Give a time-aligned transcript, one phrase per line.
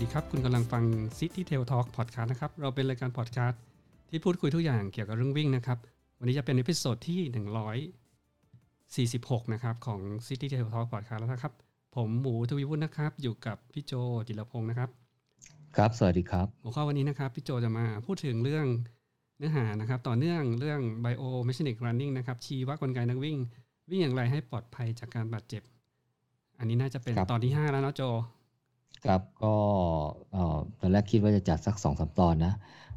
[0.00, 0.84] สดีครับ คุณกำลังฟัง
[1.18, 3.60] City Trail Talk Podcast นะครับ เราเป็นรายการพอดแคสต์
[4.08, 5.78] ที่พูดคุยทุกอย่างเกี่ยวกับเรื่องวิ่งนะครับ
[6.18, 7.20] วันนี้จะเป็น episode ที่
[9.04, 11.52] 146 นะครับ ของ City Trail Talk Podcast แล้วนะครับ
[11.96, 13.92] ผมหมูทวีวุฒินะครับ อยู่กับพี่โจ
[14.28, 14.90] จิรพงศ์นะครับ
[15.76, 18.66] ครับ สวัสดีครับ หัวข้อวันนี้นะครับ พี่โจจะมาพูดถึงเรื่อง
[19.38, 23.36] เนื้อหานะครับ ต่อเนื่องเรื่อง Biomechanic Running นะครับ ชีวกลไกนักวิ่ง
[23.90, 25.62] วิ่งอย่างไรให้ปลอดภัยจากการบาดเจ็บ
[26.58, 28.04] อันนี้น่าจะเป็นครับตอนที่ 5 แล้วเนาะโจ
[29.04, 29.54] ครับก็
[30.80, 32.52] ตอนแรกคิดว่าจะจัดสักสองสามตอนนะ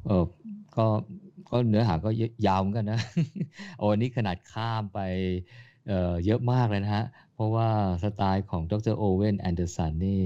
[0.06, 0.24] เออ
[0.78, 0.86] ก็
[1.50, 2.10] ก็เนื้อหาก็
[2.48, 3.00] ยาวเหมือนกันนะ
[3.78, 5.00] โอ้นี้ขนาดข้ามไป
[5.88, 7.68] เเยอะมากเลยนะฮะ เพราะว่า
[8.04, 10.22] สไตล์ของดรโอเวนแอนเดอร์สันนี่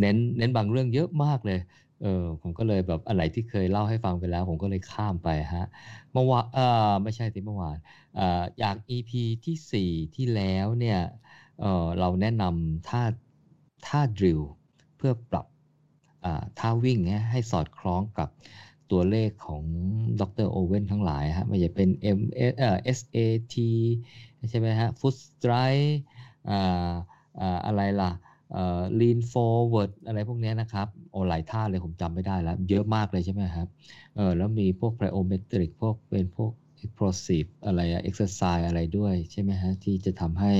[0.00, 1.60] เน้นเน้นบางเรื่องเยอะมากเลย
[2.02, 5.66] เออผมก็เลยแบบอะไรที่เคยเล่าให้ฟังไปแล้ว ผมก็เลยข้ามไปฮะ
[6.12, 6.58] เมื่อวานเอ
[6.90, 7.76] อไม่ใช่สิเมื่อวาน
[8.16, 9.10] เอออยาก EP
[9.44, 11.00] ที่สี่ที่แล้วเนี่ย
[11.60, 13.02] เออเราแนะนำท่า
[13.86, 14.42] ท่าดริล
[14.96, 15.46] เพื่อปรับ
[16.58, 18.28] ท่าวิ่งเนี่ยให้สอดคล้องกับ
[18.92, 19.62] ตัวเลขของ
[20.20, 23.56] ดรโอเวนทั้งหลายฮะไม่ว่าจะเป็น M เอ่อ SAT
[24.50, 25.90] ใช่ไหมฮะ Foot Strike
[26.50, 26.92] อ่า
[27.40, 28.12] อ่าอะไรล่ะ
[28.52, 33.68] เอ่อ Lean Forward อะไรพวกนี้นะครับโอ้หลายท่าเลยผมจำไม่ได้แล้ว เยอะมากเลยใช่ไหมครับ
[34.16, 36.52] เออแล้วมีพวก Plyometric พวกเป็นพวก
[36.86, 40.54] explosive อะไรอะ exercise อะไรด้วยใช่ไหมฮะ ที่จะทำให้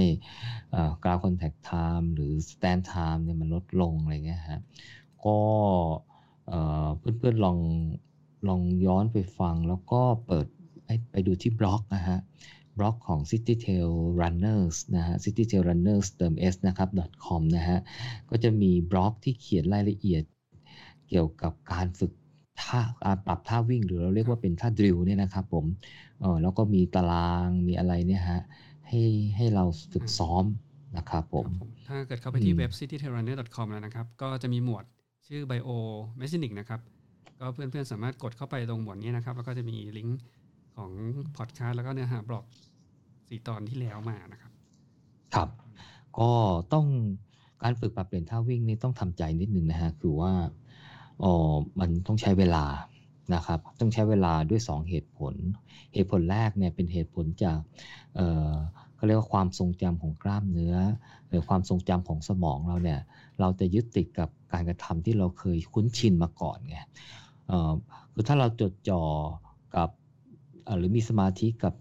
[1.05, 4.61] กาฟ contact time หรือ stand time เนี่ยมันลดลงอะไรเงี้ยฮะ
[5.25, 5.39] ก็
[6.99, 7.59] เพื่อนๆลอง
[8.49, 10.47] ลองย้อนไปฟังแล้วก็เปิด
[10.85, 12.19] ไปไปดูที่บล็อกนะฮะ
[12.79, 16.89] บล็อกของ City Tail Runners นะฮะ City Tail Runners เติม s นะครับ
[17.25, 17.79] .com นะฮะ
[18.31, 20.23] ก็จะมีบล็อกที่เขียนรายละเอียด
[21.09, 22.13] เกี่ยวกับการฝึก
[22.63, 25.65] ท่าการปรับท่าวิ่งหรือเราเรียกว่าเป็นท่าดริลเนี่ยนะครับผม
[26.21, 28.43] เออแล้วก็มีตารางมีอะไรเนี่ยฮะ
[28.89, 29.03] ให้
[29.37, 30.45] ให้เราฝึกซ้อม
[30.97, 34.85] นะครับผมครับผมถ้าเกิดเข้าไปที่อืมเว็บ cityterraner.com แล้วนะครับ ก็จะมีหมวด
[35.27, 35.71] ชื่อ bio
[36.21, 36.81] mechanic นะครับ
[37.41, 40.21] ก็เพื่อนๆสามารถกดเข้าไปตรงหมวดนี้นะครับ แล้วก็จะมีลิงก์
[40.77, 40.91] ของ
[41.37, 42.45] พอดแคสต์แล้วก็เนื้อหาบล็อก
[43.29, 44.53] สี่ตอนที่แล้วมานะครับ
[45.35, 45.49] ครับ
[46.19, 46.31] ก็
[46.73, 46.87] ต้อง
[47.63, 50.33] การฝึกปรับเปลี่ยนท่าวิ่งนี่ต้องทำใจนิดนึงนะฮะ คือว่า
[51.23, 51.33] อ๋อ
[51.81, 52.65] มันต้องใช้เวลา
[53.35, 55.35] นะครับ ต้องใช้เวลาด้วย 2 เหตุผล
[55.95, 57.59] เหตุผลแรกเนี่ยเป็นเหตุผลจาก
[58.15, 58.53] เอ่อ
[58.95, 60.77] เขาเรียกว่าความทรงจำของกล้ามเนื้อ
[61.29, 63.01] หรือความทรงจำของสมองเราเนี่ย
[63.41, 66.79] เราจะยึดติดกับการกระทำที่เราเคยคุ้นชินมาก่อนไง
[67.47, 67.73] เอ่อ
[68.13, 69.03] คือถ้าเราจดจ่อ
[69.77, 69.89] กับ
[70.67, 71.75] อ่อหรือมีสมาธิกับ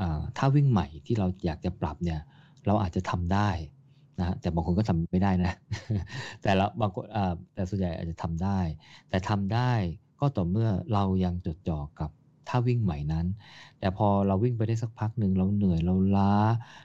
[0.00, 2.20] อ่าท่าวิ่งใหม่ที่เราอยากจะปรับเนี่ย
[2.66, 3.50] เราอาจจะทำได้
[4.20, 5.52] นะแต่บางคนก็ทำไม่ได้นะ
[6.42, 7.04] แต่ละบางคน
[7.54, 8.60] แต่ส่วนใหญ่อาจจะทำได้
[9.08, 9.72] แต่ทำได้
[10.20, 12.10] ก็ต่อเมื่อเรายังจดจ่อกับ
[12.48, 13.26] ท่าวิ่งใหม่นั้น
[13.78, 16.34] แต่พอเราวิ่งไปได้สักพักหนึ่งเราเหนื่อยเราล้า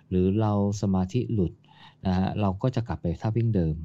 [0.09, 1.53] หรือเราสมาธิหลุด
[2.05, 3.75] นะฮะเราก็จะกลับไปท่าวิ่งเดิม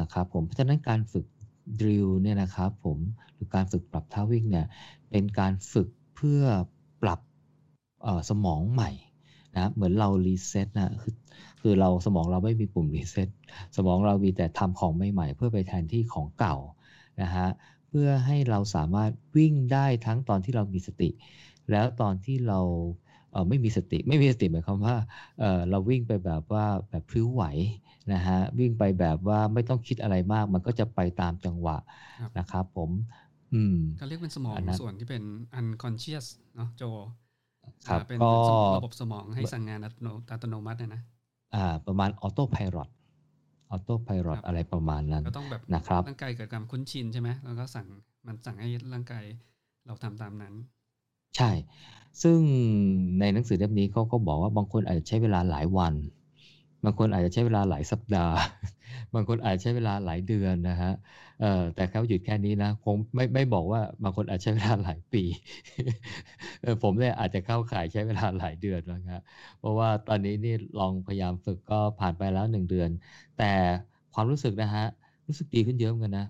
[0.00, 1.26] นะครับผมเพราะฉะนั้นการฝึก
[1.80, 2.98] ดริลเนี่ยนะครับผม
[3.34, 4.66] หรือการฝึกปรับท่าวิ่งเนี่ย
[5.10, 6.42] เป็นการฝึกเพื่อ
[7.02, 7.20] ปรับ
[8.28, 8.90] สมองใหม่
[9.54, 11.14] นะเหมือนเรา reset นะคือ
[11.66, 13.28] คือเราสมองเราไม่มีปุ่ม reset
[13.76, 16.56] สมองเรามีแต่ทำของใหม่ๆ เพื่อไปแทนที่ของเก่า
[17.22, 17.46] นะฮะ
[17.88, 21.10] เพื่อให้เราสามารถวิ่งได้ทั้งตอนที่เรามีสติ
[21.70, 22.60] แล้วตอนที่เรา
[23.32, 24.96] เอ่อไม่มีสติไม่มีสติหมายความว่า
[25.38, 27.44] เอ่อเราวิ่งไปแบบว่าแบบพลิ้วไหว
[28.12, 31.76] นะฮะวิ่งไปแบบว่าไม่ต้องคิดอะไรมาก มันก็จะไปตามจังหวะ
[32.20, 32.90] ครับนะครับผม
[33.54, 35.22] อืมก็เรียกเป็นสมองอันนั้นส่วนที่เป็น
[35.58, 36.26] unconscious
[36.56, 36.82] เนาะโจ
[37.86, 41.15] ครับอ่าเป็นก็สมองระบบสมองให้สั่งงานอัตโนอัตโนมัตินะนะอ่า
[41.86, 42.86] ประมาณออโต้พายロอ
[43.70, 47.86] ออโต้พายロครับอะไรประมาณนั้นก็ต้องแบบนะครับร่างกายเกิดการคุ้นชินใช่ไหมแล้วก็สั่ง
[48.26, 49.24] มันสั่งให้ร่างกาย
[49.86, 50.54] เราทำตามนั้น
[51.36, 51.50] ใช่
[52.22, 52.38] ซึ่ง
[53.20, 55.94] ในหนังสือเล่มนี้เขาก็บอกว่าบางคนอาจจะใช้เวลาหลายวัน
[56.84, 58.36] บางคนอาจจะใช้เวลาหลายสัปดาห์
[59.14, 60.92] บางคนอาจใช้เวลาหลายเดือนนะฮะ
[61.40, 65.22] เอ่แต่เขาหยุดแค่นี้นะคงไม่ไม่บอกว่าบางคนอาจใช้เวลาหลายปี
[66.82, 69.22] ผมเนี่ยอาจจะเข้าข่ายใช้เวลาหลายเดือนแล้วครับ
[69.58, 72.90] เพราะว่าตอนนี้นี่ลองพยายามฝึกก็ผ่านไปแล้วหนึ่งเดือน
[73.38, 73.52] แต่
[74.14, 74.84] ความรู้สึกนะฮะ
[75.26, 76.26] รู้สึกดีขึ้นเยอะเหมือนกันนะ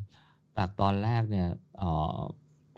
[0.56, 1.46] จากตอนแรกเนี่ย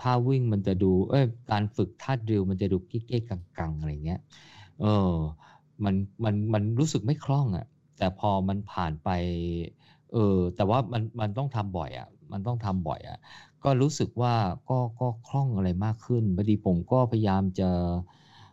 [0.01, 4.21] ท่าวิ่งมันจะดูเอ้ยการฝึกท่าดริลมันจะดูเก๊กๆกังๆอะไรเงี้ย
[4.81, 5.13] เออ
[5.85, 5.95] มัน
[6.25, 7.67] มันมันรู้สึกไม่คล่องอะ่ะ
[7.99, 9.09] แต่พอมันผ่านไป
[10.13, 13.19] เออแต่ว่ามันมันต้องทำบ่อยอะ่ะมันต้องทำบ่อยอะ่ะ
[13.65, 14.35] ก็รู้สึกว่า
[14.71, 17.71] ก็ก็คล่องอะไรมากขึ้นพอดีผมก็พยายามจะ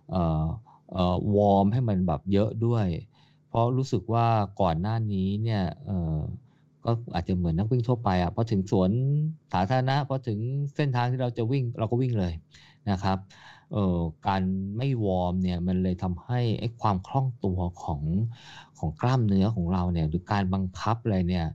[0.09, 0.45] เอ่อ
[0.93, 2.87] เอ่อวอร์มให้มันแบบเยอะด้วย
[3.49, 4.27] เพราะรู้สึกว่า
[4.61, 6.19] ก่อนหน้านี้เนี่ยเอ่อ
[6.85, 8.91] ก็อาจจะเหมือนนักวิ่งทั่วไปอะ่ะพอถึงสวน
[9.53, 10.39] สาธารณะพอถึง
[10.75, 12.33] เส้นทางที่เราจะวิ่งเราก็วิ่งเลย
[12.89, 13.17] นะครับ
[14.27, 14.41] การ
[14.77, 18.01] ไม่ warm เนี่ยมันเลยทำให้ไอ้ความคล่องตัวของ
[18.77, 21.45] ของกล้ามเนื้อของเราเนี่ยหรือการบังคับอะไรเนี่ย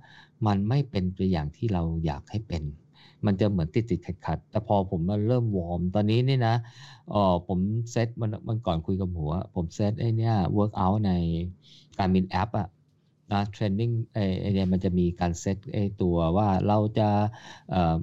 [0.46, 2.62] มันไม่เป็นไปอย่างที่เราอยากให้เป็น
[3.26, 6.54] มันจะเหมือนติดติดขัดขัดแต่พอผมมาเริ่ม warm ตอนนี้นี่นะ
[7.10, 7.58] เออผม
[7.90, 11.12] เซตมันมันก่อนคุยกับหมูอะผมเซตไอ้นี่ workout ใน
[11.98, 12.68] Garmin app อะ
[13.32, 14.18] นะ training ไอ
[14.54, 17.08] เนี่ยมันจะมีการเซตไอตัวว่าเราจะ
[17.68, 17.94] เอ่อ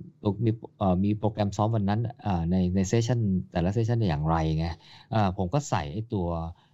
[0.46, 3.20] มีเอ่อมีโปรแกรมซ้อมวันนั้นอ่าในใน session
[3.52, 4.66] แต่ละ session อย่างไรไง
[5.14, 6.28] อ่าผมก็ใส่ไอตัว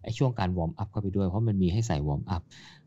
[0.03, 2.41] ไอช่วงการ warm up เข้าไปด้วย เพราะมันมีให้ใส่ warm up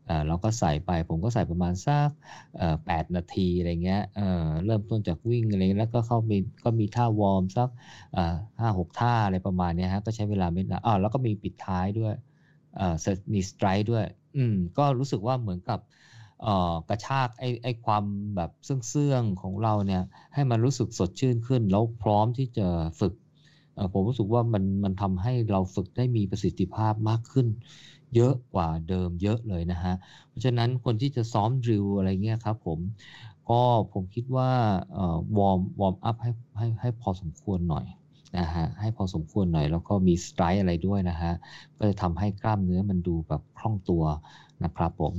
[0.05, 2.09] เอ่อเราก็ใส่ไปผมก็ใส่ประมาณสัก
[2.57, 4.23] เอ่อแปดนาทีอะไรเงี้ยเอ่อ
[4.65, 7.69] เริ่มต้นจากวิ่งอะไรแล้วก็เข้ามีก็มีท่า warm สัก
[8.11, 12.13] เอ่อห้าหกท่าอะไรประมาณนี้ฮะก็ใช้เวลาไม่นานอ่าแล้วก็มีปิดท้ายด้วย
[12.75, 12.95] เอ่อ
[13.33, 14.03] มี stride ด้วย
[14.37, 15.79] อืมก็รู้สึกว่าเหมือนกับ
[16.41, 18.03] เอ่อกระชากไอ้ไอ้ความ
[18.35, 20.03] แบบเซื่องๆของเราเนี่ย
[20.33, 22.67] ให้มันรู้สึกสดชื่นขึ้น แล้วพร้อมที่จะ
[22.99, 23.13] ฝึก
[23.93, 27.47] ผมรู้สึกว่ามันมันทำให้เราฝึกได้มีประสิทธิภาพมากขึ้น
[28.15, 29.93] เยอะกว่าเดิมเยอะเลยนะฮะ
[30.29, 32.79] เพราะฉะนั้นคนที่จะซ้อม drill อะไรเงี้ยครับผม
[33.49, 33.61] ก็
[33.93, 34.49] ผมคิดว่า
[35.37, 37.85] warm warm up ให้ให้ให้พอสมควรหน่อย
[38.39, 41.33] นะฮะให้พอสมควรหน่อย แล้วก็มี stride อะไรด้วยนะฮะ
[41.77, 44.03] ก็จะทำให้กล้ามเนื้อมันดูแบบคล่องตัว
[44.65, 45.13] นะครับผม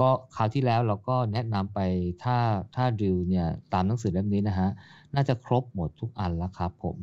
[0.00, 1.80] ก็คราวที่แล้วเราก็แนะนำไป
[2.24, 2.36] ถ้า
[2.76, 4.68] ถ้าดิวเนี่ยตามหนังสือเล่มนี้นะฮะ
[5.14, 6.96] น่าจะครบหมดทุกอันแล้วครับผม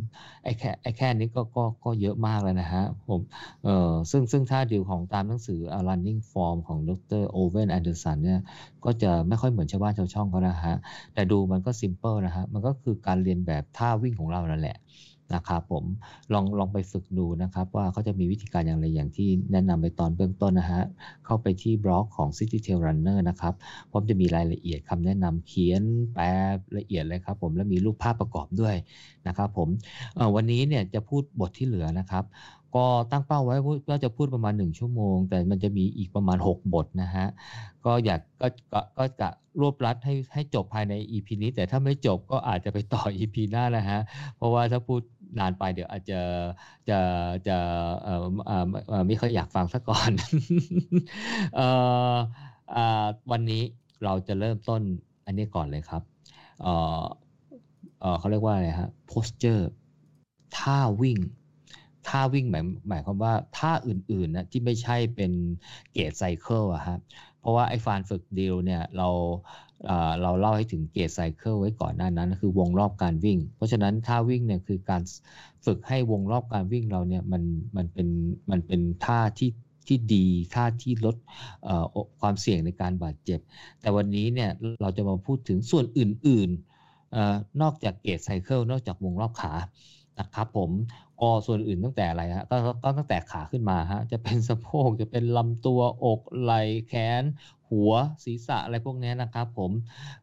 [0.44, 3.22] ไอ้แค่ไอ้แค่นี้ก็ก็ก็เยอะมากแล้วนะฮะผม
[3.64, 8.40] เอ่อซึ่งซึ่งถ้าดิวของตามหนังสือ running form ของดรโอเวนแอนเดอร์สันเนี่ย
[8.86, 10.76] ก็จะไม่ค่อยเหมือนชาวบ้านชาวช่องเขานะฮะ
[11.14, 14.78] แต่ดูมันก็ simple นะฮะมันก็คือการเลียนแบบท่าวิ่งของเรานั่นแหละ
[15.36, 15.84] นะครับผม
[16.34, 20.84] ลองลองไปฝึกดูนะครับ ว่าเขาจะมีวิธีการอย่างไรอย่างที่แนะนำไปตอนเบื้องต้นนะฮะ
[21.26, 23.54] เข้าไปที่บล็อกของ City Tail Runner นะครับ
[23.92, 25.84] พร้อมจะมีรายละเอียดคำแนะนำเขียน
[26.14, 26.26] แปล
[26.78, 28.76] ละเอียดเลยครับผมและมีรูปภาพประกอบด้วย
[29.28, 29.68] นะครับผม
[30.36, 32.26] วันนี้เนี่ยจะพูดบทที่เหลือนะครับ
[32.76, 33.56] ก็ตั้งเป้าไว้
[33.90, 37.26] ว่าจะพูดประมาณ 1 ชั่วโมง แต่มันจะมีอีกประมาณ 6 บทนะฮะ
[37.86, 39.30] ก็อยากก็ก็ก็จะ
[39.62, 44.00] รวบรัดให้ให้จบภายใน EP นี้ แต่ถ้าไม่จบก็อาจจะไปต่อ EP หน้านะฮะ
[44.38, 45.02] เพราะว่าถ้าพูด
[45.40, 46.22] นานไปเดี๋ยวอาจจะ
[46.90, 47.00] จะ
[47.48, 47.58] จะ
[48.04, 48.52] เออเอ
[49.02, 50.12] อไม่ค่อยอยากฟังซะก่อน
[51.56, 51.62] เอ
[52.14, 52.16] อ
[53.32, 53.64] วันนี้
[54.04, 54.82] เราจะเริ่มต้น
[55.26, 56.02] อันนี้ก่อนเลยครับ
[56.62, 56.68] เอ
[57.02, 57.04] อ
[58.02, 59.64] เออเขาเรียกว่าอะไรฮะ posture
[60.58, 61.20] ท่าวิ่ง
[62.08, 65.32] ท่าวิ่งหมายหมายความว่าท่าอื่นๆนะที่ไม่ใช่เป็น
[65.94, 67.00] เกตไซเคิลอะครับ
[67.40, 69.10] เพราะว่าไอ้ฟานฝึกดีลเนี่ยเรา
[70.22, 75.02] เราเล่าให้ถึงเกตไซเคิลไว้ก่อนหน้านั้นคือวงรอบการวิ่ง เพราะฉะนั้นท่าวิ่งเนี่ยคือการ
[75.66, 77.44] ฝึกให้วงรอบการวิ่งเราเนี่ยมัน
[77.76, 78.08] มันเป็น
[78.52, 79.52] มันเป็นท่าที่
[79.88, 81.16] ที่ดีท่าที่ลด
[82.20, 83.40] ความเสี่ยงในการบาดเจ็บ
[83.82, 84.50] แต่วันนี้เนี่ย
[84.82, 89.54] เราจะมาพูดถึงส่วนอื่นๆนอกจากเกตไซเคิลนอกจากวงรอบขา
[90.20, 90.72] นะครับผม
[91.22, 97.24] ก็ส่วนอื่นตั้งแต่อะไรฮะก็ก็ตั้งแต่ขาขึ้นมาฮะจะเป็นสะโพกจะเป็นลำตัวอกไหล่แขน
[97.70, 97.94] หัว
[98.24, 99.72] ศีรษะอะไรพวกนี้นะครับผม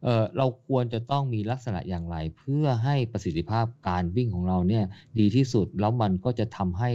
[0.03, 4.83] เเราควรจะต้องมีลักษณะอย่างไร เพื่อให้ประสิทธิภาพการวิ่งของเราเนี่ย
[5.19, 6.91] ดีที่สุดแล้วมันก็จะทำให้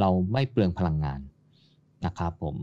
[0.00, 1.20] เราไม่เปลืองพลังงาน
[2.06, 2.56] นะครับผม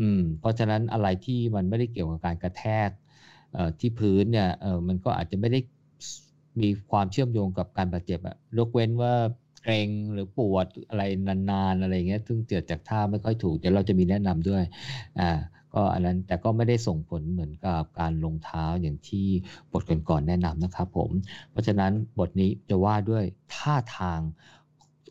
[0.00, 2.88] อืมเพราะฉะนั้นอะไรที่มันไม่ได้เกี่ยวกับการกระแทก
[3.80, 4.48] ที่พื้นเนี่ย
[4.88, 5.60] มันก็อาจจะไม่ได้
[6.60, 9.12] มีความเชื่อมโยงกับการบาดเจ็บอะยกเว้นว่า
[9.62, 14.62] เกรงหรือปวดอะไรนานๆอะไรเงี้ยซึ่งเกิดจากท่าไม่ค่อยถูกเดี๋ยวเราจะมีแนะนำด้วย
[15.20, 15.30] อ่า
[15.74, 19.26] ก็อันนั้นแต่ก็ไม่ได้ส่งผลเหมือนกับการลงเท้าอย่างที่
[19.72, 21.10] บทก่อนๆแนะนำนะครับผม
[21.50, 24.20] เพราะฉะนั้นบทนี้จะว่าด้วยท่าทาง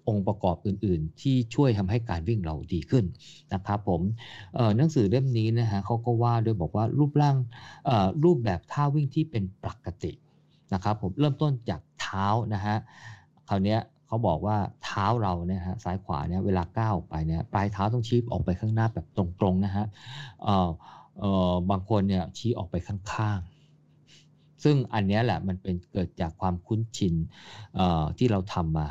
[0.08, 3.06] องค์ประกอบอื่น ๆ ที่ช่วยทำให้การวิ่งเราดีขึ้น
[3.54, 4.02] นะครับผม
[4.78, 7.38] หนังสือเล่มนี้นะฮะเขาก็ว่าด้วยบอกว่ารูปร่าง
[8.24, 10.12] รูปแบบท่าวิ่งที่เป็นปกติ
[10.74, 12.78] นะครับผมเริ่มต้นจากเท้านะฮะ
[13.50, 13.78] คราวนี้
[14.12, 19.86] เขาบอกว่าเท้าเราเนี่ยฮะซ้ายขวาเนี่ยเวลาก้าวออกไปเนี่ยปลายเท้าต้องชี้ออกไปข้างหน้าแบบตรงๆนะฮะ
[20.44, 20.70] เอ่อ
[21.20, 27.16] เอ่อบางคนเนี่ยชี้ออกไปข้างๆ ซึ่งอันนี้แหละมันเป็นเกิดจากความคุ้นชิน
[27.76, 28.88] เอ่อที่เราทำมา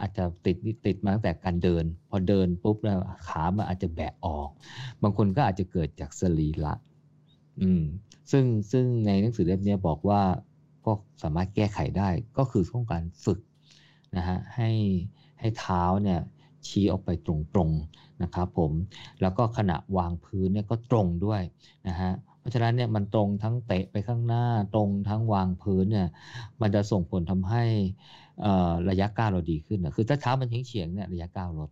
[0.00, 2.98] อาจจะติดติดมาตั้งแต่การเดิน พอเดินปุ๊บแล้ว
[3.28, 4.48] ขามันอาจจะแบะออก
[5.02, 6.74] บางคนก็อาจจะเกิดจากสรีระ
[7.60, 7.82] อืม
[8.30, 10.22] ซึ่งซึ่งในหนังสือเล่มนี้บอกว่า
[10.86, 13.38] ก็สามารถแก้ไขได้ก็คือต้องการฝึก
[14.16, 14.70] นะฮะให้
[15.40, 16.20] ให้เท้าเนี่ย
[16.66, 18.72] ชี้ออกไปตรงๆนะครับผม
[19.20, 21.42] แล้วก็ขณะวางพื้นเนี่ยก็ตรงด้วย
[21.88, 26.08] นะฮะเพราะฉะนั้นเนี่ยมันตรงทั้งเตะไปข้างหน้าตรงทั้งวางพื้นเนี่ย
[26.60, 27.64] มันจะส่งผลทำให้
[28.90, 31.70] ระยะก้าวเราดีขึ้นนะคือถ้าเท้ามันเฉียงเนี่ยระยะก้าวลด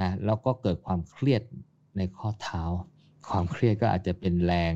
[0.00, 1.42] นะแล้วก็เกิดความเครียด
[1.96, 2.62] ในข้อเท้า
[3.30, 4.72] ความเครียดก็อาจจะเป็นแรง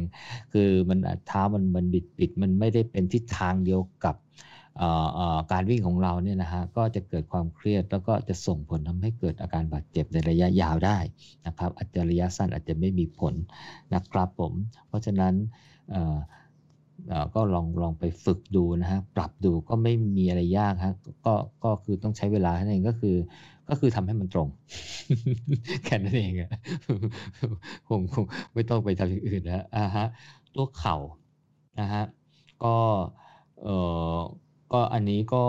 [0.52, 4.16] คือมันเท้ามันมันบิดบิดมันไม่ได้เป็นทิศทางเดียวกับ
[5.52, 10.98] การวิ่งของเราเนี่ยนะฮะก็จะเกิดความเครียดแล้วก็จะส่งผลทำให้เกิดอาการบาดเจ็บในระยะยาวได้
[11.46, 13.34] นะครับอาจจะระยะสั้นอาจจะไม่มีผล
[13.94, 14.52] นะครับผม
[14.88, 15.34] เพราะฉะนั้น
[17.34, 20.94] ก็ลองลองไปฝึกดูนะฮะปรับดูก็ไม่มีอะไรยากฮะ
[21.26, 23.16] ก็ก็คือต้องใช้เวลาแค่นั้นเองก็คือ
[23.68, 24.48] ก็คือทำให้มันตรง
[25.84, 26.50] แค่นั้นเองอะ
[27.88, 30.06] คงคงไม่ต้องไปทำอย่างอื่นแล้วอ่าฮะ
[30.54, 30.96] ตัวเข่า
[31.80, 32.02] นะฮะ
[32.64, 32.74] ก็
[33.62, 33.76] เอ่
[34.16, 34.18] อ
[34.72, 35.44] ก็อันนี้ก็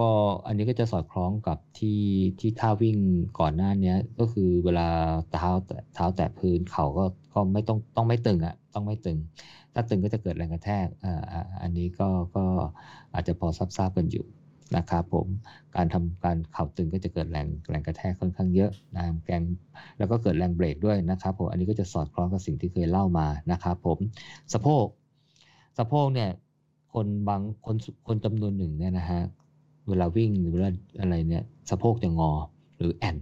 [0.00, 0.08] ก็
[0.46, 2.00] อันนี้ก็จะสอดคล้องกับที่
[2.40, 2.98] ที่ท่าวิ่ง
[3.40, 4.88] ก่อนหน้านี้ก็คือเวลา
[5.32, 5.50] เท้า
[5.94, 9.18] เท้าแตะพื้นเข่าก็ก็ไม่ต้องต้องไม่ตึงอะต้องไม่ตึง
[9.74, 11.22] ถ้าตึงก็จะเกิดแรงกระแทกอ่า
[11.62, 12.44] อันนี้ก็ก็
[13.14, 14.26] อาจจะพอทราบทราบกันอยู่
[14.76, 15.26] นะครับผม
[15.76, 19.42] การทำการเข่าตึงก็จะเกิดแรงแรงกระแทกค่อนข้างเยอะนะแกง
[19.98, 23.98] แล้วก็เกิดแรงเบรกด้วยนะครับผมอันนี้ก็จะสอดคล้องกับสิ่งที่เคยเล่ามานะครับผม
[24.52, 24.86] สะโพก
[25.78, 26.30] สะโพกเนี่ย
[26.94, 29.20] คนบางคนคนจำนวนหนึ่งเนี่ยนะฮะ
[29.88, 30.70] เวลาวิ่งหรือเวลา
[31.00, 32.32] อะไรเนี่ยสะโพกจะงอ
[32.78, 33.16] หรือแอน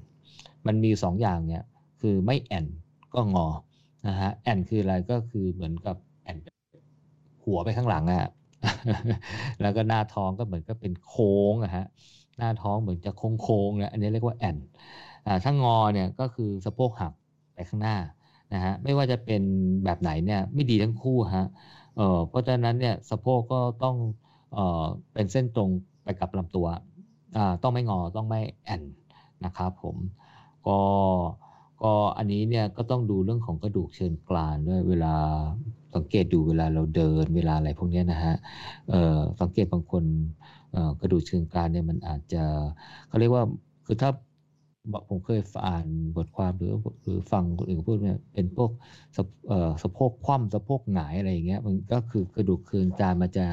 [0.67, 1.63] มันมีสองอย่างเนี่ย
[2.01, 2.67] คือไม่แอน
[3.15, 3.47] ก็งอ
[4.09, 6.39] นะฮะแอนคืออะไรก็คือเหมือนกับแอน
[7.45, 8.31] หัวไปข้างหลังอะ
[9.63, 11.87] แล้วก็หน้าท้องก็เหมือนก็เป็นโค้งอะฮะ
[12.39, 14.57] หน้าท้องเหมือนจะโค้งโค้งนี่ยอันนี้เรียกว่าแอน
[15.27, 17.13] อ่าถ้างอเนี่ยก็คือสะโพกหัก
[17.55, 17.97] ไปข้างหน้า
[18.55, 19.43] นะฮะไม่ว่าจะเป็น
[19.85, 21.47] แบบไหนเนี่ยไม่ดีทั้งคู่ฮะ
[22.29, 23.97] เพราะฉะนั้นเนี่ยสะโพกก็ต้อง
[24.53, 25.69] เออเป็นเส้นตรง
[26.03, 26.67] ไปกับลำตัว
[27.63, 28.83] ต้องไม่งอต้องไม่แอน
[29.45, 29.97] นะครับผม
[30.67, 30.79] ก็
[31.83, 35.15] ก็อันนี้เนี่ยก็ต้องดูเรื่องของกระดูกเชิงกรานด้วยเวลา
[35.95, 38.35] สังเกตดูเวลาเราเดินเวลาอะไรพวกนี้นะฮะ
[39.41, 40.05] สังเกตบางคน
[41.01, 42.43] กระดูกเชิงกรานเนี่ยมันอาจจะ
[43.09, 43.45] เขาเรียกว่า
[43.87, 44.11] คือถ้า
[45.09, 45.87] ผมเคยอ่าน
[46.17, 46.71] บทความหรือ
[47.03, 48.71] หรือฟังคนอื่นพูดเนี่ยเป็นพวก
[49.17, 53.45] สะเอ่อสะโพกคว่ำสะโพกหงายอะไรอย่างเงี้ยมันก็คือกระดูกเคืองจานมันจะ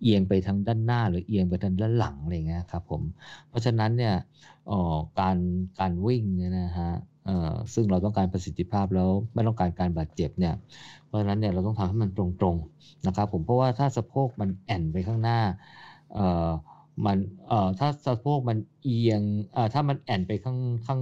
[0.00, 3.02] เอียงไปทางด้านหน้า หรือเอียงไปทางด้านหลังอะไรเงี้ยครับผม
[3.48, 4.14] เพราะฉะนั้นเนี่ย
[4.70, 4.74] อ๋อ
[5.18, 5.36] การ
[5.78, 6.90] การวิ่งเนี่ยนะฮะ
[7.24, 10.54] เอ่อซึ่งเราต้องการประสิทธิภาพแล้วไม่ต้องการการบาดเจ็บเนี่ย
[11.06, 15.38] เพราะฉะนั้นเนี่ยเราต้องทำให้มันตรงๆนะครับผมเพราะว่าถ้าสะโพกมันแอนไปข้างหน้า
[16.14, 16.50] เอ่อ
[17.06, 17.18] มัน
[17.48, 19.22] เอ่อถ้าสะโพกมันเอียง
[19.52, 21.00] เอ่อถ้ามันแอนไปข้างข้าง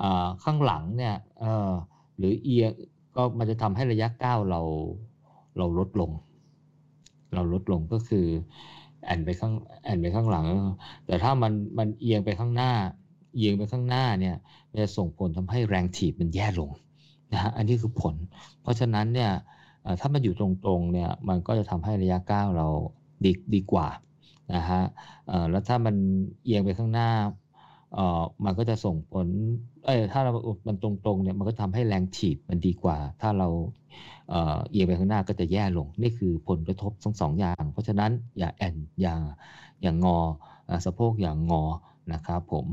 [0.00, 1.72] อ่าข้างหลังเนี่ยเอ่อ
[2.18, 2.70] หรือเอียง
[3.16, 4.60] ก็มันจะทำให้ระยะก้าวเรา
[5.56, 6.10] เราลดลง
[7.34, 8.26] เราลดลงก็คือ
[9.04, 10.46] แอนไปข้างแอนไปข้างหลัง
[11.06, 12.72] แต่ถ้ามันมันเอียงไปข้างหน้า
[13.36, 14.36] เอียงไปข้างหน้าเนี่ย
[14.78, 16.70] จะส่งผลทำให้แรงถีบมันแย่ลง
[17.32, 18.14] นะฮะอันนี้คือผล
[18.62, 19.30] เพราะฉะนั้นเนี่ย
[20.00, 22.68] ถ้ามันอยู่ตรงๆเนี่ยมันก็จะทำให้ระยะก้าวเรา
[23.24, 23.86] ดีดีกว่า
[24.54, 24.82] นะฮะ
[25.50, 25.94] แล้วถ้ามัน
[26.44, 27.10] เอียงไปข้างหน้า
[27.94, 29.26] เออมันก็จะส่งผล
[29.84, 30.32] เอ้ย ถ้าเรา
[30.66, 33.48] มันตรงๆ เนี่ย มันก็ทำให้แรงถีบมันดีกว่า ถ้าเรา
[34.30, 39.14] เอ่อเอียงไปข้างหน้าก็จะแย่ลง นี่คือผลกระทบทั้งสองอย่าง เพราะฉะนั้นอย่าแอนอย่า
[39.82, 40.18] อย่างงอ
[40.84, 41.64] สะโพกอย่างงอ
[42.12, 42.66] นะครับผม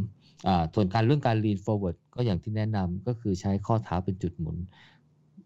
[0.74, 4.58] ส่วนการเรื่องการ lean forward ก็อย่างที่แนะนำก็คือใช้ข้อเท้าเป็นจุดหมุน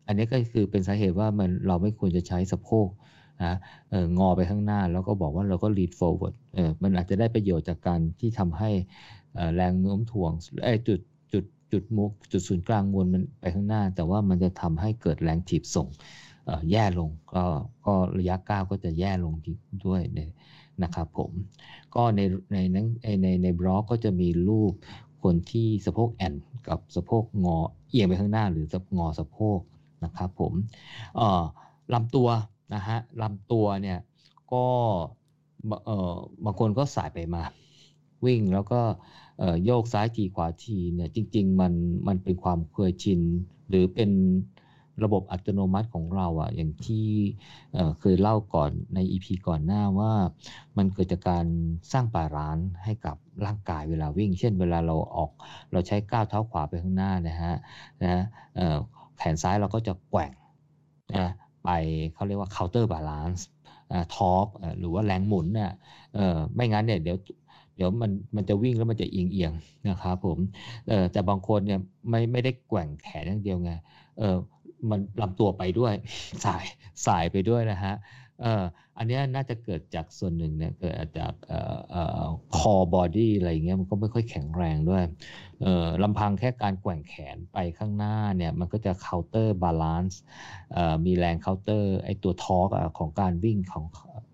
[0.07, 2.87] อันนี้ก็คือเป็นสาเหตุว่ามันเราไม่ควรจะใช้สะโพก
[3.43, 3.53] นะ
[3.89, 8.69] เอองอไปข้างหน้าแล้วก็บอกว่าเราก็ lead forward เออมันอาจจะได้ประโยชน์จากการที่ทำให้
[9.55, 10.31] แรงโน้มถ่วง
[10.63, 10.99] ไอ้จุด
[11.33, 15.87] จุดจุดมุกจุดศูนย์กลางมวลมันไปข้างหน้า แต่ว่ามันจะทำให้เกิดแรงถีบส่ง
[16.71, 17.43] แย่ลงก็
[17.85, 19.33] ก็ระยะก้าวก็จะแย่ลง
[19.85, 20.01] ด้วย
[20.83, 21.31] นะครับผม
[21.95, 22.21] ก็ใน
[22.53, 22.87] ในนั้น
[23.21, 24.73] ในในบล็อกก็จะมีรูป
[25.23, 26.33] คนที่สะโพกแอน
[26.67, 27.57] กับสะโพกงอ
[27.89, 29.59] เอียงไปข้างหน้าหรือสะงอสะโพก
[30.03, 30.53] นะครับผม
[31.93, 32.27] ลำตัว
[32.73, 33.99] นะฮะลำตัวเนี่ย
[34.53, 34.65] ก็
[35.85, 37.43] เออบางคนก็สายไปมา
[38.25, 38.81] วิ่งแล้วก็
[39.65, 41.73] โยกซ้ายทีขวาทีเนี่ยจริง ๆ มัน
[42.07, 43.21] มันเป็นความเคยชิน
[43.69, 44.09] หรือเป็น
[45.03, 47.07] ระบบอัตโนมัติของเราอะ่ะอย่างที่
[47.99, 50.13] เคยเล่าก่อนใน EP ก่อนหน้าว่า
[50.77, 51.45] มันเกิดจากการ
[51.91, 55.31] สร้างป่าร้านให้กับร่างกายเวลาวิ่ง เช่นเวลาเราออก
[55.71, 57.55] เราใช้ก้าวเท้าขวาไปข้างหน้านะฮะ
[58.03, 58.23] นะ
[59.17, 60.31] แขนซ้ายเราก็จะแกว่ง
[61.15, 61.31] นะ
[61.67, 61.71] ไป
[62.13, 63.41] เขาเรียกว่า counter balance
[64.15, 64.47] ทอร์ก
[64.79, 65.71] หรือว่าแรงหมุนเนี่ย
[66.55, 67.17] ไม่งั้นเนี่ยเดี๋ยว
[67.75, 69.53] เดี๋ยวมันมันจะวิ่งแล้วมันจะเอียงเอียง
[69.89, 70.37] นะครับผม
[71.11, 73.71] แต่บางคนเนี่ยไม่ไม่ได้แกว่งแขนอย่างเดียวไง
[74.17, 74.35] เออ
[74.89, 75.93] มันลำตัวไปด้วย
[76.45, 76.65] ส่าย
[77.05, 77.93] ส่ายไปด้วยนะฮะ
[78.43, 78.65] อ่อ
[78.97, 82.23] อันนี้น่าจะเกิดจากส่วนหนึ่งเนี่ยเกิดจากเอ่อเอ่อ
[82.57, 85.03] core body อะไรเงี้ยมันก็ไม่ค่อยแข็งแรงด้วย
[85.61, 90.19] เอ่อลำพังแค่การแกว่งแขนไปข้างหน้าเนี่ยมันก็จะ counter balance
[90.73, 93.85] เอ่อมีแรงเคาน์เตอร์ไอตัว torqueของการวิ่งของ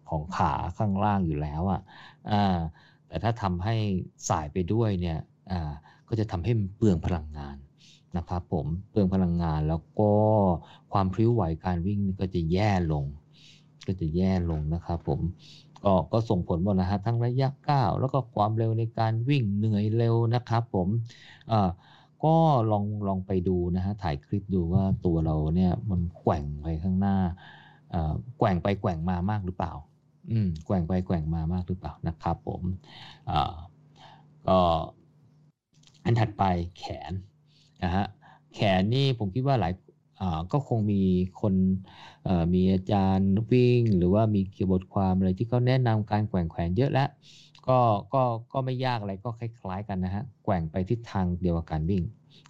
[0.10, 1.82] ของขาข้างล่างอยู่แล้วอะ
[2.32, 2.58] อ่า
[3.08, 3.76] แต่ถ้าทำให้
[4.30, 5.20] สายไปด้วยเนี่ย
[5.52, 5.72] อ่า
[6.08, 7.58] ก็จะทำให้เปลืองพลังงาน
[8.18, 10.12] นะครับผมเปลืองพลังงานแล้วก็
[10.94, 13.06] ความพริ้วไหวการวิ่งก็จะแย่ลง
[13.86, 15.20] ก็จะแย่ลงนะครับผม
[15.84, 20.88] ก็ก็ส่งผลหมดนะฮะทั้งระยะก้าวแล้วก็ความเร็วในการวิ่งเหนื่อยเร็วนะครับผม
[21.52, 21.70] อ่า
[22.26, 22.36] ก็
[22.72, 27.18] ลองลองไปดูนะฮะถ่ายคลิปดูว่าตัวเราเนี่ยมันแกว่งไปข้างหน้า
[28.38, 29.74] แกว่งไปแกว่งมามากหรือเปล่า
[30.32, 32.62] อืมแกว่งไปแกว่งมามากหรือเปล่านะครับผม
[33.30, 33.54] อ่า
[34.48, 34.60] ก็
[36.06, 36.44] อันถัดไป
[36.80, 37.12] แขน
[37.84, 38.06] นะฮะ
[38.54, 39.74] แขนนี่ผมคิดว่าหลาย
[40.52, 41.04] ก็คงมี
[41.42, 41.54] คน
[42.54, 47.08] มีอาจารย์วิ่ง หรือว่ามีเกี่ยวบทความอะไรที่เขาแนะนำการแกว่งแขนเยอะแล้ว
[47.68, 47.80] ก็
[48.14, 52.04] ก็ก็ไม่ยากอะไรก็คล้าย ๆ กันนะฮะแกว่งไปทิศทางเดียวกับการวิ่ง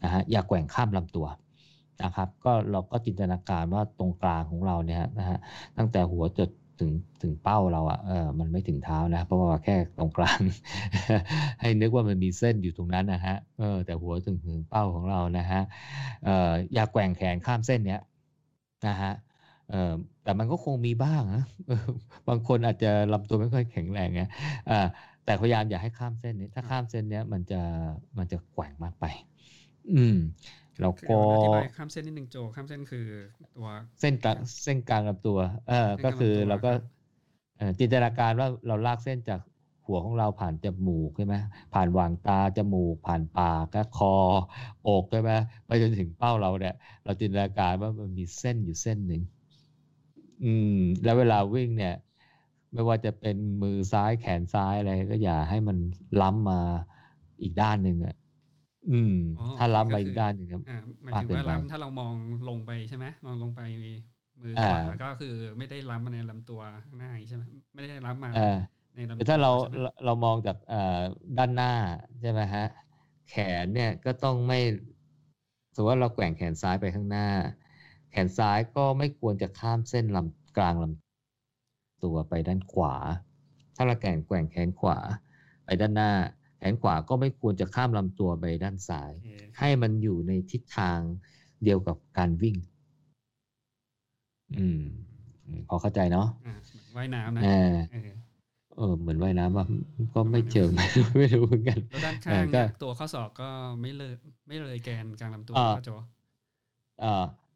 [0.03, 1.27] นะฮะอย่าแกว่งข้ามลำตัว
[2.03, 5.38] นะครับ ก็เราก็จินตนาการว่าตรงกลางของเราเนี่ยนะฮะ
[5.77, 6.50] ตั้งแต่หัวจด
[6.80, 10.39] ถึงถึงเป้าเราอะ่ะเออมันไม่ถึงเท้านะ เพราะว่าแค่ตรงกลาง
[11.62, 15.62] ให้นึกว่ามันมีเส้นอยู่ตรงนั้นนะฮะเออแต่หัวถึงถึงเป้าของเรานะฮะ
[16.25, 18.01] เอออย่าแกว่งแขนข้ามเส้นเนี้ย
[18.88, 19.12] นะฮะ
[19.72, 19.92] เออ
[20.24, 21.44] แต่มันก็คงมีบ้างนะ
[22.27, 24.22] บางคนอาจจะลำตัวไม่ค่อยแข็งแรงไง
[24.70, 24.88] อ่า
[25.25, 27.62] แต่พยายามอย่าให้ข้ามเส้นนี้ ถ้าข้ามเส้นเนี้ยมันจะ
[28.18, 29.06] มันจะแกว่งมากไป
[29.94, 30.18] อืม
[30.80, 33.06] แล้วก็อธิบายข้ามเส้นนิดหนึ่งโจข้ามเส้นคือ
[33.56, 33.68] ตัว
[34.00, 36.72] เส้นกลางเส้นกลางลำตัว เออก็คือเราก็
[37.80, 39.39] จินตนาการว่าเราลากเส้นจาก
[39.88, 41.36] หัวของเราผ่านจมูกใช่ไหม
[41.74, 44.00] ผ่านวางตาจมูก ผ่านปากก็ค
[44.88, 45.32] อ อกใช่ไหม
[45.65, 49.22] ไปจนถึงเป้าเราเนี่ยเราจินตนาการว่ามันมีเส้นอยู่เส้นหนึ่ง
[50.44, 51.96] อืม แล้วเวลาวิ่งเนี่ย
[52.74, 55.77] ไม่ว่าจะเป็นมือซ้ายแขนซ้ายอะไรก็อย่าให้มัน
[56.22, 56.60] ล้ำมา
[57.42, 58.15] อีกด้านหนึ่งอะ
[58.92, 59.16] อืม
[59.58, 60.62] ถ้าล้ำไปอีกด้านหนึ่งครับ
[61.04, 62.13] หมายถึงว่าล้ำถ้าเรามอง
[62.50, 63.62] ลงไปใช่ไหมมองลงไป
[64.42, 67.44] มือขวาก็คือไม่ได้ล้ำมาในลำตัวข้างหน้าใช่ไหม
[67.75, 68.30] ไม่ได้ล้ำมา
[68.96, 69.52] ในลำตัวถ้าเรา
[70.06, 70.58] เรามองจาก
[71.38, 71.74] ด้านหน้า
[72.22, 72.66] ใช่ไหมฮะ
[73.30, 74.60] แขนเนี่ยก็ต้องไม่
[75.75, 77.28] สมมติว่าเราแกว่งแขนซ้ายไปข้างหน้า
[78.12, 82.96] แขนซ้ายก็ไม่ควรจะข้ามเส้นลำกลางลำตัวไปด้านขวา
[83.75, 84.98] ถ้าเราแกว่งแกว่งแขนขวา
[85.66, 86.12] ไปด้านหน้า
[86.42, 89.12] แข นขวาก็ไม่ควรจะข้ามลำตัวไปด้านซ้าย
[89.60, 91.00] ให้มันอยู่ในทิศทาง
[91.63, 92.55] เดียวกับการวิ่ง
[94.58, 94.82] อืม
[95.67, 96.27] พอเข้าใจเนาะ
[96.96, 97.41] ว่ายน้ำนะ
[98.78, 99.65] เออ เหมือนว่ายน้ำว่า
[100.15, 100.67] ก็ไม่เจอ
[101.17, 102.45] ไม่รู้เหมือนกันแล้วด้านข้าง
[102.84, 103.49] ตัวข้อศอกก็
[103.82, 104.13] ไม่เลย
[104.47, 105.97] ไม่เลยแกนกลางลำตัวก็จอ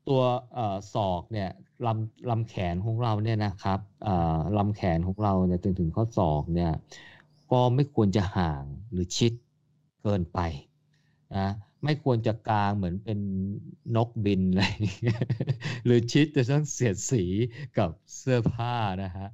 [0.08, 0.22] ตัว
[0.94, 1.50] ศอกเนี่ย
[1.86, 3.80] ลำลำแขนของเราเนี่ยนะครับ
[4.58, 6.72] ลำแขนของเราเนี่ยถึงถึงข้อศอกเนี่ย
[7.52, 9.34] ก็ไม่ควรจะห่างหรือชิด
[10.02, 10.40] เกินไป
[11.36, 11.48] นะ
[11.84, 13.20] ไม่ควรจะกลางเหมือนเป็น
[13.96, 14.64] นกบินอะไร
[15.86, 17.24] หรือชิดจะต้องเสียดสี
[17.78, 19.28] กับเสื้อผ้านะฮะ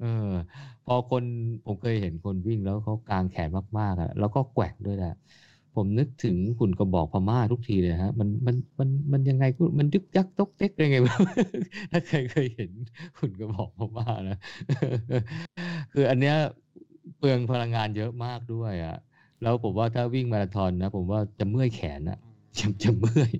[0.00, 0.28] เออ
[0.86, 1.22] พอคน
[1.66, 5.14] ผมเคยเห็นคนวิ่งแล้วเขากางแขนมากๆอะแล้วก็แกว่งด้วยแหละ
[5.74, 9.44] ผมนึกถึงคุณกระบอกพม่าทุกทีเลยฮะมันมันมันมันยังไง
[9.78, 10.96] มันยึกยักตกเต๊กยังไง
[11.92, 12.70] ถ้าใครเคยเห็น
[13.18, 14.38] คุณกระบอกพม่านะ
[15.92, 16.36] คืออันเนี้ย
[17.18, 18.98] เปลืองพลังงานเยอะมากด้วยอะ
[19.42, 22.18] แล้วผมว่าถ้าวิ่งมาราธอนนะ ผมว่าจะเมื่อยแขนอะ
[22.58, 23.32] จะจะเมื่อย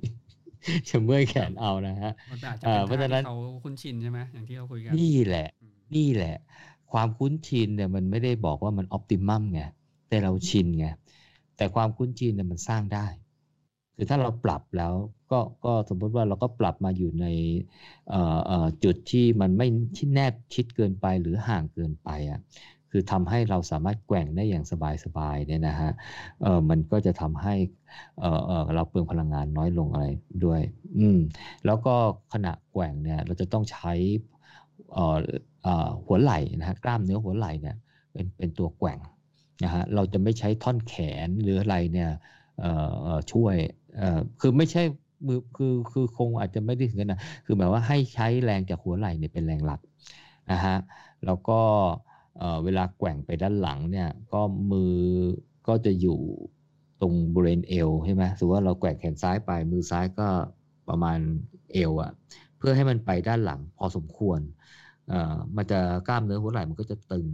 [0.88, 2.12] จะเมื่อยแขนเอานะฮะ
[2.86, 5.48] เพราะฉะนั้นเขาคุ้นชินใช่ไหมอย่างที่เราคุยกันนี่แหละ
[5.96, 6.36] นี่แหละ
[6.92, 9.62] ความคุ้นชินเนี่ยมันไม่ได้บอกว่ามันออปติมัมไง
[10.08, 10.86] แต่เราชินไง
[11.56, 13.06] แต่ความคุ้นชินเนี่ยมันสร้างได้
[13.94, 14.92] คือถ้าเราปรับแล้ว
[15.32, 17.26] ก็ก็สมมติว่าเราก็ปรับมาอยู่ใน
[18.84, 22.40] จุดที่มันไม่ชิดแนบชิดเกินไปหรือห่างเกินไปอะ
[22.90, 24.64] คือทำให้เราสามารถแกว่งได้อย่าง
[25.04, 25.90] สบายๆเนี่ยนะฮะ
[26.42, 27.54] เออมันก็จะทำให้
[28.20, 30.06] เออเออเราเปลืองพลังงานน้อยลงอะไร
[30.44, 30.60] ด้วย
[30.98, 31.18] อืม
[31.66, 31.94] แล้วก็
[32.32, 33.92] ขณะแกว่งเนี่ยเราจะต้องใช้
[34.92, 35.18] เออ
[35.62, 37.76] เออหัวไหล่นะฮะกล้ามเนื้อหัวไหล่เนี่ย
[38.12, 38.98] เป็นเป็นตัวแกว่ง
[39.64, 40.94] นะฮะเราจะไม่ใช้ท่อนแข
[41.26, 42.10] นหรืออะไรเนี่ย
[42.60, 42.70] เอ่
[43.14, 43.56] อช่วย
[43.96, 44.82] เออคือไม่ใช่
[45.26, 49.80] มือคือคือคงอาจจะไม่ได้ถึงกันนะคือหมายว่าให้ใช้แรงจากหัวไหล่เนี่ยเป็นแรงหลัก
[50.52, 50.76] นะฮะ
[51.26, 51.60] แล้วก็
[52.64, 54.40] เวลาแกว่งไปด้านหลังเนี่ยก็
[54.72, 54.94] มือ
[55.68, 56.20] ก็จะอยู่
[57.00, 60.28] ตรงบริเวณเอวใช่ไหมสมมติว่าเราแกว่งแขนซ้ายไปมือซ้ายก็
[60.88, 61.18] ประมาณ
[61.72, 62.10] เอวอะ
[62.58, 64.40] เพื่อให้มันไปด้านหลังพอสมควร
[65.56, 67.26] มันจะกล้ามเนื้อหัวไหล่มันก็จะตึง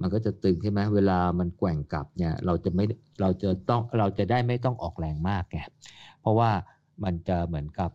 [0.00, 2.84] มันก็จะตึงใช่ไหมเวลามันแกว่งกลับเนี่ยเราจะไม่
[3.20, 5.58] เราจะต้องเราจะได้ไม่ต้องออกแรงมากไง
[6.20, 6.50] เพราะว่า
[7.04, 7.90] มันจะเหมือนกับ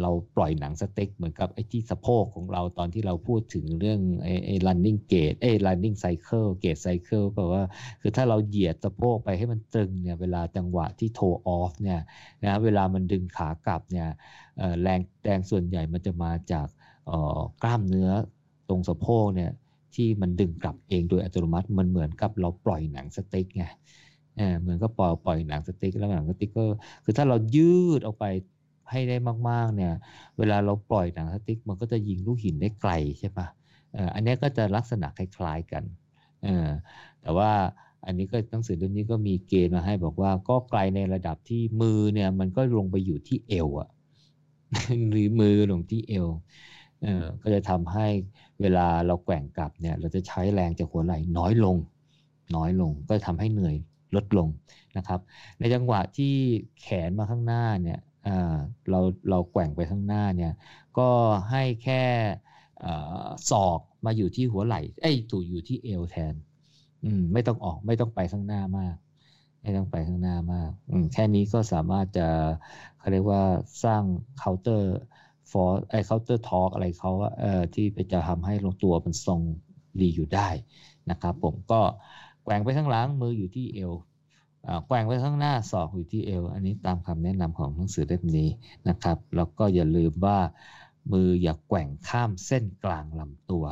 [0.00, 7.62] เราปล่อยหนังสเต็กเหมือนกับไอ้ที่สะโพกของเราตอนที่เราพูดถึงเรื่องไอ้ไอ้ running gate ไอ้ running cycle gate cycle แปลว่า
[8.00, 11.20] คือถ้าเราเหยียดสะโพกไปให้มันตึงเนี่ยเวลาจังหวะที่โท
[11.58, 12.00] off เนี่ย
[12.44, 14.08] นะเวลามันดึงขากลับเนี่ย
[14.82, 16.66] แรงแรงส่วนใหญ่มันจะมาจาก
[17.62, 18.10] กล้ามเนื้อ
[18.68, 19.50] ตรงสะโพกเนี่ย
[19.94, 23.64] ที่มันดึงกลับเองโดยอัตโนมัติมันเหมือนกับเราปล่อยหนังสติ๊กไง
[24.60, 26.64] เหมือนก็ปล่อยปล่อยหนังสติ๊กแล้วหนังสติ๊กก็
[27.04, 28.24] คือถ้าเรายืดออกไป
[28.90, 29.16] ให้ได้
[29.48, 29.92] มากๆเนี่ย
[30.38, 33.46] เวลาเราปล่อยหนังสติ๊กมันก็จะยิงลูกหินได้ไกลใช่ปะ
[34.14, 35.82] อันนี้ก็จะลักษณะคล้าย ๆกัน
[37.22, 37.50] แต่ว่า
[38.06, 43.88] อันนี้ก็หนังสือเล่มนี้ก็มีเกณฑ์มาให้บอกว่าก็ไกลในระดับที่มือเนี่ยมันก็ลงไปอยู่ที่เอวอะ
[45.10, 46.28] หรือมือลงที่เอว
[47.02, 48.06] เออก็จะทำให้
[48.60, 51.76] เวลาเราแกว่งกลับเนี่ยเราจะใช้แรงจากหัวไหล่น้อยลง
[52.56, 53.76] น้อยลงก็ทำให้เหนื่อย
[54.16, 54.48] ลดลง
[54.96, 55.20] นะครับ
[55.58, 56.34] ในจังหวะที่
[56.80, 57.98] แขนมาข้างหน้าเนี่ย
[58.90, 58.98] เรา
[59.30, 60.52] เราแกว่งไปข้างหน้าเนี่ย
[60.98, 61.02] ก็
[61.50, 61.94] ให้แค่
[63.50, 66.34] ศอกมาอยู่ที่หัวไหล่ไอ้ถูอยู่ที่เอวแทน
[67.04, 68.94] อืมไม่ต้องออกไม่ต้องไปข้างหน้ามาก
[69.62, 72.28] ไม่ต้องไปข้างหน้ามากอืมแค่นี้ก็สามารถจะ
[72.98, 73.42] เขาเรียกว่า
[73.84, 74.04] สร้าง
[74.38, 79.40] counter force ไอ counter torque อะไรเขาเอ่อที่จะทำให้ลำตัวมันทรง
[80.00, 80.48] ดีอยู่ได้
[81.10, 81.80] นะครับผมก็
[82.42, 83.92] แกว่งไปข้างหลังมืออยู่ที่เอว
[84.86, 88.48] แกว่งไปข้างหน้าศอกอยู่ที่เอว อันนี้ตามคำแนะนำของหนังสือเล่มนี้
[88.88, 90.38] นะครับ แล้วก็อย่าลืมว่า
[91.12, 93.66] มืออย่าแกว่งข้ามเส้นกลางลำตัว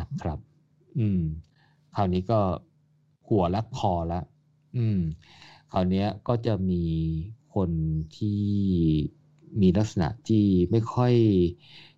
[0.00, 0.38] นะครับ
[0.98, 1.22] อืม
[1.94, 2.40] คราวนี้ก็
[3.28, 4.24] หัวและคอล้ว
[4.76, 5.00] อืม
[5.72, 6.84] คราวนี้ก็จะมี
[7.54, 7.70] คน
[8.16, 8.42] ที่
[9.60, 11.14] มีลักษณะที่ไม่ค่อย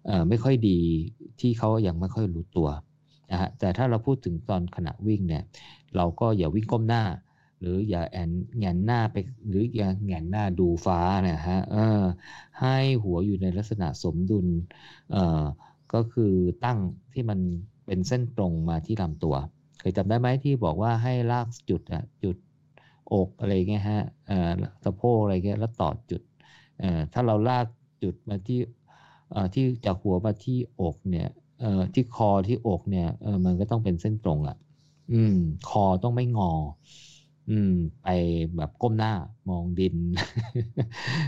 [0.07, 0.81] เอ่อไม่ค่อยดี
[1.41, 2.69] ที่เขายังไม่ค่อยรู้ตัว
[3.31, 5.45] นะฮะแต่ถ้าเราพูดถึงตอนขณะวิ่งเนี่ย
[5.97, 7.03] เราก็อย่าวิ่งก้มหน้า
[7.63, 9.17] หรืออย่าแอนแงนหน้าไป
[9.49, 12.03] หรืออย่าแงนหน้าดูฟ้านี่ยฮะเออ
[12.61, 14.47] ให้หัวอยู่ในลักษณะสมดุล
[15.13, 15.43] เอ่อ
[15.95, 16.33] ก็คือ
[16.65, 16.79] ตั้ง
[17.13, 17.39] ที่มัน
[17.87, 19.35] เป็นเส้นตรงมาที่ลำตัว
[19.79, 22.37] เคยจำได้ไหมที่บอกว่าให้ลากจุดอะจุด
[23.13, 24.51] อกอะไรเงี้ยฮะเอ่อ
[24.85, 26.23] สะโพกอะไรเงี้ยแล้วต่อจุด
[26.79, 27.67] เอ่อถ้าเราลาก
[28.03, 28.61] จุดมาที่
[29.33, 31.29] เอ่อที่จากหัวมาที่อกเนี่ย
[31.61, 34.57] เอ่อที่คอที่อกเนี่ยเออมันก็ต้องเป็นเส้นตรงอะ
[35.13, 35.37] อืม
[35.71, 36.53] คอต้องไม่งอ
[37.49, 37.69] อืม
[38.03, 38.07] ไป
[38.57, 39.09] แบบก้มหน้า
[39.49, 39.97] มองดิน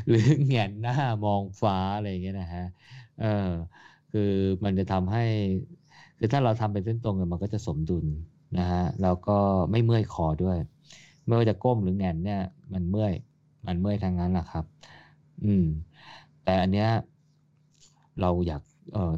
[0.09, 2.62] หรือแงนหน้ามองฟ้าอะไรอย่างเงี้ยนะฮะ
[3.16, 3.27] เออ
[4.11, 4.20] คือ
[4.64, 5.20] มันจะทำให้
[6.18, 8.07] คือถ้าเราทำเป็นเส้นตรงมันก็จะสมดุล
[8.59, 9.38] นะฮะแล้วก็
[9.70, 10.57] ไม่เมื่อยคอด้วย
[11.27, 12.40] ไม่ว่าจะก้มหรือแงนเนี่ย
[12.72, 13.12] มันเมื่อย
[13.66, 14.64] มันเมื่อยทางนั้นแหละครับ
[15.44, 15.64] อืม
[16.42, 16.88] แต่อันเนี้ย
[18.20, 18.62] เราอยาก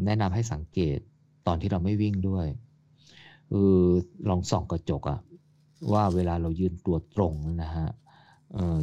[0.05, 0.99] แนะนำให้สังเกต
[1.47, 2.47] ตอนที่เราไม่วิ่งด้วย
[3.51, 3.73] คือ
[4.29, 5.19] ลองส่องกระจกอะ
[5.93, 7.89] ว่าเวลาเรายืนตัวตรงนะฮะ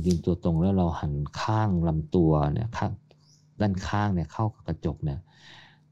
[0.05, 2.91] ยืนตัวตรงแล้วเราหันข้างลำตัวเนี่ยข้าง
[3.61, 5.19] ด้านข้างเนี่ยเข้ากับกระจกเนี่ย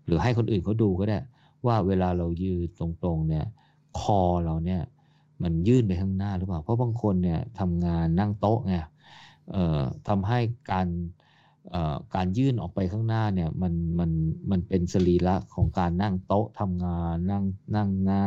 [0.05, 1.19] หรือให้คนอื่นเขาดูก็ได้
[1.65, 3.45] ว่าเวลาเรายืนตรงๆเนี่ย
[3.99, 4.81] คอเราเนี่ย
[5.43, 8.75] มันยื่นไปข้างหน้าหรือเปล่า เพราะบางคนเนี่ยทำงานนั่งโต๊ะไง
[10.07, 10.39] ทำให้
[10.71, 10.87] การ
[12.15, 14.11] การยื่นออกไปข้างหน้าเนี่ยมันมัน
[14.51, 17.43] มันเป็นสรีระของการนั่งโต๊ะทำงานนั่ง
[17.75, 18.21] นั่งหน้า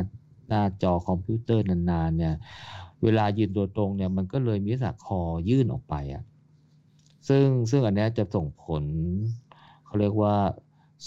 [0.49, 2.35] หน้าจอคอมพิวเตอร์นานๆเนี่ย
[3.03, 6.23] เวลายืนตัวตรงเนี่ยมันก็เลยมีสักคอยื่นออกไปอะ
[7.29, 8.85] ซึ่งซึ่งอันนี้จะส่งผล
[9.85, 10.35] เขาเรียกว่า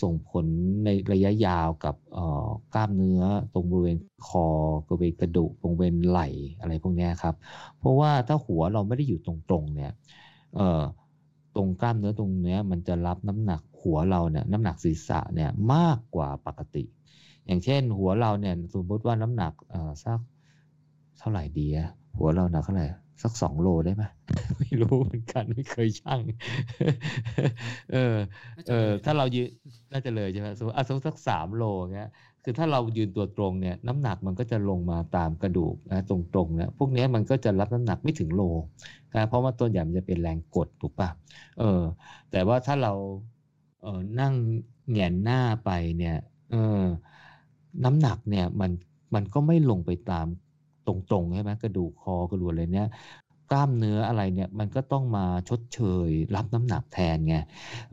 [0.02, 0.45] ส่งผล
[0.86, 1.95] ในระยะยาวกับ
[2.76, 3.23] กล้ามเนื้อ
[3.54, 3.97] ตรงบริเวณ
[4.28, 4.45] คอ
[4.88, 6.28] บริเวณกระดูกตรงบริเวณไหล่
[6.60, 7.36] อะไรพวกนี้ครับ
[7.78, 9.91] เพราะว่าถ้าหัวเราไม่ได้อยู่ตรงๆเนี่ย
[11.56, 16.84] ตรงกล้ามเนื้อตรงเนี้ยมันจะรับน้ำหนักหัวเราเนี่ยน้ำหนักศีรษะเนี่ยมากกว่าปกติ
[17.47, 20.19] อย่างเช่น หัวเราเนี่ยสมมติว่าน้ำหนักเอ่อสัก
[21.19, 22.88] เท่าไหร่ดีอะหัวเราหนักเท่าไหร่
[23.23, 24.03] สักสองโลได้ไหม
[24.60, 26.21] ไม่รู้เหมือนกันไม่เคยชั่ง
[27.93, 28.15] เออ
[28.69, 29.47] เออ ถ้าเรายืน
[29.91, 32.10] น่าจะเลยใช่ไหมสมมติอะสมมติสักสามโลเงี้ย
[32.43, 38.41] คือถ้าเรายืนตัวตรงเนี่ย น้ำหนักมันก็จะลงมาตามกระดูกนะตรงๆเนี่ยพวกนี้มันก็จะรับน้ำหนักไม่ถึงโล
[39.15, 41.10] นะเพราะว่าตัวใหญ่มันจะเป็นแรงกดถูกปะ
[41.60, 41.81] เออ
[42.31, 42.93] แต่ว่าถ้าเรา
[43.81, 44.33] เออนั่ง
[44.91, 46.15] แงนหน้าไปเนี่ย
[46.51, 46.81] เออ
[47.85, 48.71] น้ำหนักเนี่ยมัน
[49.13, 50.27] มันก็ไม่ลงไปตาม
[50.87, 52.89] ตรงๆใช่ไหมกระดูกคอกระดูกอะไรเนี่ย
[53.51, 57.35] กล้ามเนื้ออะไรเนี่ยมันก็ต้องมาชดเชย รับน้ำหนักแทนไง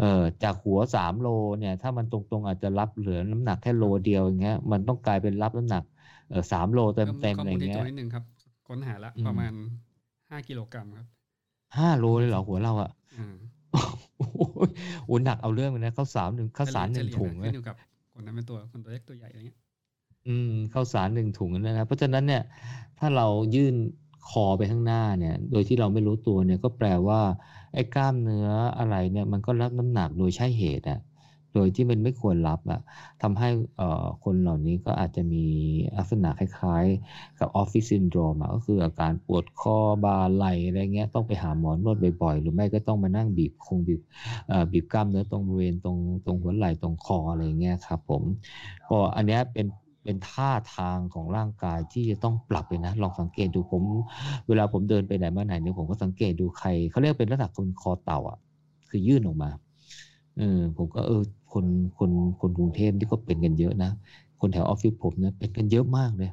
[0.01, 5.85] เออจากหัวสามโลเนี่ยถ้ามันตรงๆอาจจะรับเหลือน้ำหนักแค่โลเดียวอย่างเงี้ยมันต้องกลายเป็นรับน้ำหนัก
[6.31, 8.25] เออสามโลเต็มเต็มอะไรเงี้ยนิดนึงครับ
[8.68, 9.53] ค้นหาละประมาณ
[10.31, 11.07] ห้ากิโลกรัมครับ
[11.79, 12.90] ห้าโลเลยเหรอหัวเราอะ
[15.07, 17.77] โอ้หนักเอาเรื่องเลยนะข้าวสารหนึ่งข้าวสารหนึ่งถุงเลยกับ
[18.14, 19.59] คนนั้นเป็นตัวคนตัวเล็กตัวใหญ่อะไรเงี้ย
[20.27, 22.43] อืมข้าวสารหนึ่งถุงนั่นนะเพราะฉะนั้นเนี่ย
[22.99, 23.75] ถ้าเรายื่น
[24.29, 27.21] คอไปข้างหน้าเนี่ย โดยที่เราไม่รู้ตัวเนี่ยก็แปลว่า
[27.75, 31.01] ไอ้กล้ามเนื้ออะไรเนี่ยมันก็รับน้ำหนักโดยใช่เหตุอะ
[31.55, 32.81] โดยที่มันไม่ควรรับอะ
[33.23, 35.45] ทำให้เอ่อคนเหล่านี้ก็อาจจะมี
[35.97, 44.01] ลักษณะคล้ายๆ กับออฟฟิศซินโดรมก็คืออาการปวดคอบ่าไหลอะไรเงี้ยต้องไปหาหมอนวดบ่อยๆ หรือไม่ก็ต้องมานั่งบีบคงบีบ
[44.73, 48.23] บีบกล้ามเนื้อตรงบริเวณตรงตรงหัวไหล่ตรงคออะไรเงี้ยครับผม
[48.89, 49.67] ก็อันนี้เป็น
[50.05, 53.83] เป็นท่าทางของร่างกายที่จะต้องปรับเลยนะ ลองสังเกตดูผม
[54.49, 58.38] เวลาผมเดินไปไหนมาไหนเนี่ยผมก็สังเกตดูใครเขาเรียกเป็นลักษณะคนคอเต่าอะ
[58.88, 59.51] คือยื่นออกมา
[60.38, 61.67] เออผมก็เออคน
[61.99, 63.90] คนคนกรุงเทพที่ก็เป็นกันเยอะนะ
[64.40, 66.31] คนแถวออฟฟิศผมเนี่ยเป็นกันเยอะมากเลย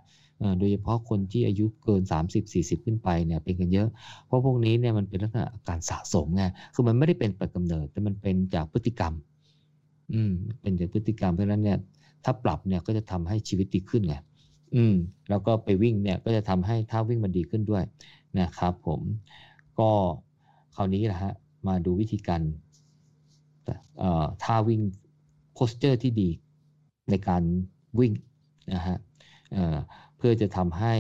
[0.60, 3.88] โดยเฉพาะคนที่อายุเกิน 30-40 ขึ้นไปเนี่ยเป็นกันเยอะ
[4.26, 9.14] เพราะพวกนี้เนี่ยมันเป็นลักษณะการสะสมไงคือมันไม่ได้เป็นประกำเนิด แต่มันเป็นจากพฤติกรรม
[10.14, 10.32] อืม
[10.62, 11.78] เป็นจากพฤติกรรมเพราะฉะนั้นเนี่ย
[12.24, 14.16] ถ้าปรับเนี่ยก็จะทำให้ชีวิตดีขึ้นไง
[14.76, 14.96] อืม
[15.30, 17.84] แล้วก็ไปวิ่งเนี่ยก็จะทำให้ท่าวิ่งมันดีขึ้นด้วย
[18.40, 19.02] นะครับผม
[19.80, 19.90] ก็
[20.76, 21.34] คราวนี้นะฮะ
[21.68, 22.42] มาดูวิธีการ
[24.44, 24.82] ท่าวิ่ง
[25.54, 26.30] โพสเจอร์ที่ดี
[27.10, 27.44] ในการ
[28.00, 28.14] วิ่ง
[28.74, 28.98] นะฮะ
[30.18, 30.96] เพื่อจะทำให้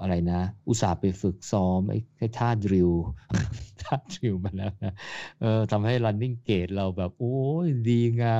[0.00, 1.80] อะไรนะ อุตส่าห์ไปฝึกซ้อม
[2.18, 2.90] ไอ้ท่าดริล
[3.82, 4.94] ท่าดริลมาแล้วนะ
[5.40, 8.36] เออทำให้ running gate เราแบบ โอ้ยดีงา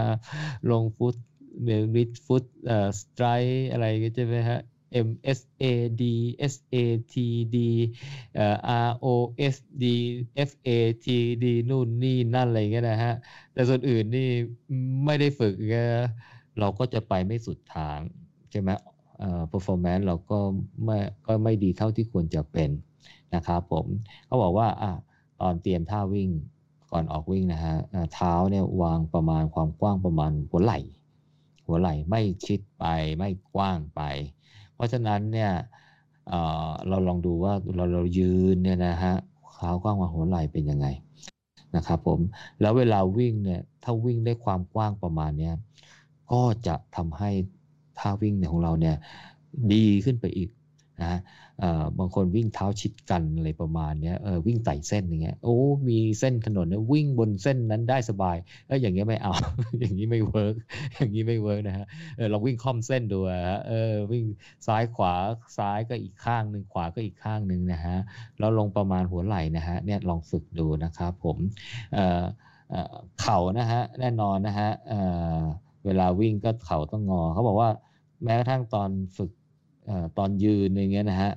[0.71, 1.15] ลงฟุต
[1.63, 3.27] เมิดฟุตเอ่อสไตร
[3.73, 4.61] อะไรก็ใช่ไหมฮะ
[5.07, 5.65] M S A
[6.01, 6.05] D
[6.53, 6.77] S A
[7.13, 7.15] T
[7.55, 7.57] D
[8.87, 9.07] R O
[9.55, 9.85] S D
[10.49, 10.69] F A
[11.05, 11.07] T
[11.43, 13.15] D นู่นนี่นั่นอะไรเงี้ยนะฮะ
[13.53, 14.29] แต่ส่วนอื่นนี่
[15.05, 15.55] ไม่ได้ฝึก
[16.59, 17.99] เราก็จะไปไม่สุดทาง
[18.51, 18.71] ใช่ไหม
[19.19, 20.39] เอ่อ performance เราก็
[20.85, 22.71] ไม่ก็ไม่ดีเท่าที่ควรจะเป็น
[23.35, 23.87] นะครับผม
[24.27, 24.93] เขาบอกว่าอะ
[25.41, 26.29] ตอนเตรียมท่าวิ่ง
[26.91, 27.75] ก่อนออกวิ่งนะฮะ
[28.15, 30.79] เท้าเนี่ยวางประมาณความกว้างประมาณหัวไหล่
[31.67, 32.85] หัวไหล่ไม่ชิดไป
[33.19, 34.03] ไม่กว้างไป
[34.75, 35.53] เพราะฉะนั้นเนี่ย
[36.29, 39.15] เเราลองดูว่าเราเรายืนเนี่ยนะฮะ
[39.55, 40.87] เท้ากว้างกว่าหัวไหล่เป็นยังไง
[41.77, 42.21] นะครับผม
[42.61, 45.55] แล้วเวลาวิ่งเนี่ยถ้าวิ่งได้ความกว้างประมาณเนี้ย
[46.33, 47.31] ก็จะทำให้
[47.99, 48.97] ท่าวิ่งของเราเนี่ย
[49.73, 50.49] ดีขึ้นไปอีก
[51.03, 51.21] นะ
[51.99, 55.57] บางคนวิ่งเท้าชิดกันอะไรประมาณนี้เออวิ่งไต่เส้นอย่างเงี้ยโอ้
[55.89, 59.35] มีเส้นถนนเนี่ยวิ่งบนเส้นนั้นได้สบายเอออย่างเงี้ยไม่เอา
[59.81, 60.55] อย่างนี้ไม่ work
[60.95, 64.25] อย่างนี้ไม่ work นะฮะเออเราวิ่งคร่อมเส้นดูฮะเออวิ่ง
[64.67, 65.15] ซ้ายขวา
[65.57, 67.97] ซ้ายก็อีกข้างหนึ่งขวาก็อีกข้างหนึ่งนะฮะ
[68.39, 71.39] แล้วลงประมาณหัวไหล่นะฮะเนี่ยลองฝึกดูนะครับผม
[71.95, 72.23] เออ
[73.21, 74.93] เข่านะฮะแน่นอนนะฮะเอ
[75.39, 75.41] อ
[75.85, 77.71] เวลาวิ่งก็เข่าต้องงอเขาบอกว่า
[78.23, 79.31] แม้กระทั่งตอนฝึก
[80.17, 81.31] ตอนยืนอย่างเงี้ยนะฮะ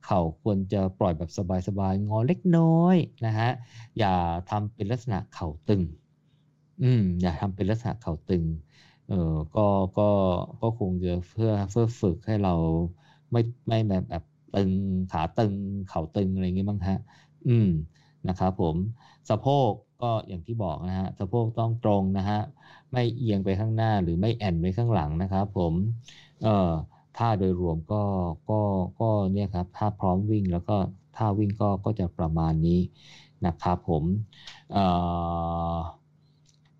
[0.00, 1.40] เข่าควรจะปล่อยแบบส
[1.78, 2.64] บายๆงอเล็กน้อ
[2.94, 3.46] ยนะฮะ
[3.98, 4.08] อย่า
[4.46, 5.82] ทำเป็นลักษณะเข่าตึง
[6.80, 8.46] อืมอย่าทำเป็นลักษณะเข่าตึง
[9.06, 9.14] เออ
[9.54, 9.60] ก็
[9.96, 10.02] ก็
[10.60, 12.50] ก็คงจะเพื่อเพื่อฝึกให้เรา
[13.32, 14.72] ไม่ไม่แบบแบบตึง
[15.08, 15.54] ขาตึง
[15.86, 16.96] เข่าตึงอะไรเงี้ยบ้างฮะ
[17.46, 17.64] อืม
[18.26, 18.76] นะครับผม
[19.28, 22.36] สะโพกก็อย่างที่บอกนะฮะสะโพกต้องตรงนะฮะ
[22.92, 25.74] ไม่เอียงไปข้างหน้าหรือไม่แอนไปข้างหลังนะครับผม
[26.40, 26.48] เอ่อ
[27.16, 28.02] ท่าโดยรวมก็
[28.50, 28.60] ก็
[29.00, 30.76] ก็เนี่ยครับถ้าพร้อมวิ่งแล้วก็
[31.16, 32.80] ท่าวิ่งก็ก็จะประมาณนี้
[33.46, 34.04] นะครับผม
[34.72, 34.84] เอ่
[35.76, 35.80] อ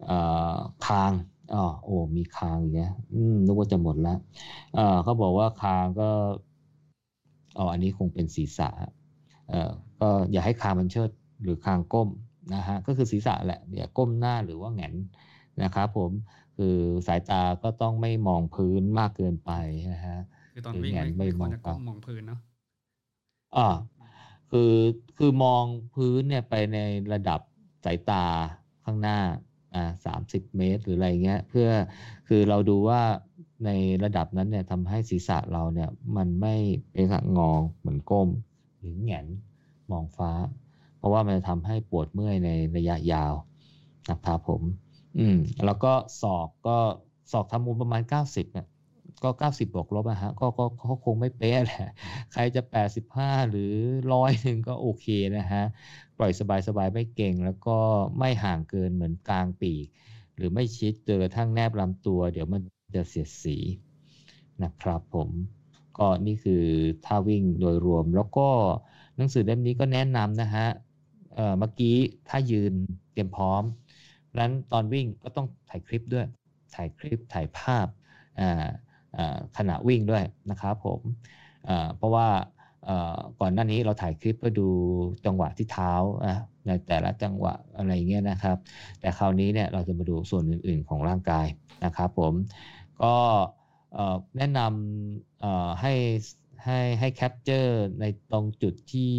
[0.06, 0.18] เอ่
[0.54, 1.12] อคาง
[1.54, 4.18] อ๋อโอ้มีคางอย่างเงี้ยอืมนึกว่าจะหมดแล้ว
[4.74, 6.04] เอ่อเขาบอกว่าคางก็
[7.58, 8.68] อ๋ออันนี้คงเป็นศีรษะ
[9.48, 9.70] เอ่อ
[10.00, 11.10] ก็อย่าให้คางมันเชิด
[11.42, 12.08] หรือคางก้ม
[12.54, 14.94] นะฮะก็คือศีรษะแหละอย่าก้มหน้าหรือว่าแงน
[15.62, 16.10] นะครับผม
[16.56, 19.50] คือสายตาก็ต้องไม่มองพื้นมากเกินไป
[19.94, 20.20] นะฮะ
[20.54, 22.40] คือตอนวิ่งไม่มองก้มมองพื้นเนาะ
[23.56, 23.68] อ่า
[24.50, 24.74] คือ
[25.16, 25.64] คือมอง
[25.94, 26.78] พื้นเนี่ยไปใน
[27.12, 27.40] ระดับ
[27.84, 28.24] สายตา
[28.84, 29.18] ข้างหน้า
[29.74, 31.68] อ่าสามสิบเมตร หรืออะไรเงี้ย เพื่อ
[32.28, 33.00] คือเราดูว่า
[33.64, 33.70] ใน
[34.04, 36.54] ระดับนั้นเนี่ยทำให้ศีรษะเราเนี่ย มันไม่
[36.92, 38.28] เป็นขงองเหมือนก้ม
[38.78, 39.26] หรือแงน
[39.90, 40.32] มองฟ้า
[40.98, 43.32] เพราะว่ามันจะทำให้ปวดเมื่อยในระยะยาว
[44.10, 44.62] นะครับผม
[45.18, 46.78] อืม แล้วก็ศอกก็
[47.32, 48.66] ศอกทำมุมประมาณ 90เนี่ย
[49.22, 51.90] ก็ 90 บวกลบอะฮะก็ก็เขาคงไม่เป๊ะแหละ
[52.32, 53.72] ใครจะ 85 หรือ
[54.12, 55.64] ร้อยหนึ่งก็โอเคนะฮะ
[56.18, 57.76] ปล่อยสบายๆ ไม่เก่งแล้วก็
[58.18, 59.86] ไม่ห่างเกินเหมือนกลางปีก
[60.36, 62.62] หรือไม่ชิดจนกระทั่งแนบลำตัว เดี๋ยวมัน
[62.96, 63.56] จะเสียดสี
[64.62, 65.28] นะครับผม
[65.98, 66.64] ก็นี่คือ
[67.04, 68.48] ท่าวิ่งโดยรวม แล้วก็
[69.16, 70.66] หนังสือเล่มนี้ก็แนะนำนะฮะ
[71.34, 71.96] เมื่อกี้
[72.28, 72.72] ถ้ายืน
[73.12, 73.62] เตรียมพร้อม
[74.38, 76.26] นั้นตอนวิ่งก็ต้องถ่ายคลิปด้วย
[76.74, 77.86] ถ่ายคลิปถ่ายภาพ
[79.56, 81.00] ขณะวิ่งด้วยนะครับผม
[81.96, 82.28] เพราะว่า
[83.40, 84.68] ก่อนหน้านี้เราถ่ายคลิปเพื่อดู
[85.24, 85.92] จังหวะที่เท้า
[86.66, 88.56] ในแต่ละจังหวะอะไรเงี้ยนะครับ
[89.00, 91.46] แต่คราวนี้เนี่ยเราจะมาดูส่วนอื่น ๆของร่างกาย
[91.84, 92.32] นะครับผม
[93.02, 93.14] ก็
[94.36, 95.92] แนะนำให้
[96.64, 99.14] ให้ให้ capture ในตรงจุดที่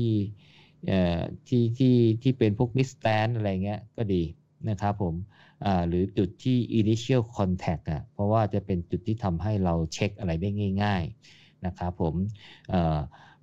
[1.47, 4.23] ที่ที่ที่เป็นพวก mid stance อะไรเงี้ยก็ดี
[4.69, 5.15] นะครับผม
[5.88, 10.49] หรือจุดที่ initial contact อะเพราะว่าจะเป็นจุดที่ทำให้เราเช็คอะไรได้
[10.84, 12.13] ง่าย ๆนะครับผม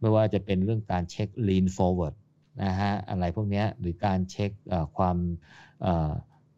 [0.01, 2.15] ไม่ว่าจะเป็นเรื่องการเช็ค lean forward
[2.65, 4.51] นะฮะอะไรพวกนี้หรือการเช็ค
[4.97, 5.17] ความ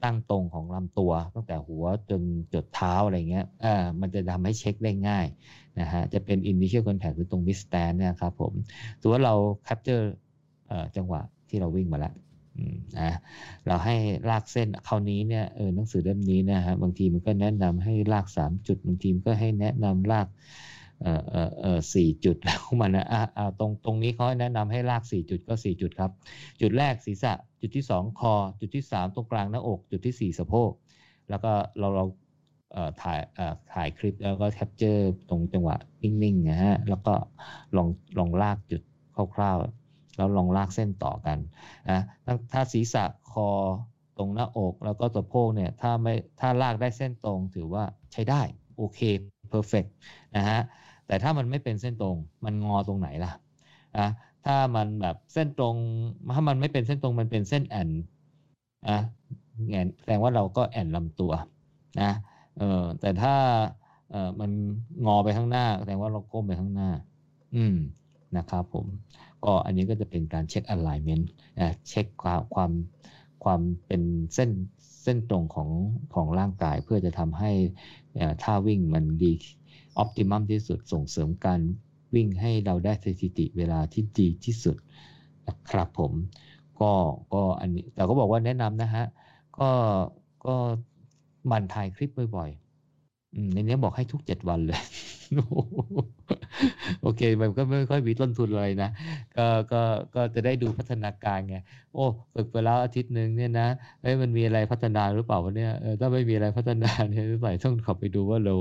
[0.03, 2.23] ตั้งตรงของลำตัว ตั้งแต่หัวจน
[2.55, 3.47] จดเท้าอะไรเงี้ย
[4.01, 5.27] มันจะทำให้เช็คได้ง่าย
[5.81, 8.53] นะฮะจะเป็น initial contact หรือตรง mid stand นะครับผม
[9.01, 9.35] ถือว่าเรา
[9.67, 10.05] capture
[10.97, 12.15] จังหวะที่เราวิ่งมาแล้ว
[12.99, 13.17] นะ
[13.67, 13.97] เราให้
[14.31, 20.29] ลากเส้นคราวนี้เนี่ยเออหนังสือเล่มนี้นะฮะบางทีมันก็แนะนำให้ลากสามจุดบางทีก็ให้แนะนำลาก
[21.03, 26.11] เอ่อเอ่อเออสี่จุดแล้วมันนะอ่าอ่าตรงตรงนี้เขาแนะนำให้ลากสี่จุดก็สี่จุดครับ
[26.61, 30.71] จุดแรกศีรษะจุดที่สองคอ จุดที่สามตรงกลางหน้าอก จุดที่สี่สะโพก
[31.31, 32.05] แล้วก็เราเรา
[33.03, 33.19] ถ่าย
[33.73, 37.15] ถ่ายคลิปแล้วก็ capture ตรงจังหวะนิ่งๆนะฮะแล้วก็
[37.77, 37.89] ลอง
[38.19, 38.83] ลองลากจุด
[39.35, 39.84] คร่าวๆ
[40.17, 41.39] แล้วลองลากเส้นต่อกัน
[41.91, 42.01] นะ
[42.53, 43.49] ถ้าศีรษะคอ
[44.19, 48.43] ตรงหน้าอกแล้วก็สะโพกเนี่ยถ้าไม่ถ้าลากได้เส้นตรงถือว่าใช้ได้
[48.77, 49.01] โอเค
[49.49, 49.85] perfect
[50.37, 50.61] นะฮะ
[51.07, 53.33] แต่ถ้ามันไม่เป็นเส้นตรง มันงอตรงไหนล่ะ
[53.99, 54.09] นะ
[54.47, 55.77] ถ้ามันแบบเส้นตรง
[56.35, 57.89] ถ้ามันไม่เป็นเส้นตรงมันเป็นเส้นแอน
[58.89, 58.99] อะ
[59.71, 61.33] แอนแสดงว่าเราก็แอนลำตัว
[62.01, 62.13] นะ
[62.59, 63.35] เออแต่ถ้า
[64.11, 64.51] เออมัน
[65.07, 66.91] งอไปข้างหน้าแสดงว่าเราก้มไปข้างหน้า
[67.57, 67.77] อืม
[68.37, 68.87] นะครับผม
[69.45, 71.25] ก็อันนี้ก็จะเป็นการเช็ค alignment
[71.61, 72.71] นะเช็คความความ
[73.45, 74.03] ความเป็น
[74.35, 74.51] เส้น
[75.03, 75.71] เส้นตรงของ
[76.15, 77.51] ของร่างกายเพื่อจะทำให้
[78.43, 79.33] ท่าวิ่งมันดี
[79.97, 81.61] ออ t ติมัมที่สุดส่งเสริมการ
[82.15, 84.77] วิ่งให้เราได้สถิติเวลาที่ดีที่สุด
[85.47, 86.13] นะครับผม
[86.81, 86.93] ก็
[87.35, 89.05] ก็อันนี้แต่ก็บอกว่าแนะนำนะฮะ
[89.59, 89.71] ก็
[90.47, 90.57] ก็
[91.51, 94.81] มันถ่ายคลิปบ่อยๆในนี้บอกให้ทุกเจ็ดวันเลย
[97.03, 98.91] โอเค มันก็ไม่ค่อยมีต้นทุนอะไรนะ
[99.37, 99.83] ก็ก็
[100.15, 101.57] ก็จะได้ดูพัฒนาการไง
[101.95, 103.69] โอ้ฝึกไปแล้วอาทิตย์หนึ่งเนี่ยนะ
[104.03, 108.55] เอ้มันมีอะไรพัฒนาหรือเปล่าวะเนี่ยถ้าไม่มีอะไรพัฒนาเนี่ยใส่ต้องขับไปดูว่าเรา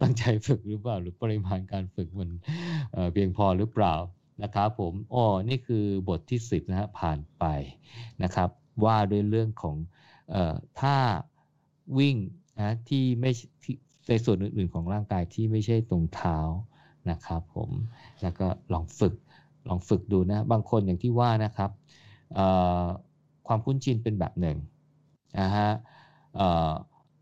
[0.00, 2.30] ตั้งใจฝึกหรือเปล่า หรือปริมาณการฝึกมัน
[3.12, 3.94] เพียงพอหรือเปล่า
[4.42, 7.44] นะครับผมอ๋อนี่คือบทที่ 10 นะฮะผ่านไป
[8.22, 8.50] นะครับ
[8.84, 9.76] ว่าด้วยเรื่องของ
[10.30, 10.96] เอ่อถ้า
[11.98, 12.16] วิ่ง
[12.58, 13.30] นะที่ไม่
[13.62, 13.76] ที่
[14.10, 16.38] ในส่วนอื่นๆของร่างกายที่ไม่ใช่ตรงเท้า
[17.10, 17.70] นะครับผม
[18.22, 19.14] แล้วก็ลองฝึก
[19.68, 21.70] ลองฝึกดูนะ บางคนอย่างที่ว่านะครับ
[23.46, 24.56] ความคุ้นชินเป็นแบบหนึ่ง
[25.40, 25.70] นะฮะ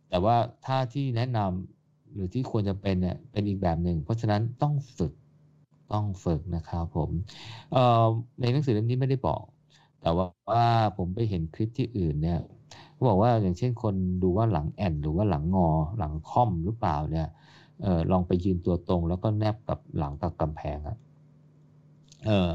[0.09, 5.13] แต่ว่าถ้าที่แนะนำหรือที่ควรจะเป็นเนี่ยเป็นอีกแบบหนึ่ง เพราะฉะนั้นต้องฝึก
[5.93, 7.11] ต้องฝึกนะครับผม
[8.41, 9.43] ในหนังสือเล่มนี้ไม่ได้บอก
[10.03, 10.65] แต่ว่าว่า
[10.97, 12.41] ผมไปเห็นคลิปที่อื่นเนี่ย
[12.99, 17.29] เขาบอกว่าอย่างเช่นคนดูว่าหลังแอนหรือว่าหลังงอ หลังค่อมหรือเปล่าเนี่ย
[17.85, 20.97] ออลองไปยืนตัวตรงแล้วก็แนบกับหลังกับกำแพงอะ
[22.27, 22.51] เออ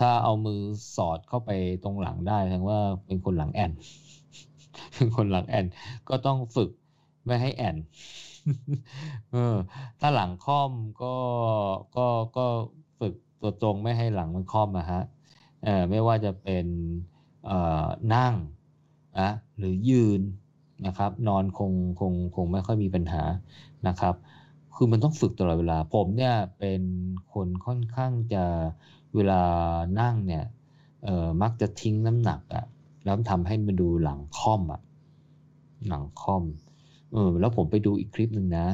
[0.00, 0.60] ถ้าเอามือ
[0.96, 1.50] สอดเข้าไป
[1.84, 3.72] ตรงหลังได้แสดงว่าเป็นคนหลังแอน
[4.94, 5.66] เป็นคนหลังแอน
[6.08, 6.70] ก็ต้องฝึก
[7.26, 7.76] ไม่ให้แอน
[9.32, 9.56] เออ
[10.00, 11.16] ถ้าหลังค่อมก็
[11.96, 12.46] ก็ก็
[13.00, 15.02] ฝึกตัวตรงไม่ให้หลังมันค่อมนะฮะ
[15.64, 16.66] เออไม่ว่าจะเป็น
[17.46, 18.34] เอ่อนั่ง
[19.20, 20.20] นะหรือยืน
[20.86, 23.22] นะครับ นอนคงคงคงไม่ค่อยมีปัญหา
[23.88, 24.14] นะครับ
[24.74, 26.82] คือมันต้องฝึกตลอดเวลา ผมเนี่ยเป็น
[27.32, 28.44] คนค่อนข้างจะ
[29.14, 29.42] เวลา
[30.00, 30.44] นั่งเนี่ย
[31.04, 32.64] เอ่อมักจะทิ้งน้ำหนักอะ
[33.04, 34.80] แล้วทำให้มันดูหลังค่อมอะ
[35.88, 36.42] หลังค่อม
[37.12, 38.66] เออแล้วผมไปดูอีกคลิปหนึ่งนะ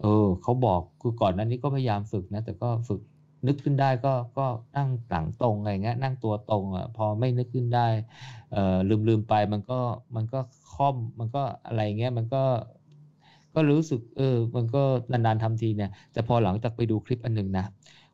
[0.00, 3.00] เออเขาบอกคือก่อนนั้นนี้ก็พยายามฝึกนะ แต่ก็ฝึก
[3.46, 4.46] นึกขึ้นได้ก็ก็
[4.76, 7.88] นั่งหลังตรงอะไรเงี้ยนั่งตัวตรงอะพอไม่นึกขึ้นได้
[8.50, 9.80] เอ่อลืมลืมไปมันก็
[10.16, 10.38] มันก็
[10.74, 12.38] ค่อมมันก็อะไรเงี้ยมันก็
[13.54, 17.64] ก็รู้สึกเออ มันก็นานๆทำทีเนี่ย แต่พอหลังจากไปดูคลิปอันหนึ่งนะ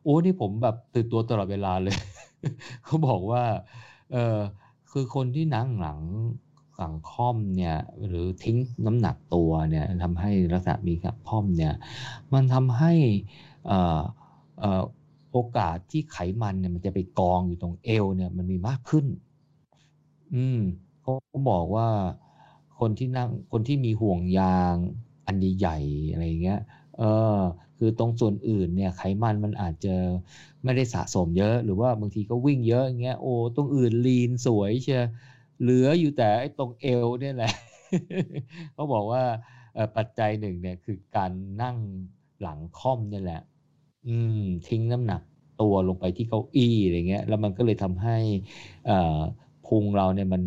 [0.02, 1.96] โอ้นี่ผมแบบตื่นตัวตลอดเวลาเลย
[2.84, 3.42] เขาบอกว่า
[4.12, 4.38] เออ
[4.90, 6.00] คือคนที่นั่งหลัง
[6.78, 7.76] หลังค่อมเนี่ย
[8.08, 8.56] หรือทิ้ง
[8.86, 11.74] น้ำหนักตัวเนี่ยทำให้ลักษณะมีกับค่อมเนี่ย
[12.34, 12.92] มันทำให้
[13.66, 14.00] เอ่อ
[14.60, 14.82] เอ่อ
[15.34, 19.06] โอกาสที่ไขมันเนี่ยมันจะไปกองอยู่ตรงเอวเนี่ยมันมีมากขึ้น
[20.34, 20.60] อืม
[21.02, 21.12] เขา
[21.50, 21.88] บอกว่า
[22.78, 24.74] คนที่นั่งคนที่มีห่วงยาง
[25.26, 26.60] อันใหญ่ๆอะไรเงี้ย
[26.98, 27.02] เอ
[27.36, 27.38] อ
[27.78, 29.94] คือตรงส่วนอื่นเนี่ยไขมันมันอาจจะ
[30.64, 35.04] ไม่ได้สะสมเยอะ หรือว่าบางทีก็วิ่งเยอะอย่างเงี้ย โอ้ตรงอื่นลีนสวยเชีย
[35.60, 37.52] เหลืออยู่แต่ไอ้ตรงเอวเนี่ยแหละ
[38.74, 39.22] เขาบอกว่า
[39.96, 41.30] ปัจจัยหนึ่งเนี่ยคือการ
[41.62, 41.76] นั่ง
[42.40, 43.42] หลังค่อมเนี่ยแหละ
[44.06, 45.20] อืม ทิ้งน้ำหนัก
[45.60, 48.16] ตัวลงไปที่เก้าอี้อะไรเงี้ย แล้วมันก็เลยทำให้
[48.88, 48.96] อ่
[49.66, 50.42] พุงเราเนี่ยมัน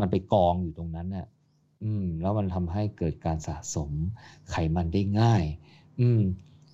[0.00, 1.26] มันไปกองอยู่ตรงนั้นน่ะ
[1.82, 3.90] อืม แล้วมันทำให้เกิดการสะสม
[4.50, 5.44] ไขมันได้ง่าย
[6.00, 6.20] อืม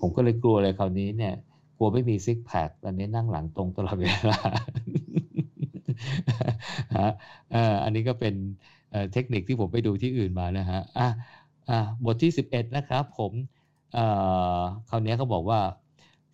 [0.01, 1.35] ผมก็เลยกลัวเลยคราวนี้เนี่ย
[1.77, 4.39] กลัวไม่มีซิกแพคตอนนี้นั่งหลังตรงตลอดเวลา
[6.97, 7.09] ฮะ
[7.85, 8.35] อันนี้ก็เป็น
[9.13, 11.09] เทคนิคที่ผมไปดูที่อื่นมานะฮะอะ
[11.69, 13.33] อะบทที่สิบเอ็ดนะครับผม
[13.95, 14.05] เอ่
[14.59, 15.61] อคราวนี้เขาบอกว่า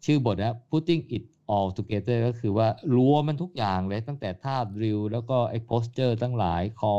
[0.05, 1.25] ชื่อบทนะ putting it
[1.55, 6.95] all together ก็คือว่ารวมมันทุกอย่างเลยตั้งแต่ท่าริวแล้วก็ไอ้ posture ตั้งหลายคอ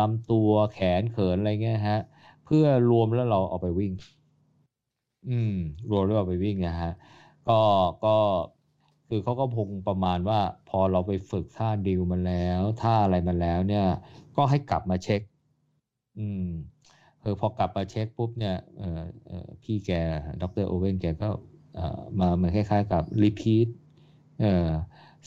[0.00, 2.00] ลำตัวแขนเขินอะไรเงี้ยฮะ
[2.44, 3.92] เพื่อรวมแล้วเราเอาไปวิ่ง
[5.28, 5.54] อืม
[5.90, 6.92] รวมแล้วเอาไปวิ่งนะฮะ
[7.48, 7.60] ก็
[8.04, 8.16] ก็
[9.08, 13.86] คือเขาก็พงประมาณว่าพอเราไปฝึกท่าดิวมาแล้วท่าอะไรมาแล้วเนี่ย
[14.36, 15.20] ก็ให้กลับมาเช็ค
[16.18, 16.48] อืม
[17.20, 19.90] เออพอกลับมาเช็คปุ๊บเนี่ยเออเออพี่แก
[20.40, 21.28] ดรโอเวนแกก็
[22.20, 23.66] มาเหมือนคล้าย ๆ กับรีพีท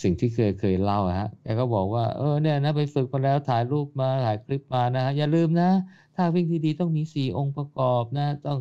[0.04, 5.70] สิ่งที่เคยเคยเล่าฮะแกก็บอกว่า เออเนี่ยนะไปฝึกมาแล้วถ่ายรูปมาถ่ายคลิปมานะฮะอย่าลืมนะ
[6.16, 8.58] ถ้าวิ่งที่ดีต้องมี 4 องค์ประกอบนะ ต้อง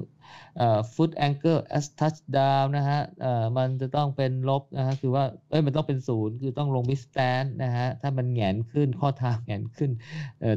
[0.56, 3.00] เอ่อ foot ankle as touchdown นะฮะ
[3.58, 9.90] มันจะต้องเป็นลบนะฮะคือว่า เอ้ยมันต้องเป็นศูนย์คือต้องลง mid stand นะฮะ ถ้ามันแงนขึ้นข้อเท้าแงนขึ้น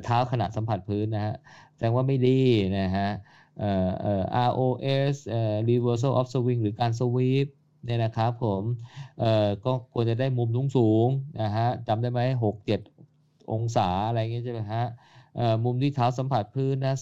[0.04, 1.34] เท้าขณะสัมผัสพื้นนะฮะ
[1.74, 2.30] แสดงว่าไม่ดี
[2.78, 3.10] นะฮะ
[4.50, 7.48] ROS เอ่อ reversal of swing หรือการ sweep
[7.86, 8.64] เนี่ยนะครับผม
[9.20, 11.08] เอ่อก็ควรจะได้มุมสูงสูง
[11.42, 12.80] นะฮะจำได้ไหมหกเจ็ด
[13.52, 14.84] องศาอะไรเงี้ยใช่ไหมฮะ
[15.36, 16.96] เอ่อมุมที่เท้าสัมผัสพื้นนะ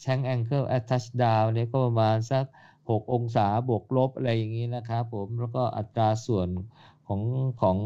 [0.00, 2.44] แชงแองเกิลแอททัชดาวเนี่ยก็ประมาณสัก
[2.90, 6.48] หกองศาบวกลบอะไรอย่างนี้นะครับผม แล้วก็อัตราส่วน
[7.06, 7.20] ของ
[7.60, 7.76] ของ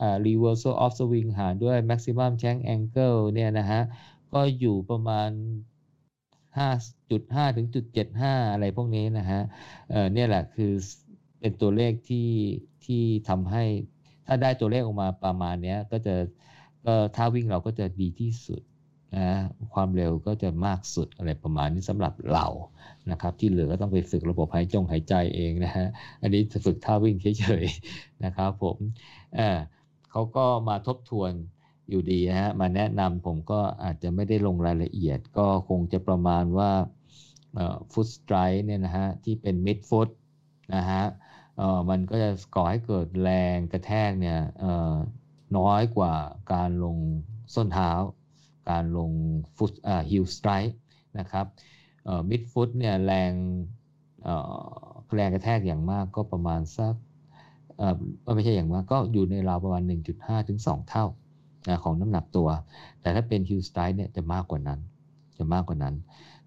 [0.00, 3.80] อ่า reversal of swing หารด้วย maximum change angle เนี่ยนะฮะ
[4.32, 5.30] ก็อยู่ประมาณ
[6.56, 7.84] 5.5 ถึงจุด
[8.22, 9.40] 75 อะไรพวกนี้นะฮะ
[9.90, 10.72] เออเนี่ยแหละคือ
[11.40, 12.28] เป็นตัวเลขที่
[12.84, 13.64] ที่ทำให้
[14.26, 16.14] ถ้าได้ตัวเลขออกมาประมาณนี้ก็จะ
[16.86, 18.62] ก็ถ้าวิ่งเราก็จะดีที่สุด
[19.16, 19.28] นะ
[19.74, 22.46] ความเร็วก็จะมากสุดอะไรประมาณนี้สำหรับเรา
[23.10, 25.86] นะครับ ที่เหลือก็ต้องไปฝึกระบบหายจงหายใจเองนะฮะ
[26.22, 28.76] อันนี้ฝึกท่าวิ่งเฉยๆนะครับผม
[29.36, 29.58] เออ
[30.10, 31.32] เขาก็มาทบทวน
[31.90, 36.70] อยู่ดีนะฮะมาแนะนำผมก็อาจจะไม่ได้ลงรายละเอียด ก็คงจะประมาณว่า
[37.92, 40.08] ฟุตสไตร์เนี่ยนะฮะที่เป็นมิดฟุต
[40.76, 41.04] นะฮะ
[41.90, 44.38] มันก็จะก่อให้เกิดแรงกระแทกเนี่ย
[45.58, 46.14] น้อยกว่า
[46.52, 46.96] การลง
[47.54, 47.92] ส้นเท้า
[48.70, 49.10] การลง
[49.56, 50.74] ฟุตอ่ฮิลสไตร์
[51.18, 51.46] นะครับ
[52.30, 53.32] มิดฟุตเนี่ยแรง
[55.14, 56.94] แรงกระแทกอย่างมากก็ประมาณสัก
[57.76, 57.96] เอ่อ
[58.34, 59.82] ไม่ใช่อย่างมากก็อยู่ในราวประมาณ
[60.16, 61.06] 1.5 ถึง 2 เท่า
[61.68, 62.48] นะของน้ำหนักตัว
[63.00, 64.80] แต่ถ้าเป็นฮิลสไตร์เนี่ยจะมากกว่านั้น
[65.38, 65.94] จะมากกว่านั้น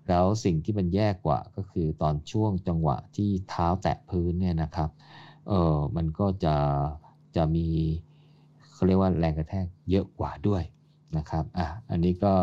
[0.07, 4.89] แล้วสิ่งที่มันแย่กว่าก็คือตอนช่วงจังหวะที่เท้าแตะพื้นเนี่ยนะครับ
[5.47, 6.55] เออมันก็จะ
[7.35, 7.67] จะมี
[8.73, 10.63] เขาเรียกว่าแรงกระแทกเยอะกว่าด้วย
[11.17, 12.33] นะครับอะอันนี้ก็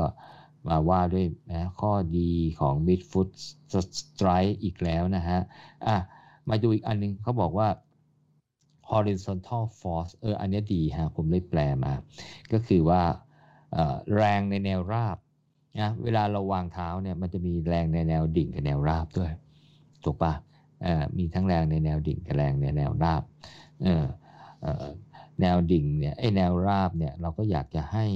[0.69, 3.29] มาว่าด้วยนะข้อดีของ mid foot
[4.01, 5.39] strike อีกแล้วนะฮะ
[5.87, 5.97] อะ
[6.49, 7.69] มาดูอีกอันนึงเขาบอกว่า
[8.91, 11.93] horizontal force เอออันนี้ดีฮะผมเลยแปลมา
[12.53, 13.03] ก็คือว่า
[14.17, 15.17] แรงในแนวราบ
[15.81, 19.33] นะเวลาเราวางเท้าเนี่ยมันจะมีแรงในแนวดิ่งกับแนวราบด้วย
[20.05, 20.33] ถูกปะ
[21.19, 23.23] มีทั้งแรงในแนวดิ่งกับแรงในแนวราบ
[25.41, 28.07] แนวดิ่งเนี่ยไอแนวราบเนี่ยเราก็อยากจะให้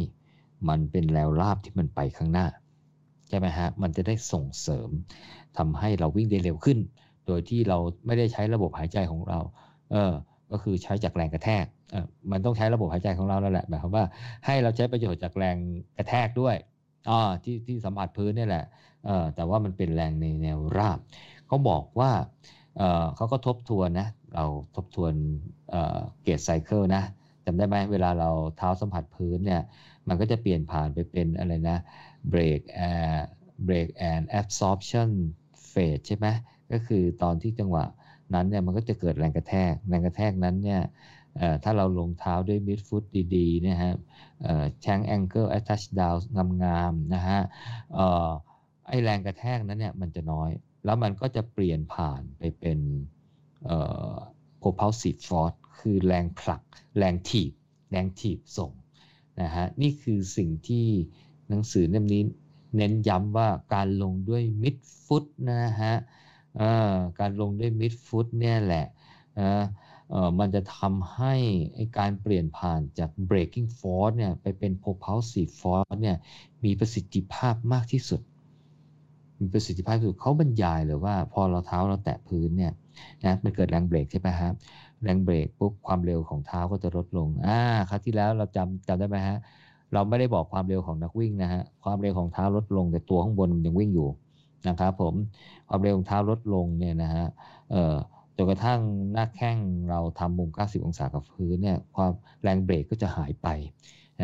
[0.68, 2.46] มันเป็นแนวราบที่มันไปข้างหน้า
[3.28, 4.88] ใช่ไหมฮะมันจะได้ส่งเสริม
[5.58, 6.78] ทำให้เราวิ่งได้เร็วขึ้น
[7.26, 9.38] โดยที่เราไม่ได้ใช้ระบบหายใจของเรา
[9.92, 10.12] เออ
[10.52, 11.64] ก็คือใช้จากแรงกระแทก
[12.30, 14.04] มันต้องใช้ระบบหายใจของเราแล้วแหละหมายความว่า
[14.46, 15.56] ให้เราใช้ประโยชน์จากแรง
[15.96, 16.56] กระแทกด้วย
[17.08, 18.64] อ๋อที่ที่สัมผัสพื้นนี่แหละ
[19.34, 20.98] แต่ว่ามันเป็นแรงในแนวราบ
[21.46, 22.10] เขาบอกว่า
[23.16, 24.44] เขาก็ทบทวนนะเรา
[24.76, 25.12] ทบทวน
[26.22, 27.02] gait cycle นะ
[27.44, 29.62] จำได้ไหมเวลาเราเท้าสัมผัสพื้นเนี่ย
[30.08, 31.78] มันก็จะเปลี่ยนผ่านไปเป็นอะไรนะ
[32.32, 35.08] brake เอ่อ brake and absorption
[35.72, 36.26] phase ใช่ไหม
[36.72, 37.84] ก็คือตอนที่จังหวะ
[38.34, 40.82] นั้นเนี่ยมันก็จะเกิดแรงกระแทก แรงกระแทกนั้นเนี่ย
[41.64, 43.04] ถ้าเราลงเท้าด้วย midfoot
[43.36, 43.92] ดีๆนะฮะ
[44.80, 46.14] shank angle at touchdown
[46.64, 47.40] งามๆนะฮะ
[48.88, 50.50] ไอแรงกระแทกนั้นเนี่ยมันจะน้อย
[50.84, 52.78] แล้วมันก็จะเปลี่ยนผ่านไปเป็น
[54.62, 56.62] propulsive force คือแรงผลัก
[56.98, 57.52] แรงถีบ
[57.90, 58.72] แรงถีบส่ง
[59.40, 60.86] นะฮะนี่คือสิ่งที่
[61.48, 62.22] หนังสือเล่มนี้
[62.76, 65.94] เน้นย้ำว่าการลงด้วย mid foot นะฮะ
[67.20, 68.86] การลงด้วย mid foot เนี่ยแหละ
[70.38, 71.34] มันจะทำให้
[71.98, 76.16] การเปลี่ยนผ่านจาก breaking force เนี่ยไปเป็น propulsive force เนี่ย
[76.64, 78.20] มีประสิทธิภาพมากที่สุด
[79.40, 82.72] มีประสิทธิภาพสุดเขาบรรยายเลยว่าพอเราเท้าเราแตะพื้นเนี่ย
[83.24, 84.52] นะมันเกิดแรงเบรกใช่ไหมครับ
[85.02, 89.38] แรงเบรกปุ๊บความเร็วของเท้าก็จะลดลงอ่าครั้งที่แล้วเราจำจำได้ไหมฮะ
[89.92, 94.08] เราไม่ได้บอกความเร็วของนักวิ่งนะฮะความเร็วของเท้าลดลงแต่ตัวข้างบนมันยังวิ่งอยู่
[94.68, 95.14] นะครับผม
[95.68, 97.26] ความเร็วของเท้าลดลงเนี่ยนะฮะ
[98.36, 98.80] จนกระทั่ง
[99.12, 99.58] หน้าแข้ง
[99.90, 102.10] เราทำมุม 90 องศากับพื้นเนี่ยความ
[102.42, 103.48] แรงเบรกก็จะหายไป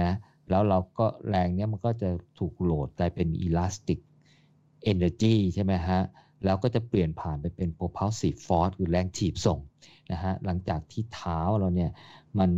[0.00, 0.10] นะ
[0.50, 2.08] แล้วเราก็แรงเนี้ยมันก็จะ
[2.38, 4.00] ถูกโหลดกลายเป็น elastic
[4.92, 6.00] energy ใช่ไหมฮะ
[6.44, 9.58] แล้วก็จะเปลี่ยนผ่านไปเป็น propulsive force คือแรงถีบส่ง
[10.12, 11.90] นะฮะหลังจากที่เท้าเราเนี่ย
[12.38, 12.50] มัน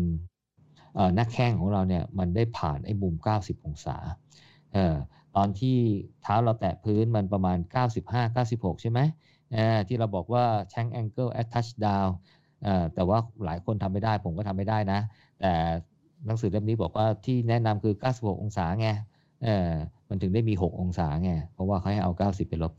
[1.14, 3.96] หน้าแข้งของเราเนี่ยมันได้ผ่านไอ้มุม 90 องศา
[4.74, 4.96] เออ
[5.36, 5.76] ตอนที่
[6.22, 7.58] เท้าเราแตะพื้นมันประมาณ
[7.96, 9.00] 95 96 ใช่ไหม
[9.88, 12.08] ที่เราบอกว่า shank angle at touchdown
[12.94, 15.00] แต่ว่าหลายคนทำไม่ได้ผมก็ทำไม่ได้นะ
[15.40, 15.52] แต่
[16.26, 18.88] หนังสือเล่มนี้บอกว่าที่แนะนำคือ 96 องศาไง
[20.08, 22.72] มันถึงได้มี 6 องศาไง เพราะว่าเขาให้เอา 90 ไปลบ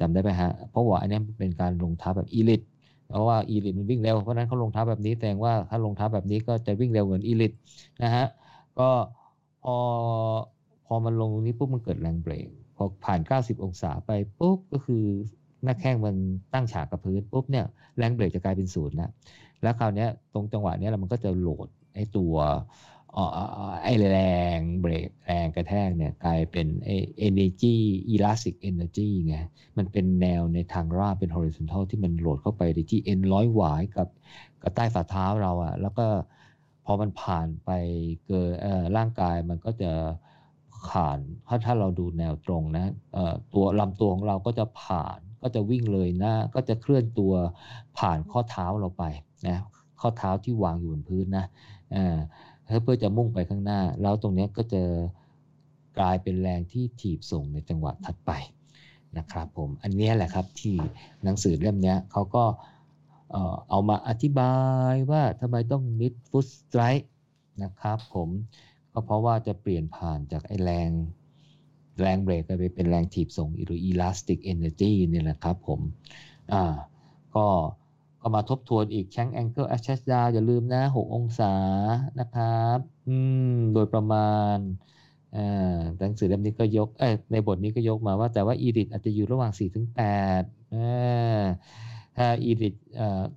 [0.00, 2.62] จำได้ไหมฮะ เพราะว่าอันนี้เป็นการลงท้าแบบอีลิท
[3.08, 7.52] เพราะว่าอีลิทมันวิ่งเร็ว เพราะนั้นเขาลงท้าแบบนี้แสดงว่าถ้าลงท้าแบบนี้ก็จะวิ่งเร็วเหมือนอีลิท
[8.02, 8.24] นะฮะ
[8.78, 8.90] ก็
[9.62, 9.76] พอ
[10.92, 15.04] อมันลงตรงนี้ปุ๊บมันเกิดแรงเบรกพอผ่าน 90 องศาไปปุ๊บก็คือ
[15.62, 16.16] หน้าแข้งมัน
[16.52, 17.66] ตั้งฉากกับพื้นปุ๊บเนี่ย
[17.98, 19.10] แรงเบรกจะกลายเป็นศูนย์นะ
[19.62, 22.34] แล้วคราวนี้ตรงจังหวะนี้มันก็จะโหลดไอ้ตัว
[23.82, 24.18] ไอ้แร
[24.56, 26.96] งเบรกแรงกระแทกเนี่ยกลายเป็นไอ้
[27.28, 27.76] energy
[28.14, 29.36] elastic energy ไง
[29.78, 34.08] มันเป็นแนวในทางราบเป็น horizontal ที่มันโหลดเข้าไปที่เอ็นร้อยหวายกับ
[34.62, 36.06] กับใต้ฝ่าเท้าเราอะแล้วก็
[36.84, 37.70] พอมันผ่านไป
[38.26, 38.50] เกิน
[38.96, 39.90] ร่างกายมันก็จะ
[40.88, 41.18] ผ่าน
[41.48, 42.86] ถ้าถ้าเราดูแนวตรงนะ
[43.54, 47.32] ตัวลำตัวของเราก็จะผ่านก็จะวิ่งเลยหน้าก็จะเคลื่อนตัว
[47.98, 49.04] ผ่านข้อเท้าเราไป
[49.48, 49.58] นะ
[50.00, 51.46] ข้อเท้าที่วางอยู่บนพื้นนะ
[52.82, 54.82] เพื่อจะมุ่งไปข้างหน้า แล้วตรงนี้ก็จะ
[55.98, 58.30] กลายเป็นแรงที่ถีบส่งในจังหวะถัดไป
[59.18, 60.76] นะครับผมอันนี้แหละครับที่
[61.24, 62.44] หนังสือเล่มนี้เขาก็
[63.70, 64.54] เอามาอธิบา
[64.92, 67.06] ยว่าทำไมต้อง mid foot strike
[67.62, 68.28] นะครับผม
[68.92, 70.90] ก็เพราะว่าจะเปลี่ยนผ่านจากไอ้แรง
[72.00, 75.80] แรงเบรกไปเป็นแรงถีบส่งหรือ elastic energy นี่แหละครับผม
[76.52, 76.64] อ่า
[77.36, 77.46] ก็
[78.20, 81.54] ก็มาทบทวนอีกแชงแองเกิลแอชเชสดาอย่าลืมนะ 6 องศา
[82.20, 82.78] นะครับ
[83.08, 83.16] อื
[83.54, 84.56] มโดยประมาณ
[85.36, 91.44] อ่าหนังสือเล่มนี้ก็ยกเอ้ในบทนี้ก็ยกมาว่าแต่ว่าอีริทอาจจะอยู่ระหว่าง 4-8ถึงอ่า
[92.16, 92.74] ถ้าอีริท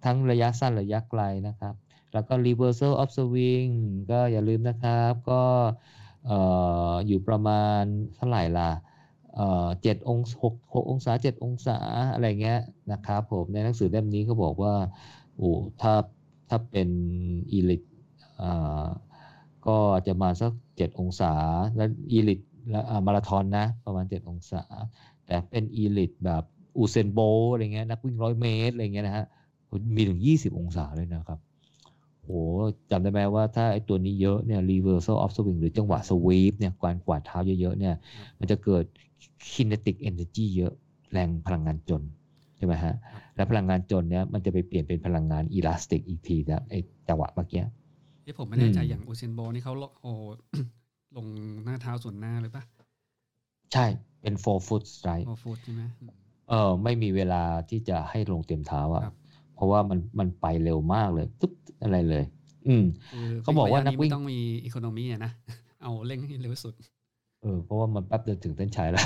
[0.06, 1.74] ทั้งระยะสั้นระยะไกลนะครับ
[2.16, 3.72] แล้วก็ reversal of swing
[4.12, 5.44] ก็อย่าลืมนะครับ ก็
[7.08, 7.82] อยู่ประมาณ
[8.16, 8.72] เท่าไหร่ล่ะ
[9.82, 10.46] เจ็ดองศาห
[10.82, 11.78] กองศาเจ็ดองศา
[12.14, 12.60] อะไรเงี้ย
[12.92, 14.74] นะครับผมในหนังสือเล่มนี้ก็บอกว่า
[15.38, 15.52] โอ้
[15.82, 15.94] ถ้า
[16.50, 16.90] ถ้าเป็น
[17.52, 17.84] อีลิท
[19.68, 21.34] ก็จะมาสักเจ็ดองศา
[21.76, 22.40] แล้วอีลิท
[23.06, 24.64] มาราธอนนะ ประมาณเจ็ดองศา
[25.26, 26.44] แต่เป็นอีลิทแบบ
[26.78, 27.20] อูเซนโบ
[27.54, 29.26] อะไรเงี้ยนักวิ่งร้อยเมตรอะไรเงี้ยนะฮะ
[29.96, 31.40] มีถึงยี่สิบองศาเลยนะครับ
[32.26, 32.42] โอ้
[32.92, 37.96] จำได้ไหมว่าถ้าไอ้ตัวนี้เยอะเนี่ย reversal of swing หรือจังหวะ sweep เนี่ยการกวาดเท้าเยอะๆเนี่ย
[38.40, 38.84] มันจะเกิด
[39.52, 40.74] kinetic energy เยอะ
[41.12, 42.02] แรงพลังงานจน
[42.58, 42.94] ใช่ไหมฮะ
[43.36, 47.64] แล้วพลังงานจนเนี่ยมันจะไปเปลี่ยนเป็นพลังงานอิลาสติกอีกทีนะไอ้จังหวะเมื่อกี้
[48.26, 49.74] ที่ผมไม่แน่ใจอย่างอูเซนโบนี่เขา
[50.04, 50.12] โอ้
[51.16, 51.28] ลง
[51.64, 52.64] หน้าเท้าส่วนหน้าเลยปะ
[53.74, 53.86] ใช่
[54.22, 55.84] เป็น four foot strike four foot ใช่ไหม
[56.50, 59.04] เออไม่มีเวลาที่จะให้ลงเต็มเท้าอะ
[59.56, 61.54] เพราะว่ามันมันไปเร็วมากเลยตุ๊บ
[61.84, 62.24] อะไรเลย
[62.68, 62.86] อืม
[63.44, 65.32] เขาบอกว่านักวิ่งต้องมีอีโคโนมีนะ
[65.82, 66.74] เอาเร่งให้เร็วสุด
[67.42, 69.06] เออเพราะว่ามันแป๊บเดียวถึงเส้นชัยแล้ว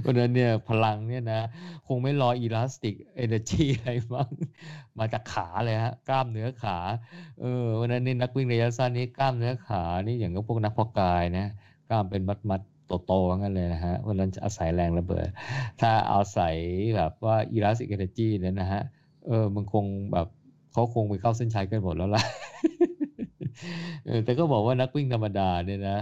[0.00, 1.40] เพราะนั้นเนี่ยพลังเนี่ยนะ
[1.86, 4.28] คงไม่รออีลาสติกเอเนอร์จีอะไรมั้ง
[4.98, 6.76] มาจากขาเลยฮะกล้ามเนื้อขา
[7.40, 11.46] เออวันนั้นนี่นักวิ่งระยะสั้นนี้กล้ามเนื้อขานี่อย่างกับพวกนักพอกายนะ
[11.90, 12.60] กล้ามเป็นมัดมัด
[13.06, 15.26] โตๆงั้นเลยนะฮะวันนั้นจะอาศัยแรงระเบิด
[15.80, 16.54] ถ้าอาศัย
[16.96, 18.82] แบบว่าอีลาสติกเอเนจีเนี่ยนะฮะ
[19.26, 20.26] เออมันคงแบบ
[20.72, 22.22] เขาคงไปเข้าเส้นชัยกันหมดแล้วล่ะ
[24.24, 25.98] แต่ก็บอกว่านักวิ่งธรรมดาเนี่ยนะ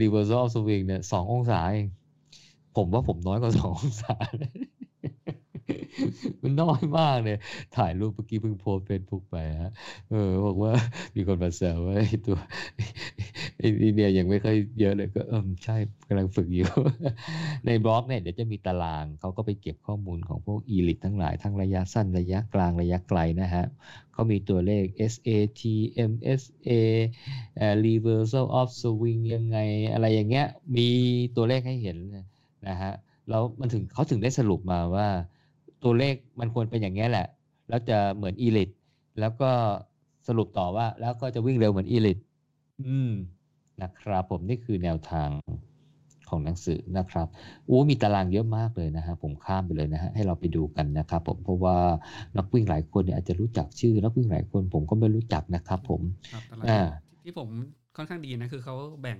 [0.00, 1.88] reversal swing เนี่ยสององศาเอง
[2.76, 4.16] ผมว่าผมน้อยกว่าสององศา
[6.42, 7.36] มันน้อยมากเลย
[7.76, 9.72] ถ่ายรูปเมื่อกี้เพิ่งโพสต์เฟซบุ๊กไปฮะ
[10.10, 10.72] เออบอกว่า
[11.16, 12.36] มีคนมาแซวว่าไอ้ตัว
[13.58, 15.76] ไอ้เนี่ยยังไม่ค่อยเยอะเลยก็เออใช่
[16.08, 16.68] กำลังฝึกอยู่
[17.66, 23.64] ในบล็อกเนี่ยเดี๋ยวจะมีตารางเขาก็ไปเก็บข้อมูลของพวก elite ทั้งหลายทั้งระยะสั้นระยะกลางระยะไกลนะฮะ
[24.12, 25.62] เขามีตัวเลข SAT
[26.10, 26.70] MSA
[27.86, 29.58] reversal of swing ยังไง
[29.92, 30.46] อะไรอย่างเงี้ย
[30.76, 30.88] มี
[31.36, 31.98] ตัวเลขให้เห็น
[32.68, 32.92] นะฮะ
[33.28, 35.08] แล้วมันถึงเขาถึงได้สรุปมาว่า
[35.84, 37.26] ตัวเลขมันควรเป็นอย่างนี้แหละ
[37.68, 38.70] แล้วจะเหมือนอีลิท
[39.20, 39.50] แล้วก็
[40.28, 42.18] สรุปต่อว่า แล้วก็จะวิ่งเร็วเหมือนอีลิท
[42.82, 43.12] อืม
[43.82, 45.28] นะครับผมนี่คือแนวทาง
[46.28, 47.26] ของหนังสือนะครับ
[47.68, 51.76] อู้มีตารางเยอะมากเลยนะฮะผมข้ามไปเลยนะฮะให้เราไปดูกันนะครับผมเพราะว่า
[52.36, 56.00] นักวิ่งหลายคนเนี่ยอาจจะรู้จักชื่อนักวิ่งหลายคนผมก็ไม่รู้จักนะครับผม
[56.68, 56.80] อ่า
[57.24, 57.48] ที่ผม
[57.96, 59.18] ค่อนข้างดีนะคือเขาแบ่ง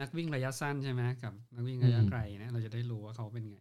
[0.00, 3.58] นักวิ่งระยะสั้นใช่ไหมกับนักวิ่งระยะไกลนะเราจะได้รู้ว่าเขาเป็นไง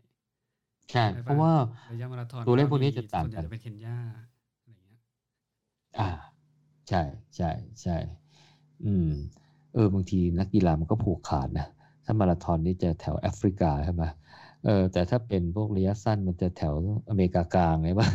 [0.91, 1.53] ใช่เพราะว่า
[1.93, 3.97] ระยะมาราธอนตัวเลขพวกนี้จะต่างกันจะเป็นเคนยา
[4.63, 5.01] อะไรเงี้ย
[5.99, 6.09] อ่า
[6.89, 7.01] ใช่
[7.35, 7.49] ใช่
[7.81, 7.97] ใช่
[8.85, 9.09] อืม
[9.73, 11.67] เออบางทีนักกีฬามันก็ผูกขาดนะ
[12.05, 14.03] ถ้ามาราธอนนี่จะแถวแอฟริกาใช่ไหม
[14.65, 16.75] เออแต่ถ้าเป็นพวกระยะสั้นมันจะแถว
[17.09, 18.11] อเมริกากลางไงบ้าง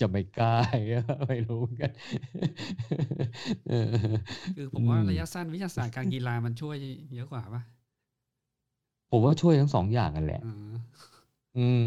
[0.00, 0.54] จะไม่กล้า
[1.28, 1.92] ไม่รู้กัน
[4.56, 6.76] คือผมว่าระยะสั้นวิทยาศาสตร์การกีฬามันช่วย
[7.14, 7.62] เยอะกว่าปะ
[9.10, 10.40] ผมว่าช่วยทั้งสองอย่างกันแหละ
[11.56, 11.82] อืม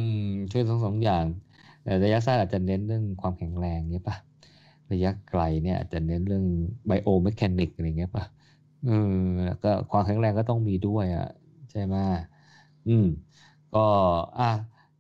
[0.51, 1.25] ช่วยทั้งสองอย่าง
[1.83, 4.15] แต่ระยะสั้นอาจจะเน้นเรื่องความแข็งแรงเนี่ยป่ะ
[4.91, 6.45] ระยะไกลเนี่ยอาจจะเน้นเรื่อง
[6.87, 8.25] ไบโอเมคานิกอะไรเงี้ยป่ะ
[8.87, 9.13] อืม
[9.63, 11.27] ก็ความแข็งแรงก็ต้องมีด้วยอะ
[11.71, 11.95] ใช่ไหม
[12.87, 13.05] อืม
[13.73, 13.79] ก็
[14.39, 14.51] อะ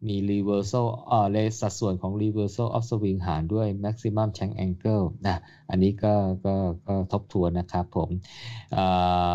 [0.07, 5.35] มี reversal อ่าเลยสัดส่วนของ reversal of swing หารด้วย maximum shank angle นะ
[5.69, 6.13] อันนี้ก็
[6.45, 6.55] ก็
[6.87, 8.09] ก็ทบทวนนะครับผม
[8.75, 8.77] อ่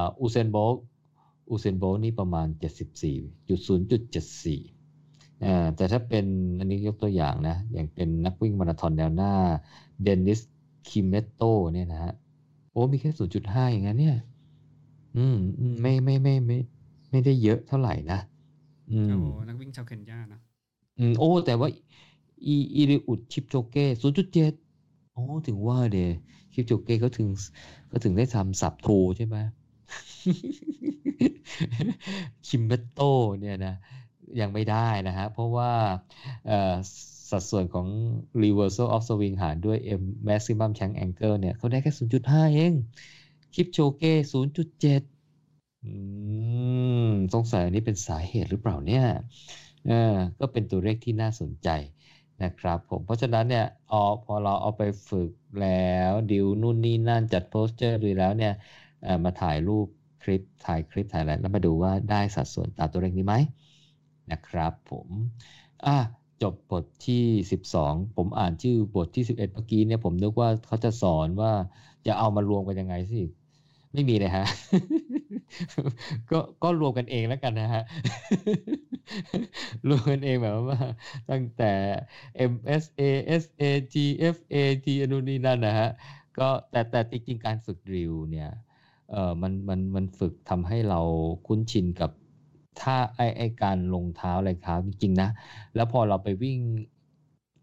[0.01, 0.57] า Usain Bolt
[1.51, 4.74] Usain Bolt นี่ประมาณ 74.0.74อ่า
[5.76, 6.24] แต่ถ้าเป็น
[6.59, 9.32] อันนี้ยกตัวอย่างนะ อย่างเป็นนักวิ่งมาราธอนแนวหน้า
[10.03, 10.40] Dennis
[10.88, 11.42] Kimetto
[11.74, 12.12] เนี่ยนะฮะ
[12.70, 13.11] โอ้มีแค่
[13.43, 14.16] 0.5 อย่างนั้นเนี่ย
[15.16, 15.37] อืม
[15.80, 16.59] ไม่ไม่ไม่ไม่
[17.11, 18.18] ไม่ได้เยอะเท่าไหร่นะ
[18.91, 20.41] อืมโอ้นักวิ่งชาวเคนยานะ
[20.99, 21.68] อืมโอ้ แต่ว่า
[22.47, 24.53] อีอีริอุดชิปโจเก้ศูนย์จุดเจ็ด
[25.12, 25.99] โอ้ ถึงว่าเด
[26.53, 27.28] ชิปโจเก้เขาถึง
[27.89, 29.37] เขาถึงได้ทำสับโทใช่ไหม
[32.47, 33.01] คิมเบโต
[33.41, 33.74] เนี่ยนะ
[34.41, 35.70] ยังไม่ได้นะฮะ เพราะว่า
[37.31, 37.87] สัดส่วนของ
[38.43, 41.93] reversal of swing หารด้วย M maximum change angle เนี่ยเขาได้แค่
[42.25, 42.72] 0.5 เอง
[43.55, 44.14] คลิปโชเก้
[45.14, 45.93] 0.7 อื
[47.09, 49.05] ม สงสัยอันนี้เป็นสาเหตุหรือเปล่าเนี่ย
[49.87, 51.68] เออก็เป็นตัวเลขที่น่าสนใจ
[52.43, 55.31] นะครับผม เพราะฉะนั้นเนี่ยเอาพอเราเอาไปฝึก
[55.62, 58.53] แล้วดิวนู่นนี่นั่นจัดโพสเจอร์ดูแล้วเนี่ย
[59.25, 59.87] มาถ่ายรูป
[60.22, 63.35] คลิปถ่ายคลิปถ่ายอะไรแล้วมาดูว่าได้สัดส่วนตามตัวเลขนี้ไหม
[64.33, 65.09] นะครับผม
[65.87, 65.97] อะ
[66.43, 67.25] จบบทที่
[67.70, 71.53] 12 ผมอ่านชื่อบทที่ 11 เมื่อกี้เนี่ยผมนึกว่าเขาจะสอนว่า
[72.07, 73.22] จะเอามารวมกันยังไงสิ
[73.93, 74.47] ไม่มีเลยฮะ
[76.31, 77.83] ก็ก็รวมกันเองแล้วกันนะฮะ
[79.89, 80.79] รวมกันเองแบบว่า
[81.31, 81.72] ตั้งแต่
[82.53, 83.01] MSA
[83.43, 83.62] SA
[83.93, 84.55] GFA
[84.85, 85.89] T อนุนี่นั่นนะฮะ
[86.39, 88.51] ก็แต่แต่จริงๆการฝึกดริลเนี่ย
[89.11, 91.01] เออมันมันมันฝึกทำให้เรา
[91.47, 92.11] คุ้นชินกับ
[92.81, 95.29] ท่าไอไอการลงเท้าอะไรเท้าจริงๆนะ
[95.75, 96.59] แล้วพอเราไปวิ่ง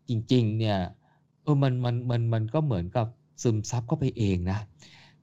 [0.09, 0.77] จริง ๆ เนี่ย
[1.43, 3.07] เออมันมันมันมันก็เหมือนกับ
[3.43, 4.57] ซึมซับเข้าไปเองนะ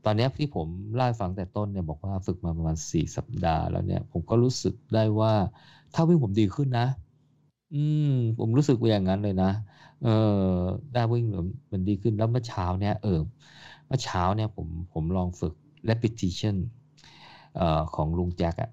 [0.04, 5.32] ตอนนี้ที่ผมเล่าฟังแต่ต้นเนี่ยบอกว่าฝึกมาประมาณสี่สัปดาห์แล้วเนี่ย ผมก็รู้สึกได้ว่า
[5.94, 6.86] ถ้าวิ่งผมดีขึ้นนะ
[7.74, 8.06] อืม
[8.38, 9.50] ผมรู้สึกอย่างนั้นเลยนะ
[10.00, 10.08] เออ
[10.92, 11.24] ได้วิ่ง
[11.72, 13.20] มันดีขึ้นแล้วเมื่อเช้าเนี่ยเออ
[13.86, 15.54] เมื่อเช้าเนี่ยผมผมลองฝึก
[15.90, 16.56] repetition
[17.54, 18.70] เอ่อของลุงแจ็คอะ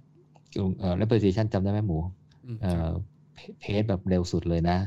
[0.79, 1.97] เอ่อ repetition จำได้ไหมหมู
[2.45, 2.89] อืมเอ่ครับอ
[3.33, 4.77] เพเพจแบบเร็วสุดเลยนะ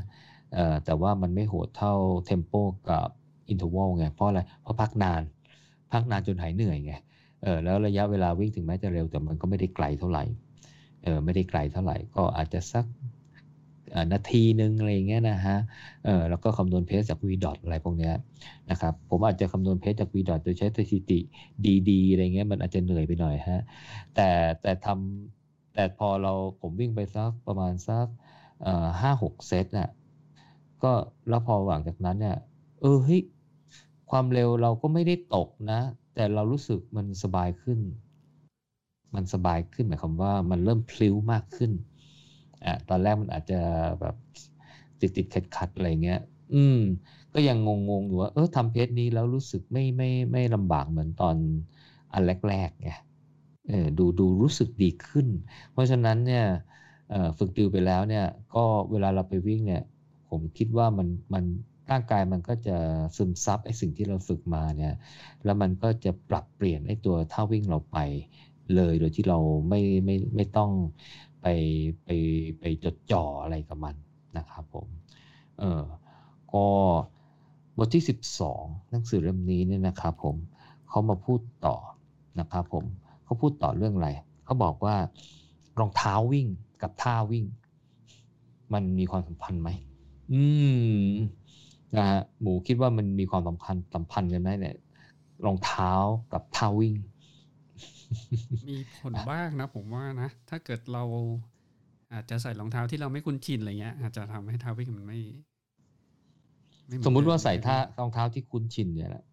[0.54, 1.94] เอ่อแต่ว่ามันไม่โหดเท่า
[2.26, 2.52] tempo
[2.90, 3.06] กับ
[3.48, 5.22] interval ไง เพราะอะไร เพราะพักนาน
[5.92, 6.92] พักนานจนหายเหนื่อยไง
[7.42, 10.24] เออแล้วระยะเวลาวิ่งถึงแม้จะเร็วแต่มันก็ไม่ได้ไกลเท่าไหร่
[11.04, 12.84] เออไม่ได้ไกลเท่าไหร่ ก็อาจจะสัก
[13.92, 15.56] เอ่อนาทีหนึ่งอะไรอย่างเงี้ยนะฮะ
[16.04, 18.14] เออแล้วก็คำนวณเพสจาก v d o t อะไรพวกเนี้ย
[18.70, 21.20] นะครับ ผมอาจจะคำนวณเพสจาก v d o t โดยใช้สถิติ
[21.90, 23.60] ดีๆอะไรเงี้ยมันอาจจะเหนื่อยไปหน่อยฮะ
[24.14, 24.28] แต่
[24.62, 25.37] แต่ทำ
[25.78, 28.06] แต่พอเราผมวิ่งไปสักประมาณสัก
[29.00, 29.90] ห้าหกเซตน่ะ
[30.82, 30.92] ก็
[31.28, 32.38] แล้วพอหลังจากนั้นเนี่ย
[32.80, 33.22] เออเฮ้ย
[34.10, 35.80] ความเร็วเราก็ไม่ได้ตกนะ
[36.14, 37.78] แต่เรารู้สึกมันสบายขึ้น
[39.14, 41.72] มันสบายขึ้นหมายความว่ามันเริ่มพลิ้วมากขึ้น
[42.64, 43.60] อะตอนแรกมันอาจจะ
[44.00, 44.14] แบบ
[45.00, 46.20] ติดติดขัดขัดอะไรเงี้ย
[46.54, 46.78] อืม
[47.34, 47.58] ก็ยัง
[47.90, 51.36] งงๆอยู่ว่า เออทำเพจนี้แล้วรู้สึกไม่ไม่ไม่ลำบากเหมือนตอน
[52.12, 52.90] อันแรกๆไง
[53.98, 55.28] ดูดูรู้สึกดีขึ้น
[55.72, 56.44] เพราะฉะนั้นเนี่ย
[57.38, 59.82] ฝึกดิวไปแล้วเนี่ยก็เวลาเราไปวิ่งเนี่ย
[60.30, 61.44] ผมคิดว่ามันมัน
[61.90, 62.76] ร่างกายมันก็จะ
[63.16, 64.94] ซึมซับไอ้สิ่งที่เราฝึกมาเนี่ย
[65.44, 67.98] แล้วมันก็จะปรับเปลี่ยนไอ้ตัวท่าวิ่งเราไป
[68.74, 69.38] เลยโดยที่เรา
[69.68, 70.70] ไม่ไม่ไม่ต้อง
[71.42, 71.46] ไป
[72.04, 72.08] ไป
[72.60, 73.94] ไปจดจ่ออะไรกับมัน
[74.38, 74.86] นะครับผม
[75.58, 75.82] เออ
[76.52, 76.66] ก็
[77.76, 80.36] บทที่ 12 หนังสือเล่มนี้เนี่ยนะครับผม
[80.88, 81.76] เขามาพูดต่อ
[82.40, 82.84] นะครับผม
[83.28, 84.08] เขาพูดต่อเรื่องอะไร
[84.44, 84.96] เขาบอกว่า
[85.78, 86.46] รองเท้าวิ่ง
[86.82, 87.44] กับท่าวิ่ง
[88.72, 89.70] มันมีความสัมพันธ์ไหม
[90.32, 90.42] อื
[91.00, 91.08] ม
[91.96, 94.76] นะฮะหมูคิดว่ามันมีความสัมพันธ์สัมพันธ์กันไหมเนี่ย
[95.46, 95.92] รองเท้า
[96.32, 96.94] กับท่าวิ่ง
[98.68, 101.04] มีผลบ้างนะ ผมว่านะ ถ้าเกิดเรา
[102.12, 109.24] อาจจะใส่รองเท้าที่เราไม่คุ้นชินอะไรเงี้ย อาจจะทำให้เท้าวิ่งมันไม่ไเหอนสมมุติว่าใส่เดิท่ารองเท้าที่คุ้นชินเนี่ยแหละ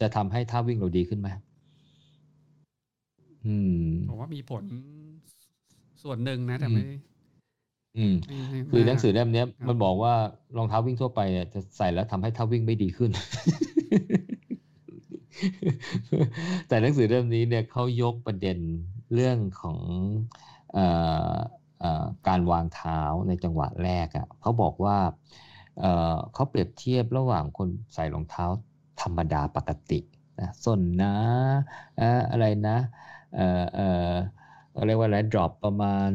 [0.00, 1.47] จะทำให้ท่าวิ่งเราดีขึ้นไหมอืม
[4.08, 4.64] ผมว่ามีผล
[6.02, 6.84] ส่วนหนึ่งนะแต่อืมไม่
[7.98, 10.14] อืมไม่ไม่คือหนังสือมากเล่มเนี้ยครับมันบอกว่า
[10.56, 13.10] รองเท้าวิ่งทั่วไปเนี่ยจะใส่แล้วทำให้เท้าวิ่งไม่ดีขึ้น
[16.68, 18.58] แต่หนังสือเล่มนี้เนี่ยเขายกประเด็น
[19.14, 19.78] เรื่องของ
[20.74, 20.86] เอ่
[21.32, 21.36] อ
[21.80, 24.96] เอ่อการวางเท้าในจังหวะแรกอะ่ะเขาบอกว่า
[25.80, 28.44] เอ่อเขาเปรียบเทียบระหว่างคนใส่รองเท้า
[29.02, 30.00] ธรรมดาปกติ
[30.40, 31.14] นะส้นนะ
[31.96, 32.76] เอ่ออะไรนะ
[33.34, 34.14] เอ่อเอ่อ
[34.72, 36.10] เขาเรียกว่าอะไร drop ประมาณ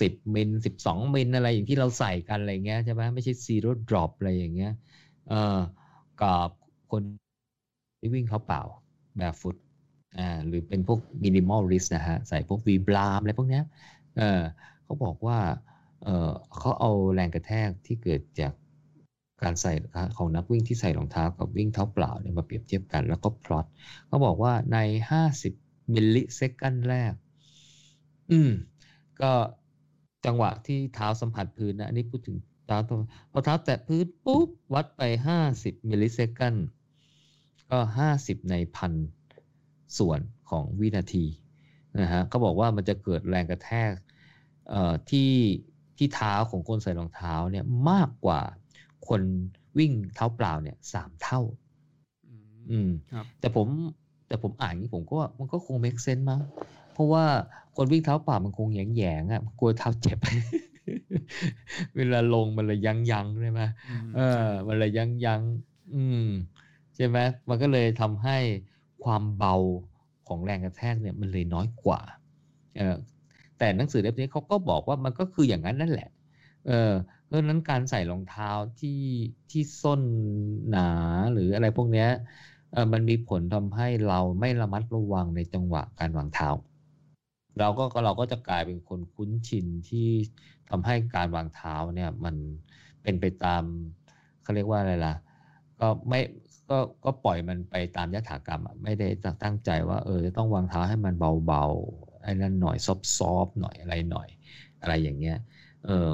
[0.00, 4.72] สิบมิลสิบสองมิลอะไรอย่างที่เราใส่กันอะไรเงี้ยใช่ไหมไม่ใช่ zero drop อะไรอย่างเงี้ย
[5.28, 5.58] เออ
[6.22, 6.48] กับ
[6.90, 7.02] คน
[8.00, 8.62] ที่วิ่งเขาเปล่า
[9.18, 9.56] แบบฟุต
[10.18, 13.64] อ่าหรือเป็นพวก minimal risk นะฮะ ใส่พวก V blam อะไรพวกเนี้ย
[14.16, 14.40] เออ
[14.84, 15.38] เขาบอกว่า
[16.04, 18.52] เออเขาเอาแรงกระแทกที่เกิดจาก
[19.42, 19.72] การใส่
[20.18, 23.66] ของนักวิ่งที่ใส่รองเท้ากับวิ่งเท้าเปล่าเนี่ยมาเปรียบเทียบกันแล้วก็พลอต
[24.06, 24.78] เขาบอกว่าใน
[25.10, 25.52] 50
[25.94, 27.12] มิลลิเซกันแรก
[28.30, 28.50] อืม
[29.20, 29.32] ก็
[30.26, 32.78] จังหวะที่เท้าสัมผัสพื้นนะอันนี้พูดถึงเท้า
[33.32, 35.02] พอเท้าแตะพื้นปุ๊บ วัดไป
[35.46, 36.54] 50มิลลิเซกัน
[37.70, 37.78] ก็
[38.14, 38.92] 50ในพัน
[39.98, 40.20] ส่วน
[40.50, 41.26] ของวินาที
[42.00, 43.92] นะฮะเขาบอกว่ามันจะเกิดแรงกระแทก
[44.70, 45.32] เอ่อที่
[45.96, 48.40] ที่เท้าของคนใส่รองเท้าเนี่ยมากกว่า
[49.08, 49.22] คน
[49.78, 51.40] วิ่งเท้าเปล่าเนี่ยสามเท่า
[52.70, 52.90] อืม
[53.40, 53.68] แต่ผม
[54.28, 56.40] แต่ผมอ่านนี้ผมก็ว่ามันก็คง make sense มั้ง
[56.92, 57.24] เพราะว่า
[57.76, 60.18] คนวิ่งเท้าเปล่ามันคงแยงแยงอะกลัวเท้าเจ็บ
[61.96, 63.62] เวลาลงมันเลยยั้งยั้งใช่ไหม
[64.16, 65.40] เออ มันเลยยั้งยั้ง
[65.94, 66.26] อืม
[66.96, 67.18] ใช่ไหม
[67.48, 68.36] มันก็เลยทำให้
[69.04, 69.54] ความเบา
[70.28, 72.00] ของแรงกระแทกเนี่ยมันเลยน้อยกว่า
[72.76, 72.96] เออ
[73.58, 76.10] แต่หนังสือเล่มนี้เขาก็บอกว่ามันก็คืออย่างนั้นนั่นแหละ
[76.66, 76.92] เออ
[77.24, 78.50] เพราะนั้นการใส่รองเท้า
[78.80, 79.00] ที่
[79.50, 80.02] ที่ส้น
[80.70, 80.90] หนา
[81.32, 82.55] หรืออะไรพวกนี้เออ
[82.92, 86.48] มันมีผลทำให้เราไม่ระมัดระวังในจังหวะการวางเท้า
[87.58, 90.08] เราก็เราก็จะกลายเป็นคนคุ้นชินที่
[90.70, 92.34] ทำให้การวางเท้าเนี่ยมัน
[93.02, 93.62] เป็นไปตาม
[94.42, 95.14] เขาเรียกว่าอะไรล่ะ
[95.80, 96.20] ก็ไม่
[96.70, 99.08] ก็ก็ปล่อยมันไปตามยถากรรมไม่ได้
[99.42, 101.14] ตั้งใจว่าเออจะต้องวางเท้าให้มัน
[101.46, 102.76] เบาๆไอ้นั่นหน่อย
[103.18, 104.28] ซอฟๆหน่อยอะไรหน่อย
[104.80, 105.36] อะไรอย่างเงี้ย
[105.86, 106.10] เออ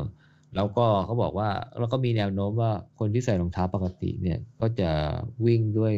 [0.55, 1.49] แล้วก็เขาบอกว่า
[1.79, 4.91] เราก็มีแนวโน้มว่าคนที่ใส่รองเท้าปกติเนี่ยก็จะ
[5.47, 5.95] วิ่งด้วย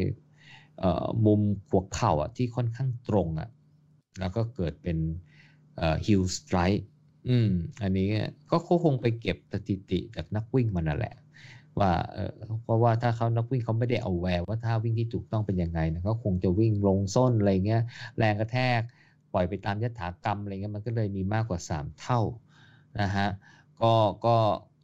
[1.26, 3.48] มุมหัวเข่าอะที่ค่อนข้างตรงอะ
[4.20, 4.98] แล้วก็เกิดเป็น
[6.06, 6.84] ฮิลสไตร์
[7.28, 7.50] อืม
[7.82, 8.08] อันนี้
[8.50, 11.14] ก็คงไปเก็บสถิติจากนักวิ่งมันนั่นแหละ
[11.78, 11.92] ว่า
[12.64, 17.82] เพราะว่าถ้าเขานักวิ่งเขาไม่ได้เอาแววว่าถ้าวิ่งที่ถูกต้องเป็นยังไงนะก็คงจะวิ่งลงส้นอะไรเงี้ย
[18.18, 18.80] แรงกระแทก
[19.32, 22.20] ปล่อยไปตามยถากรรมอะไรเงี้ยมันก็เลยมีมากกว่า 3 เท่า
[23.00, 23.28] นะฮะ
[23.82, 23.92] ก็
[24.26, 24.36] ก็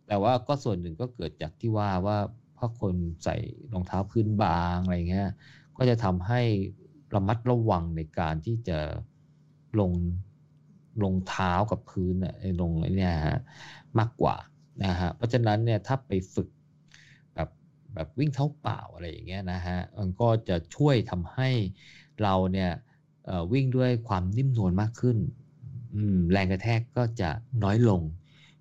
[0.09, 2.19] แต่ว่าก็ส่วนหนึ่งก็เกิดจากที่ว่าว่า
[2.57, 3.37] พราะคนใส่
[3.73, 5.29] รองเท้าพื้นบางอะไรเงี้ย
[5.83, 6.43] ก็จะทำให้
[7.15, 8.79] ระมัดระวังในการที่จะ
[9.81, 9.93] ลง
[11.03, 13.39] ลงเท้ากับพื้นเนี่ยลงเนี่ยฮะ
[13.99, 14.37] มากกว่า
[14.85, 16.49] นะฮะเพราะฉะนั้นเนี่ยถ้าไปฝึก
[17.35, 17.49] แบบ
[17.95, 21.49] แบบวิ่งเท้าเปล่าอะไรอย่างเงี้ยนะฮะมันก็จะช่วยทำให้
[22.23, 22.71] เราเนี่ย
[23.53, 25.19] วิ่งด้วยความนิ่มนวลมากขึ้น
[26.33, 27.31] แรงกระแทกก็จะ
[27.65, 28.01] น้อยลง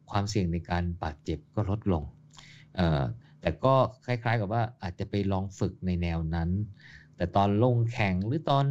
[0.09, 2.03] ความเสี่ยงในการบาดเจ็บก็ลดลง
[3.41, 6.49] แต่ก็คล้ายๆกับว่าอาจจะไปลองฝึกในแนวนั้น
[7.19, 8.65] แต่ตอนลงแข่งหรือตอน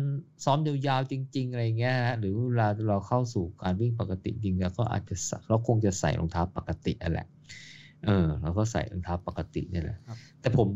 [0.44, 5.14] ซ้อมยาวๆจริง ๆ อะไรเงี้ยหรือเวลาเราเข้าสู่การวิ่งปกติจริงเราก็อาจจะ
[5.48, 7.26] เราคงจะใส่รองเท้าปกตินั่นแหละ
[8.06, 9.98] เออเราก็ใส่รองเท้าปกตินี่แหละ
[10.40, 10.68] แต่ผม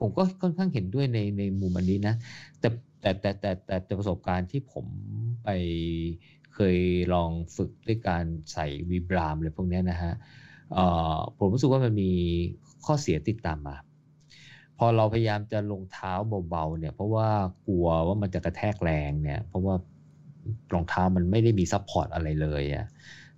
[0.00, 2.14] ผมก็ค่อนข้างเห็นด้วยในในมุมอันนี้นะ
[2.60, 2.68] แต่
[3.00, 3.50] แต่แต่แต่
[3.84, 4.86] แต่ประสบการณ์ที่ผม
[5.44, 5.48] ไป
[6.54, 6.78] เคย
[7.14, 10.12] ลองฝึกด้วยการใส่ Vibram อะไรพวกนี้นะฮะ
[11.38, 12.12] ผมรู้สึกว่ามันมี
[12.84, 13.76] ข้อเสียติดตามมา
[14.78, 16.12] พอเราพยายามจะลงเท้า
[16.50, 17.28] เบาๆเนี่ย เพราะว่า
[17.66, 19.74] กลัวว่ามันจะกระแทกแรงเนี่ย เพราะว่า
[20.74, 22.62] รองเท้ามันไม่ได้มี support อะไรเลย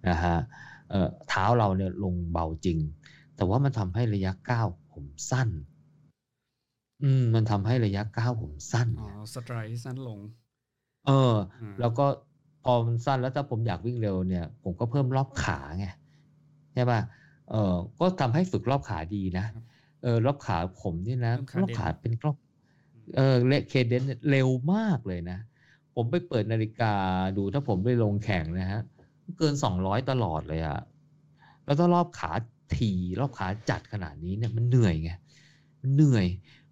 [0.08, 0.36] นะฮะ
[1.28, 2.78] เท้าเราเนี่ยลงเบาจริง
[3.36, 5.48] แต่ว่ามันทำให้ระยะก้าวผมสั้น
[7.02, 10.20] อืม มันทำให้ระยะก้าวผมสั้นอ๋อสไตร์สั้นลง
[11.06, 11.34] เออ
[11.80, 12.06] แล้วก็
[12.64, 15.86] พอมันสั้นแล้วถ้าผมอยากวิ่งเร็วเนี่ย ผมก็เพิ่มรอบขาไง
[16.74, 17.00] ใช่ป่ะ
[17.50, 19.46] เออก็ทำให้ฝึกรอบขาดีนะ
[20.02, 22.36] เออรอบขาผมนี่นะรอบขาเป็นรอบ
[23.16, 25.38] เออเลเคเดนเร็วมากเลยนะ
[25.94, 26.94] ผมไปเปิดนาฬิกา
[27.36, 28.80] ดูถ้าผมไปลงแข่งนะฮะ
[29.38, 30.80] เกินสองร้อยตลอดเลยอะ
[31.64, 32.32] แล้วถ้ารอบขา
[32.76, 35.10] ทีรอบขาจัดขนาดนี้เนี่ยมันเหนื่อยไง
[35.82, 36.26] มันเหนื่อย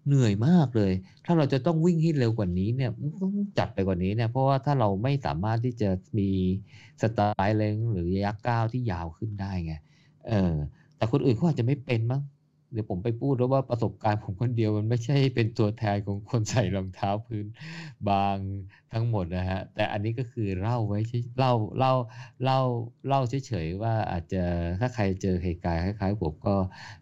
[0.07, 0.91] เหนื่อยมากเลย
[1.25, 6.29] ถ้าเราจะต้องวิ่งให้เร็วกว่านี้เนี่ยต้องจัดไปกว่านี้เนี่ยเพราะว่าถ้าเราไม่สามารถที่จะมี
[7.01, 9.73] สไตล์เลงหรือระยะก้าวที่ยาวขึ้นได้ไง
[10.27, 10.53] เออ
[10.97, 12.21] แต่คนอื่นเขาอาจจะไม่เป็นมั้ง
[12.71, 17.45] เดี๋ยวผมไปพูดแล้วว่าประสบการณ์ผมคนเดียวมันไม่ใช่เป็นตัวแทนของคนใส่รองเท้าพื้น
[18.09, 18.37] บาง
[18.93, 20.99] ทั้งหมดนะฮะ แต่อันนี้ก็คือเล่าไว้
[21.39, 21.93] เล่าเล่า
[22.43, 22.59] เล่า
[23.07, 24.43] เล่าเฉยๆว่าอาจจะ
[24.79, 26.55] ถ้าใครเจอเหตุการณ์คล้ายๆผมก็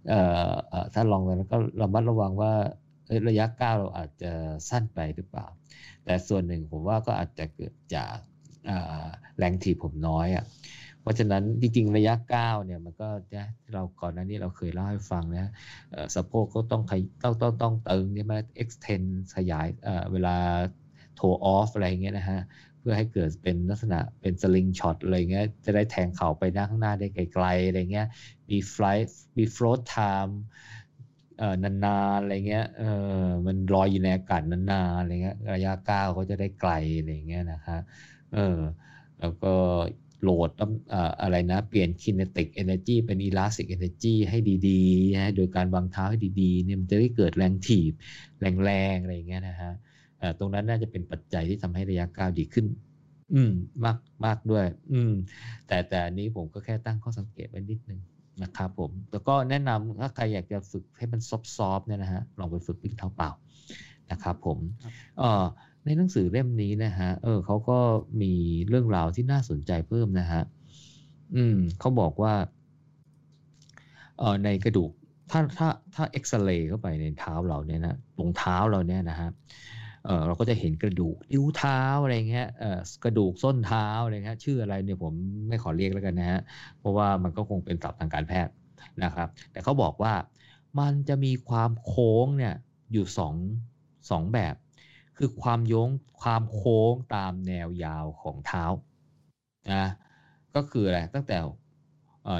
[0.09, 0.51] เอ่อ
[0.93, 2.53] ถ้าลองแล้วก็ระมัดระวังว่า
[3.29, 4.31] ระยะก้าวเราอาจจะ
[4.69, 5.47] สั้นไปหรือเปล่า
[6.05, 8.15] แต่ส่วนหนึ่งผมว่าก็อาจจะเกิดจาก
[9.37, 10.45] แรงถีบผมน้อยอะ
[11.05, 15.51] เพราะฉะนั้นจริงๆ ระยะก้าเนี่ยมันก็นะเราก่อนหน้านี้เราเคยเล่าให้ฟังนะ
[16.15, 16.81] สะโพกก็ต้อง
[17.23, 18.33] ต้องต้องต้องเติมใช่ไหม
[18.63, 19.67] extend ขยาย
[20.11, 20.35] เวลา
[21.15, 22.39] toe off อะไรเงี้ยนะฮะ
[22.79, 28.07] เพื่อให้เกิดเป็นลักษณะเป็น slingshot อะไรเงี้ยจะได้แทงเข่าไปหน้าข้างหน้าได้ไกลๆอะไรเงี้ย
[28.49, 30.37] มี flight มี float time
[31.37, 31.71] เออนา
[32.13, 32.85] นๆอะไรเงี้ยเออ
[33.47, 37.77] มันลอยอยู่ในอากาศนานๆอะไรเงี้ยระยะก้าวเขาจะได้ไกลอะไรเงี้ยนะคะ
[38.31, 38.39] เออ
[39.19, 39.47] แล้วก็
[40.25, 40.49] load
[41.21, 47.93] อะไรนะ เปลี่ยน kinetic energy เป็น elastic energy ให้ดีๆนะโดยการวางเท้าให้ดีๆเนี่ยมันจะได้เกิดแรงถีบ
[48.63, 49.73] แรงๆ อะไรเงี้ยนะฮะ
[50.39, 52.65] ตรงนั้นน่าจะเป็นปัจจัยที่ทำให้ระยะก้าวดีขึ้น
[53.33, 53.51] อืม
[53.85, 55.13] มากมากด้วย อืม
[55.67, 57.99] แต่แต่นี้ผมก็แค่ตั้งข้อสังเกตไว้นิดนึง
[58.43, 61.21] นะครับผม แล้วก็แนะนำถ้าใครอยากจะฝึกให้มัน
[61.55, 63.31] ซอฟๆเนี่ยนะฮะลองไปฝึกวิ่งเท้าเปล่า
[64.11, 64.59] นะครับผม
[65.19, 65.45] เอ่อ
[65.85, 67.79] ในหนังสือเล่มนี้นะฮะ เออเขาก็
[68.21, 68.33] มี
[68.67, 70.41] เรื่องราวที่น่าสนใจเพิ่มนะฮะ
[71.35, 72.33] อืมเขาบอกว่า
[74.19, 74.91] เออในกระดูก
[75.31, 79.29] ถ้าถ้าถ้าเอ็กซเรย์เข้าไปในเท้าเราเนี่ยนะตรงเท้าเราเนี่ยนะฮะ
[80.05, 85.13] เออเราก็จะเห็นกระดูกนิ้วเท้าอะไรเงี้ย เออกระดูกส้นเท้าอะไรเงี้ย ชื่ออะไรเนี่ยผม
[85.47, 86.41] ไม่ขอเรียกแล้วกันนะฮะ
[86.79, 88.53] เพราะว่ามันก็คงเป็นศัพท์ทางการแพทย์
[89.03, 90.13] นะครับ แต่เขาบอกว่า
[90.79, 92.53] มันจะมีความโค้งเนี่ย
[92.93, 93.33] อยู่สอง
[94.09, 94.55] สองแบบ
[95.17, 95.89] คือความโยง
[96.21, 98.65] ความโค้งตามแนวยาวของเท้า
[99.73, 99.85] นะ
[100.55, 101.37] ก็คืออะไรตั้งแต่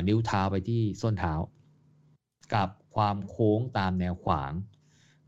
[0.08, 1.34] นิ้วเท้าไปที่ส้นเท้า
[2.54, 4.52] กับความโค้งตามแนวขวาง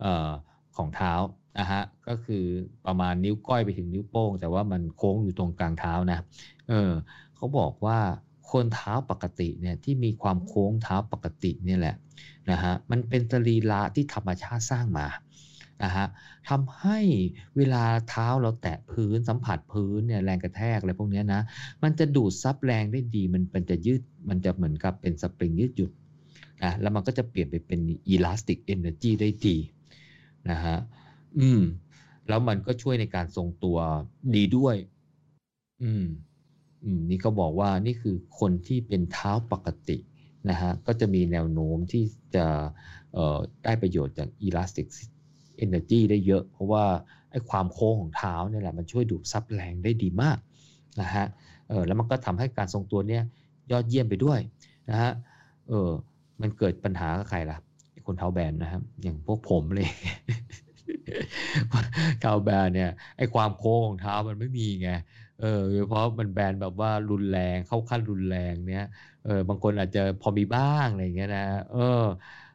[0.04, 0.30] ออ
[0.78, 1.14] ของเท้า
[1.60, 2.46] นะฮะก็คือ
[2.86, 6.20] ประมาณนิ้วก้อยไปถึงนิ้วโป้ง แต่ว่ามันโค้งอยู่ตรงกลางเท้านะ
[6.70, 6.92] เออ
[7.36, 8.00] เขาบอกว่า
[8.52, 11.96] คนเท้าปกติเนี่ยที่มีความโค้งเท้าปกติเนี่ยแหละ
[12.52, 15.08] นะฮะมันเป็นสรีระที่ธรรมชาติสร้างมา
[15.84, 16.08] นะฮะ
[16.50, 17.00] ทำให้
[17.58, 21.42] เวลาเท้าเราแตะพื้นสัมผัสพื้นเนี่ยแรงกระแทกอะไรพวกนี้นะ
[21.84, 25.92] มันจะดูดซับแรงได้ดีมันมันจะยืดมันจะเหมือนกับเป็นสปริงยืดหยุ่
[26.62, 29.58] นนะแล้วมันก็จะเปลี่ยนไปเป็น elastic energy ได้ดี
[30.50, 30.78] นะฮะ
[31.40, 31.62] อืม
[32.28, 33.78] แล้วมันก็ช่วยในการทรงตัว
[34.36, 34.76] ดีด้วย
[35.84, 36.06] อืม
[36.84, 39.98] อืม นี่เขาบอกว่านี่คือคนที่เป็นเท้าปกติ
[40.50, 42.04] นะฮะก็จะมีแนวโน้มที่
[42.36, 42.46] จะ
[43.14, 44.88] เอ่อได้ประโยชน์จาก elastic
[45.66, 46.84] energy ได้เยอะ เพราะว่า
[47.32, 50.38] ไอ้ความโค้งของเท้าเนี่ยแหละมันช่วยดูดซับแรงได้ดีมาก
[51.02, 51.26] นะฮะ
[51.70, 53.24] เออแล้วมันก็ทำให้การทรงตัวเนี่ย
[53.72, 54.40] ยอดเยี่ยมไปด้วย
[54.90, 55.12] นะฮะ
[55.68, 55.90] เออ
[56.42, 57.58] มันเกิดปัญหากับใครล่ะ
[58.08, 59.88] คนเท้าแบนนะครับอย่างพวกผมเลย
[62.20, 64.90] เท้าแบนเนี่ยไอ้ความโค้งของเท้ามันไม่มีไง
[65.42, 68.86] เออเพราะมันแบนแบบว่ารุนแรงเข้าขั้นรุนแรงเนี้ย
[69.24, 72.04] เออบางคนอาจจะพอมีบ้างอะไรเงี้ยนะเออ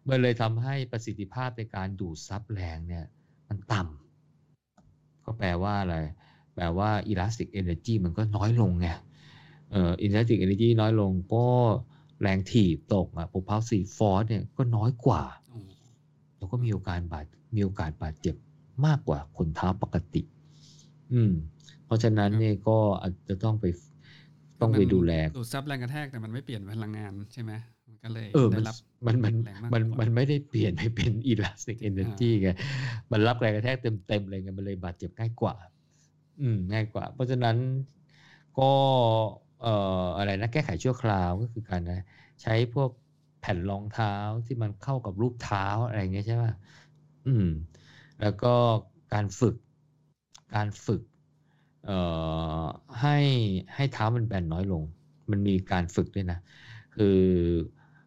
[0.08, 3.04] มันเลยทำให้ประสิทธิภาพในการดูดซับแรงเนี่ย
[3.48, 5.96] มันต่ำก็แปลว่าอะไร
[6.54, 8.88] แปลว่า elastic energy มันก็น้อยลงไง
[9.70, 11.46] เอ่อ elastic energy น้อยลงก็
[12.20, 15.22] แรงถีบตกอะ propulsive force เนี่ยก็น้อยกว่า
[16.36, 18.36] แล้วก็มีโอกาสบาดมีโอกาสบาดเจ็บ
[18.86, 20.22] มากกว่าคนเท้าปกติ
[21.12, 21.32] อืม
[21.84, 23.64] เพราะฉะนั้นเนี่ยก็อาจจะต้องไป
[24.60, 27.52] ต้องไปดูแลดูดซับแรงกระแทกแต่มันไม่เปลี่ยนพลังงานใช่ไหม
[27.86, 28.64] มันก็เลยเออมัน
[29.06, 29.34] มันมัน
[29.72, 32.48] มันมันไม่ได้เปลี่ยนให้เป็น elastic energy ไง
[33.12, 35.54] มันรับแรงกระแทกเต็มเต็มเลยไงมันเลยบาดเจ็บง่ายกว่า
[36.40, 37.56] อืมง่ายกว่า เพราะฉะนั้น
[38.58, 38.70] ก็
[39.62, 39.74] เอ่
[40.04, 42.00] ออะไรนะแก้ไขชั่วคราวก็คือการนะ
[42.42, 42.90] ใช้พวก
[43.40, 44.14] แผ่นรองเท้า
[44.46, 46.44] ที่มันเข้ากับรูปเท้าอะไรเงี้ยใช่ไหม
[47.26, 47.46] อืม
[48.20, 48.54] แล้วก็
[49.12, 49.54] การฝึก
[50.54, 51.02] การฝึก
[51.84, 51.98] เอ่
[52.62, 52.64] อ
[53.00, 53.16] ให้
[53.74, 54.82] ให้เท้ามันแบนน้อยลง
[55.30, 56.38] มันมีการฝึกด้วยนะ
[56.96, 57.18] คือ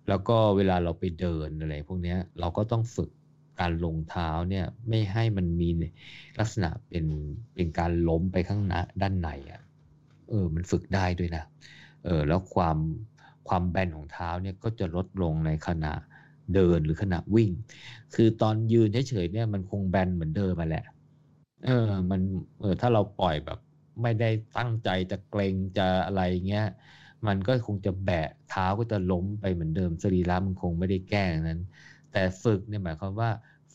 [0.08, 3.10] แล้วก็เวลาเราไปเดินอะไรพวกนี้เราก็ต้องฝึก
[3.60, 5.70] การลงเท้าเนี่ยไม่ให้มันมี
[6.39, 7.06] ลักษณะเป็น
[7.53, 9.62] เป็นการล้มไปข้างหน้าด้านในอะ
[10.30, 11.43] เออมันฝึกได้ด้วยนะ
[12.06, 12.78] เออแล้วความ
[13.47, 15.93] ความแบนของเท้าเนี่ยก็จะลดลงในขณะ
[16.53, 17.51] เดินหรือขณะวิ่ง
[18.16, 20.86] คือตอนยืนเฉยๆเนี่ยมันคงแบนเหมือนเดิมมาแหละ
[21.66, 22.22] เออ มัน
[22.60, 23.60] เออถ้าเราปล่อยแบบ
[24.01, 26.66] ไม่ได้ตั้งใจจะเกรงจะอะไรเงี้ย
[27.28, 31.61] มันก็คงจะแบะเท้าก็จะล้มไปเหมือนเดิมสรีระมันคงไม่ได้แก้นั้น
[32.11, 33.30] แต่ฝึกเนี่ยหมายความว่า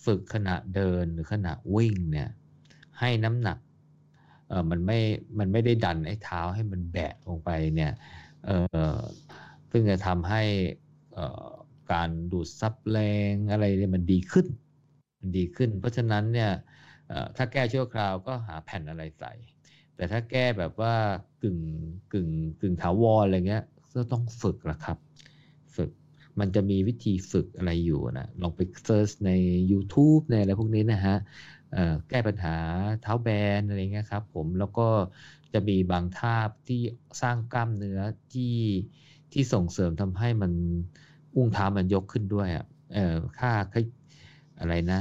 [0.04, 2.28] ฝึกขณะเดินหรือขณะวิ่งเนี่ย
[3.00, 3.58] ให้น้ำหนัก
[4.48, 4.98] เออมันไม่
[5.38, 7.92] มันไม่ได้ดันไอ้เท้าให้มันแบะลงไปเนี่ย
[8.46, 8.50] เอ
[8.94, 8.98] อ
[9.70, 10.42] ซึ่งจะทำให้
[11.92, 12.98] การดูดซับแร
[13.32, 14.46] งอะไรเนี่ยมันดีขึ้น
[15.20, 16.50] มันดีขึ้น เพราะฉะนั้นเนี่ย
[17.36, 19.32] ถ้าแก้ชั่วคราวก็หาแผ่นอะไรใส่
[20.00, 20.94] แต่ถ้าแก้แบบว่า
[21.42, 21.58] กึ่ง
[22.12, 22.28] กึ่ง
[22.60, 24.98] กึ่งถาวรอะไรเงี้ยก็ต้องฝึกละครับ
[25.76, 25.90] ฝึก
[26.40, 29.30] มันจะมีวิธีฝึกอะไรอยู่นะลองไปเซิร์ชใน
[29.72, 31.16] YouTube ในอะไรพวกนี้นะฮะ
[32.10, 32.56] แก้ปัญหา
[33.02, 33.28] เท้าแบ
[33.58, 34.88] นอะไรเงี้ยครับผมแล้วก็
[35.52, 36.36] จะมีบางท่า
[36.68, 36.80] ที่
[37.22, 38.00] สร้างกล้ามเนื้อ
[38.34, 38.56] ที่
[39.32, 40.52] ที่ส่งเสริมทำให้มัน
[41.34, 43.52] อุ้งเท้ามันยกขึ้นด้วยอะเออค่า
[44.60, 45.00] อะไรนะ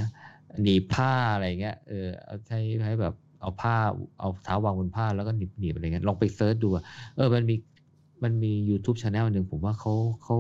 [0.64, 3.74] หนีผ้าอะไรเงี้ยเออเอาใช้ให้แบบ เอาผ้า
[4.20, 6.68] เอาเท้าวางบนผ้าแล้วก็หนีบหนีบอะไรเงี้ยลองไปเซิร์ชดู
[7.16, 7.56] เออมันมี
[8.24, 10.36] มันมี YouTube Channel หนึ่งผมว่าเขาเขา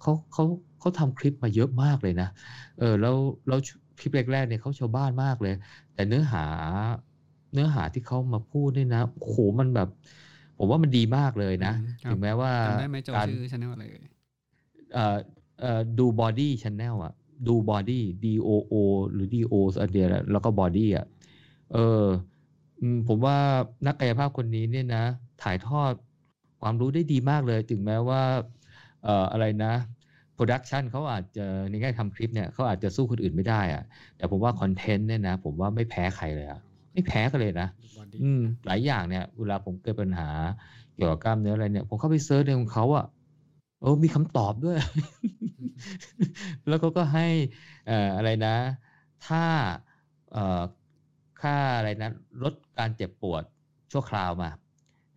[0.00, 0.44] เขาเขา
[0.78, 2.26] เขาทำคลิปมาเยอะมากเลยนะ
[2.76, 3.16] เออแล้ว
[3.46, 3.58] แล้ว
[3.98, 5.52] คลิปแรกๆเนี่ยเขาชาวบ้านมากเลย
[5.92, 6.40] แต่เนื้อหา
[7.52, 9.88] เนื้อหาที่เขามาพูดนี่นะโหมันแบบ
[10.58, 11.72] ผมว่ามันดีมากเลยนะ
[12.08, 13.84] ถึงแม้ว่าได้ไหมจอชื่อ channel อะไร
[14.92, 15.18] เอ่อ
[15.60, 17.12] เอ่อดู body channel อะ
[17.48, 18.74] ดู body D O O
[19.12, 21.06] หรือ D O อันเดียวแล้วก็ body อะ
[21.72, 22.06] เออ
[23.08, 23.36] ผมว่า
[23.86, 25.04] นักกายภาพคนนี้เนี่ยนะ
[25.42, 25.92] ถ่ายทอด
[26.60, 28.22] ความรู้ได้ดีมากเลย ถึงแม้ว่า
[29.04, 29.74] เอ่ออะไรนะ
[30.34, 33.82] production เขาอาจจะในแง่ทำคลิปเนี่ยเขาอาจจะสู้คนอื่นไม่ได้อะ
[34.16, 36.60] แต่ผมว่า content เนี่ยนะ ผมว่าไม่แพ้ใครเลยอะ
[36.92, 37.68] ไม่แพ้กันเลยนะ
[38.22, 40.28] อืมหลายอย่างเนี่ย เวลาผมเกิดปัญหา
[40.94, 43.06] เกี่ยวกับกล้ามเนื้ออะไรเนี่ย ผมเข้าไป search ในของเขาอะ
[43.80, 44.76] โอ้มีคำตอบด้วย
[46.68, 47.26] แล้วก็ก็ให้
[47.86, 48.56] เอ่ออะไรนะ
[49.26, 49.42] ถ้า
[50.32, 50.62] เอ่อ
[51.42, 52.12] ค่าอะไรนะ
[52.42, 53.42] ลดการเจ็บปวด
[53.92, 54.50] ชั่วคราวมา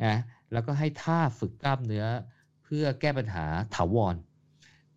[0.06, 0.16] นะ
[0.52, 2.06] แล้วก็ให้ท่าฝึกกล้ามเนื้อ
[2.64, 3.46] เพื่อแก้ปัญหา
[3.76, 4.16] ถาวร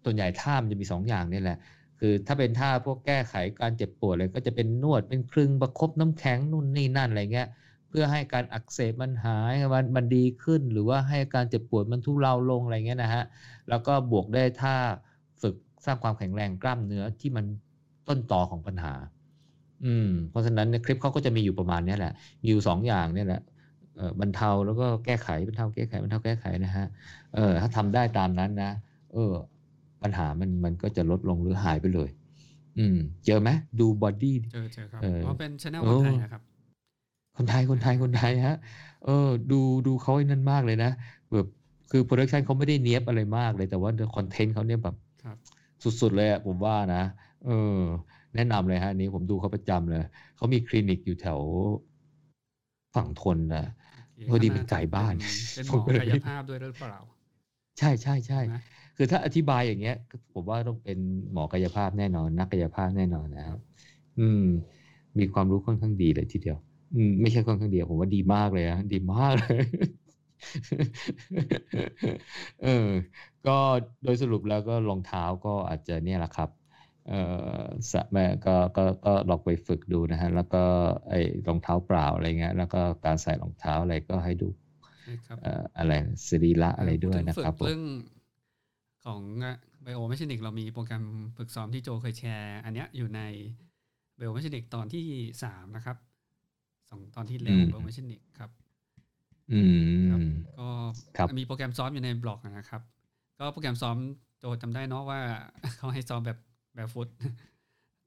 [0.04, 1.58] ส่วนใหญ่ท่ามันจะมีสองอย่างนี่แหละ
[2.00, 7.48] คือถ้าเป็นท่าพวกแก้ไขการเจ็บปวดเลยก็จะเป็นนวดเป็นคลึงประครบน้ำแข็งนู่นนี่นั่นอะไรเงี้ย
[7.88, 13.24] เพื่อให้การอักเสบมันหายมันมันดีขึ้น หรือว่าให้การเจ็บปวดมันทุเลาลงอะไรเงี้ยนะฮะ
[13.68, 14.76] แล้วก็บวกได้ท่า
[15.42, 15.54] ฝึก
[15.84, 17.44] สร้างความแข็งแรงกล้ามเนื้อที่มัน
[18.08, 18.94] ต้นตอของปัญหา
[19.86, 22.12] อืมเพราะฉะนั้นในคลิปเขาก็จะมีอยู่ประมาณนี้แหละ
[22.42, 23.40] มีอยู่สองอย่างนี่แหละ
[24.20, 26.86] บรรเทาแล้วก็แก้ไขบรรเทาแก้ไขบรรเทาแก้ไขนะฮะ
[27.34, 28.72] เออถ้าทำได้ตามนั้นนะ
[29.12, 29.32] เออ
[30.02, 32.10] ปัญหามันมันก็จะลดลงหรือหายไปเลย
[32.78, 33.50] อืม เจอไหม
[33.80, 36.42] ดูบอดี้เจอเจอครับเพราะเป็น channel คนไทยนะครับ
[37.36, 38.56] คนไทยคนไทยคนไทยฮะ
[39.04, 40.90] เออ ดูดูเขาไอ้นั่นมากเลยนะ
[41.32, 41.46] แบบ
[41.90, 44.96] คือ production เขาไม่ได้เนี้ยบอะไรมากเลยแต่ว่าคอนเทนต์เขาเนี่ยแบบ
[46.00, 47.02] สุดๆเลยอะผมว่านะ
[47.46, 47.80] เออ
[48.34, 50.02] แนะนำเลยฮะนี้ผมดูเขาประจำเลย
[50.36, 51.40] เขามีคลินิกอยู่แถว
[52.94, 53.64] ฝั่งทนนะ
[54.28, 55.14] พอดีเป็นไก่บ้าน
[55.54, 56.96] เป็นหมอกายภาพด้วยหรือเปล่า
[57.78, 58.40] ใช่ใช่ใช่
[58.96, 59.94] คือถ้าอธิบายอย่างเงี้ย
[60.32, 60.98] ผมว่าต้องเป็น
[61.32, 63.58] หมอกายภาพแน่นอน นักกายภาพแน่นอนนะครับ
[64.18, 64.42] อืม
[65.18, 66.56] มีความรู้ค่อนข้างดีเลยทีเดียว
[66.94, 69.62] อืมไม่ใช่ค่อนข้างเดียวผมว่าดีมากเลยนะดีมากเลย
[72.64, 72.88] เออ
[73.46, 73.58] ก็
[74.02, 76.48] โดยสรุปแล้วก็รองเท้าก็อาจจะเนี่ยแหละครับ
[77.08, 77.14] เอ
[77.60, 80.64] อสแม่ก็ก็ก็ลองไปฝึกดูนะฮะ แล้วก็
[81.08, 84.48] ไอ้รองเท้าเปล่าอะไรเงี้ยแล้วก็การใส่รองเท้าอะไรก็ให้ดู
[85.78, 85.92] อะไร
[86.28, 87.82] สรีระอะไรด้วยนะครับเรื่อง
[89.04, 89.20] ของ
[89.82, 91.04] ไบโอเมชนิกเรามีโปรแกรม
[91.36, 93.20] ฝึกซ้อมที่โจเคยแชร์ อันเนี้ยอยู่ใน
[94.16, 95.06] ไบโอเมชนิกตอนที่
[95.42, 95.96] สามนะครับ
[96.90, 98.50] สองตอนที่แล้วไบโอเมชนิกครับ
[99.52, 99.60] อื
[100.20, 100.24] ม
[100.58, 100.68] ก็
[101.38, 102.82] มีโปรแกรมซ้อมอยู่ในบล็อกนะครับ
[103.38, 103.96] ก็โปรแกรมซ้อม
[104.38, 105.20] โจจำได้เนาะว่า
[105.76, 106.38] เขาให้ซ้อมแบบ
[106.78, 107.08] แบบฟุต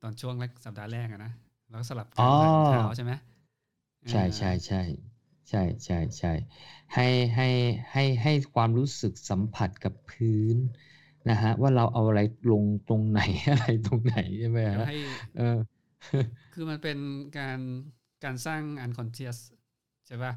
[0.02, 1.32] ตอนช่วงแรกสัปดาห์แรกนะ
[1.70, 3.12] แล้วสลับการเท้าใช่ไหม
[4.12, 4.82] ใช่ใช่ใช่
[5.50, 6.34] ใช่ใช่ใช่
[6.94, 7.48] ให้ให้
[7.92, 10.56] ให้ให้ความรู้สึกสัมผัสกับพื้น
[11.30, 14.86] นะฮะว่าเราเอาอะไรลงตรงไหนอะไรตรงไหนใช่ไหมฮะ
[15.38, 15.58] เออ
[16.54, 16.98] คือมันเป็น
[17.40, 17.60] การ
[18.24, 19.38] การสร้าง unconscious
[20.08, 20.34] ใช่ป่ะ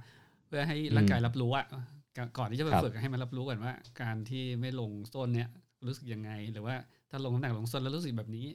[0.54, 1.66] พื่อให้ร่างกายรับรู้อะ
[2.38, 5.50] ก่อนที่จะไปฝึกให้มันรับรู้ก่อนว่า การที่ไม่ลงส้นเนี้ย
[5.86, 6.76] รู้สึกยังไงหรือว่า
[7.14, 8.48] ถ้าลงน้ำหนักลงส้นแล้วรู้สึกแบบนี้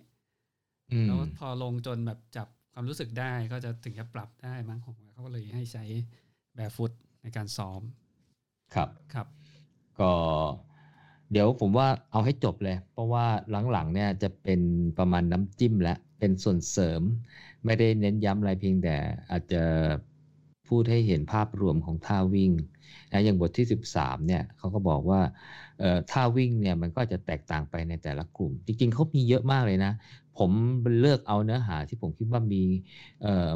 [1.06, 5.84] แล้วพอลงจนแบบจับความรู้สึกได้ก็จะถึงจะปรับได้มั้งของเขาก็เลยให้ใช้
[6.56, 6.92] แบบฟุต
[7.24, 7.82] ในการซ้อม
[8.74, 9.28] ครับครับ
[10.00, 10.12] ก็
[11.32, 13.26] เดี๋ยวผมว่าเอาให้จบเลย เพราะว่า
[13.72, 14.62] หลังๆเนี่ยจะเป็น
[14.98, 17.02] ประมาณน้ำจิ้มและเป็นส่วนเสริม
[17.66, 18.96] ไม่ได้เน้นย้ำอะไรเพียงแต่
[19.32, 19.64] อาจจะ
[20.70, 22.52] พูดให้เห็นภาพรวมของท่าวิ่ง
[23.12, 25.22] นะอย่างบทที่ 13เนี่ยเขาก็บอกว่า
[26.12, 29.94] ท่าวิ่งเนี่ยมันก็จะแตกต่างไปในแต่ละกลุ่ม จริงๆเขามีเยอะมากเลยนะ
[30.38, 30.52] ผม
[31.00, 32.64] เลือกเอาเนื้อหาที่ผมคิดว่ามี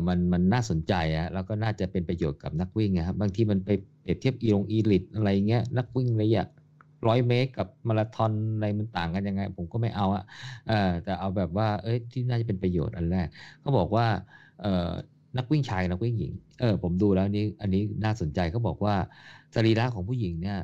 [0.07, 3.69] มันมันน่าสนใจอะแล้วก็น่าจะเป็นประโยชน์กับนักวิ่งนะครับบางทีมันไป
[4.01, 6.43] เปรียบเทียบอีลงอีลิตอะไรเงี้ยนักวิ่งระยะ
[7.07, 10.23] ร้อยเมตรกับมาราธอนอะไรมันต่างกันยังไง ผมก็ไม่เอาอะ
[11.03, 13.27] แต่เอาแบบว่าเอ้ยที่น่าจะเป็นประโยชน์อันแรก
[13.61, 14.05] เขาบอกว่า
[15.37, 18.95] นักวิ่งชายนักวิ่งหญิง เออผมดูแล้วนี่อันนี้น่าสนใจเขาบอกว่า
[19.55, 20.59] สรีระของผู้หญิงเนี่ย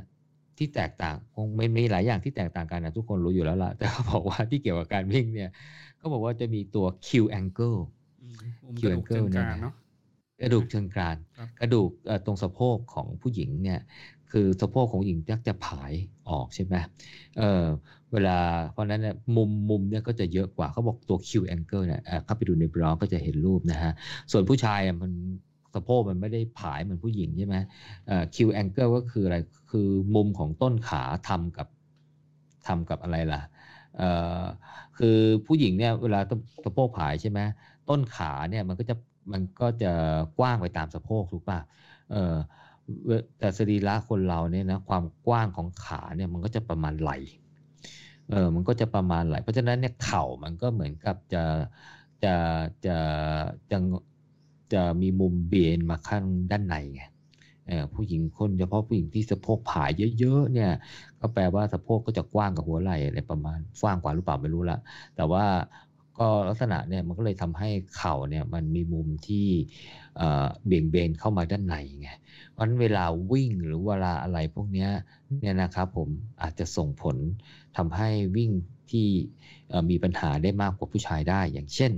[0.57, 5.49] ที่แตกต่างคงไม่มีหลายอย่างที่แตกต่างกันนะทุกคนรู้อยู่แล้วล่ะ แต่เขาบอกว่าที่เกี่ยวกับการวิ่งเนี่ย
[5.97, 7.09] เขาบอกว่าจะมีตัว Q
[7.39, 7.79] angle
[8.79, 9.47] Q angle เนี่ย
[10.41, 11.17] กระดูกเชิงกราน
[11.59, 11.89] กระดูก
[12.25, 13.79] ตรงสะโพกของผู้หญิงเนี่ย
[14.31, 15.93] คือสะโพกของหญิงจะจะผาย
[16.29, 16.75] ออกใช่ไหม
[17.37, 17.65] เออ
[18.11, 18.37] เวลา
[18.71, 23.91] เพราะนั้นเนี่ยมุมมุมเนี่ยก็จะเยอะกว่าเขาบอกตัว Q angle เนี่ยเข้าไปดูในบล็อกก็จะเห็นรูปนะฮะ
[24.31, 25.11] ส่วนผู้ชายมัน
[25.73, 27.55] สะโพกมันไม่ได้ผายเหมือนผู้หญิงใช่ไหม
[28.07, 29.37] เอ่อ Q angle ก็คืออะไร
[29.71, 31.67] คือมุมของต้นขาทำกับ
[32.67, 33.41] ทำกับอะไรล่ะ
[33.97, 34.03] เอ
[34.41, 34.43] อ
[34.97, 36.19] คือผู้หญิงเนี่ยเวลา
[36.63, 37.39] สะโพกผายใช่ไหม
[37.89, 38.95] ต้นขาเนี่ยมันก็จะ
[39.33, 39.91] มันก็จะ
[40.39, 41.59] กว้างไปตามสะโพกถูกป่ะ
[42.11, 42.35] เออ
[43.39, 47.11] แต่สรีระคนเราเนี่ยนะความกว้างของขาเนี่ยมันก็จะประมาณไหล
[48.29, 51.43] เออมันก็จะประมาณไหลเพราะฉะนั้นเนี่ยเข่ามันก็เหมือนกับจะ
[52.23, 52.35] จะ
[52.85, 52.97] จะ
[53.71, 53.77] จะ
[54.73, 57.03] จะมีมุมเบียนมาข้างด้านในไง
[57.93, 60.71] ผู้หญิงคนเฉพาะผู้หญิงที่สะโพกผายเยอะๆเนี่ย
[61.19, 64.77] ก็แปลว่าสะโพกก็จะกว้างกับหัวไหล่อะไรประมาณกว้างกว่าหรือเปล่าไม่รู้ละ
[65.15, 65.43] แต่ว่า
[66.19, 69.47] ก็ลักษณะเนี่ยมันก็เลยทำให้เข่าเนี่ยมันมีมุมที่
[70.65, 72.09] เบี่ยงเบนเข้ามาด้านในไง
[72.51, 74.89] เพราะนั้นเวลาวิ่งหรือเวลาอะไรพวกเนี้ย
[75.41, 76.09] เนี่ยนะครับผม
[76.41, 77.17] อาจจะส่งผล
[77.77, 78.51] ทำให้วิ่ง
[78.91, 79.07] ที่
[79.89, 81.91] มีปัญหาได้มากกว่าผู้ชายได้ อย่างเช่น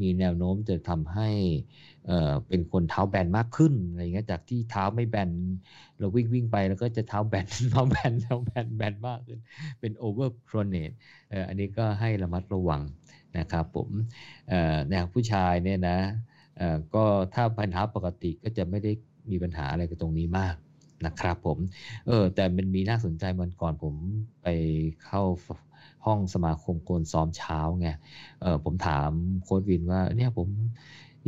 [0.00, 1.28] มีแนวโน้มจะทำให้
[2.48, 5.30] เป็นคนเท้าแบนมากขึ้นอะไรเงี้ยจากที่เท้าไม่แบน
[5.98, 9.40] เราวิ่งวิ่งไปแล้วก็จะเท้าแบนเท้าแบนเท้าแบนแบนมากขึ้น
[9.80, 10.90] เป็นโอเวอร์โปรเนต
[11.48, 12.82] อันนี้ก็ให้ระมัดระวัง
[13.38, 13.88] นะครับผม
[14.90, 15.98] แนวผู้ชายเนี่ยนะ
[16.94, 17.04] ก็
[17.34, 18.92] ถ้าปัญหาปกติก็จะไม่ได้
[19.30, 20.54] มีปัญหาอะไรกับตรงนี้มาก
[21.06, 21.58] นะครับผม
[22.06, 23.94] เออแต่มันมีน่าสนใจมันก่อนผม
[24.42, 24.46] ไป
[25.04, 25.22] เข้า
[26.06, 27.88] ห้องสมาคมโกนซ้อมเช้าไง
[28.42, 29.10] เออผมถาม
[29.44, 30.48] โค้ดวินว่าเนี่ยผม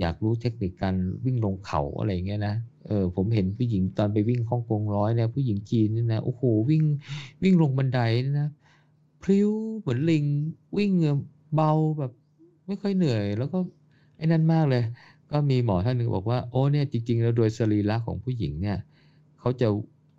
[0.01, 2.55] อยากรู้เทคนิคการวิ่งลงเขาอะไรเงี้ยนะ
[2.87, 6.85] เออผมเห็นผู้หญิงตอนไปวิ่งฮ่องกงร้อยเนี่ยผู้หญิงจีนนี่นะโอ้โหวิ่ง
[7.43, 8.01] วิ่งลงบันได
[8.41, 8.49] นะ
[9.23, 10.25] พลิ้วเหมือนลิง
[10.79, 10.93] วิ่ง
[11.55, 12.13] เบาแบบ
[12.67, 13.59] ไม่ค่อยเหนื่อย แล้วก็
[14.17, 14.83] ไอ้นั่นมากเลย
[15.31, 18.79] ก็มีหมอท่านหนึ่งบอกว่าโอ้เนี่ยจริงๆแล้วโดยสรีระของผู้หญิงเนี่ย
[19.41, 19.69] เขาจะ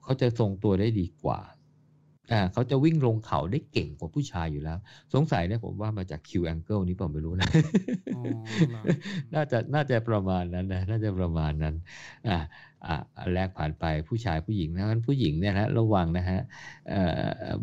[0.04, 1.40] เขาจะทรงตัวได้ดีกว่า
[2.32, 4.78] อ่าเขาจะวิ่งลงเขาได้เก่งกว่าผู้ชายอยู่แล้ว
[5.14, 7.50] สงสัยเนี่ยผมว่ามาจากคิวแองเกิลนี้ผมไม่รู้นะ
[9.34, 11.76] น่าจะน่าจะประมาณนั้นนะน่าจะประมาณนั้น
[12.28, 12.38] อ่า
[12.86, 12.96] อ่า
[13.34, 16.40] แรกผ่านไปผู้ชายผู้หญิงนะผู้หญิงเนี่ยนะระวังนะฮะ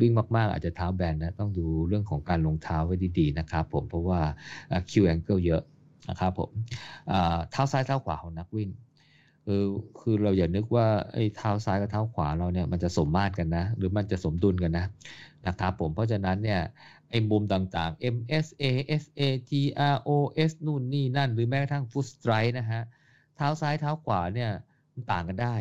[0.01, 4.21] วิ่งมากๆ อาจจะเท้าแบนนะต้องดูเรื่องของการลงเท้าไว้ดีๆนะครับผมเพราะว่า
[4.91, 5.63] คิวแองเกิลเยอะ
[6.09, 6.51] นะครับผม
[7.51, 8.69] เท้าซ้ายเท้าขวาของนักวิ่ง
[9.51, 9.65] คือ
[10.01, 14.87] คือเราอย่านึกว่าไอ้เท้าซ้ายกับเท้าขวาเราเนี่ยมันจะสมมาตรกันนะ หรือมันจะสมดุลกันนะ
[15.47, 16.61] นะครับผมเพราะฉะนั้นเนี่ย
[17.11, 18.65] ไอ้มุมต่างๆ MSA
[19.03, 22.83] SA GROS นู่นนี่นั่น หรือแม้กระทั่ง foot strike นะฮะ
[23.37, 24.51] เท้าซ้ายเท้าขวาเนี่ย
[24.93, 25.55] มันต่างกันได้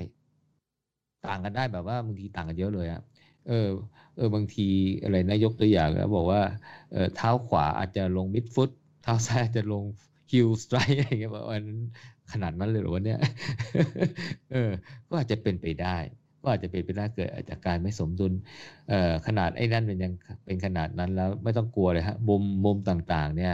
[1.27, 3.01] ต่างกันได้แบบว่าบางทีต่างกันเยอะเลยอะ
[3.47, 3.69] เออ
[4.15, 4.67] เออบางที
[5.03, 6.41] อะไรนะยกตัวอย่างแล้วบอกว่า
[6.91, 8.69] เออเท้าขวาอาจจะลง midfoot
[9.03, 9.83] เท้าซ้ายอาจจะลง
[10.31, 11.79] heel strike อะไรเงี้ยแบบนั้น
[12.31, 13.19] ขนาดนั้นเลยหรอวะเนี่ย
[14.51, 14.71] เออ
[15.07, 15.97] ก็อาจจะเป็นไปได้
[16.41, 18.33] ก็อาจจะเป็นไปได้เกิดจากการไม่สมดุล
[18.89, 20.13] เอ่อขนาดไอ้นั่นเป็นยัง
[20.45, 23.53] เป็นขนาดนั้นแล้วไม่ต้องกลัวเลยฮะมุมมุมต่างๆ เนี่ย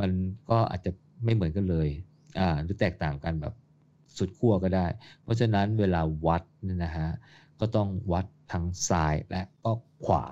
[0.00, 0.10] มัน
[0.50, 0.90] ก็อาจจะ
[1.24, 1.88] ไม่เหมือนกันเลย
[2.40, 3.54] อ่า หรือแตกต่างกันแบบ
[4.18, 4.86] สุดขั้วก็ได้
[5.22, 7.08] เพราะฉะนั้นเวลาวัดนี่นะฮะ
[7.60, 9.72] ก็ต้องวัดทั้งซ้ายและก็
[10.04, 10.24] ขวา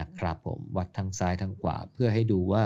[0.00, 2.62] นะครับผมวัดทั้งซ้ายทั้งขวาเพื่อให้ดูว่า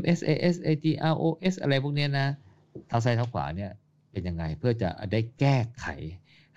[0.00, 2.28] MSAS ATROS อะไรพวกนี้นะ
[2.90, 3.70] ท้าซ้ายเท้าขวาเนี่ย
[4.10, 5.86] เป็นยังไงเพื่อจะได้แก้ไข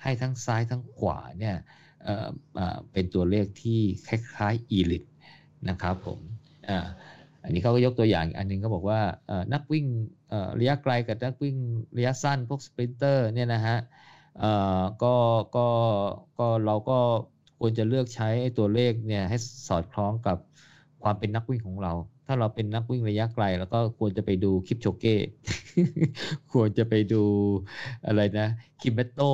[0.02, 1.56] ให้ทั้งซ้ายทั้งขวาเนี่ย
[2.92, 5.04] เป็นตัวเลขที่คล้ายๆ e l i t
[5.70, 6.20] นะครับผม
[7.44, 9.00] อันนี้เขาก็ยกตัวอย่างอันนึงก็บอกว่า
[9.54, 9.86] นักวิ่ง
[10.60, 11.58] ระยะไกลกับนักวิ่ง
[11.98, 13.78] ระยะสั้นพวก sprinter เนี่ยนะฮะ
[15.04, 15.16] ก็
[15.58, 15.68] ก็
[16.40, 17.00] ก็เราก็
[17.60, 20.38] ควรจะเลือกใช้ตัวเลขเนี่ยให้สอดคล้องกับ
[21.04, 21.94] ความเป็นนักวิ่งของเรา
[22.28, 25.16] ถ้าเราเป็นนักวิ่งระยะไกล แล้วก็ควรจะไปดูคิปโชเก้
[26.54, 27.24] ควรจะไปดู
[28.08, 28.48] อะไรนะ
[28.82, 29.30] คิเมตโต้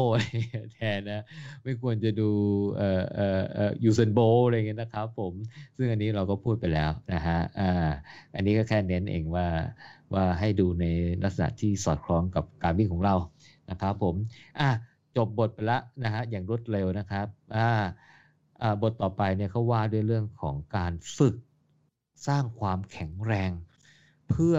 [0.74, 1.22] แทนนะ
[1.64, 2.30] ไม่ควรจะดู
[2.76, 5.34] เอ่อเอ่อเอ่อยูเซนโบอะไรเงี้ยนะครับผม
[5.78, 7.90] ซึ่งอันนี้เราก็พูดไปแล้วนะฮะอ่า
[8.36, 9.48] อันนี้ก็แค่เน้นเองว่า
[10.14, 10.86] ว่าให้ดูใน
[11.24, 13.16] ลักษณะที่สอดคล้องกับการวิ่งของเรา
[13.70, 14.16] นะครับผม
[14.60, 14.70] อะ
[15.18, 17.68] จบบทไปละนะฮะอย่างรวดเร็วนะครับอ่า
[18.82, 21.36] บทต่อไปเนี่ยเขาว่าด้วยเรื่องของการฝึก
[22.28, 23.52] สร้างความแข็งแรง
[24.30, 24.56] เพื่อ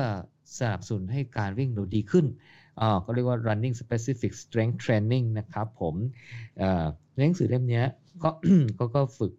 [0.59, 2.27] สนับสนุนให้การวิ่งเราดีขึ้น
[2.81, 5.95] อ่าก็เรียกว่า running specific strength training นะครับผม
[7.17, 7.83] หนังสือเล่มนี้
[8.23, 8.31] ก็
[8.79, 9.33] ก็ก็ฝึก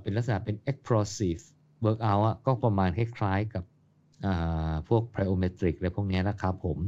[0.00, 1.42] เป็นลักษณะเป็น explosive
[1.84, 3.64] workout ก็ประมาณคล้ายๆกับ
[4.88, 6.78] พวก plyometric อะไรพวกนี้นะครับผม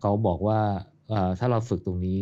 [0.00, 0.60] เขาบอกว่า
[1.38, 2.20] ถ้าเราฝึกตรงนี้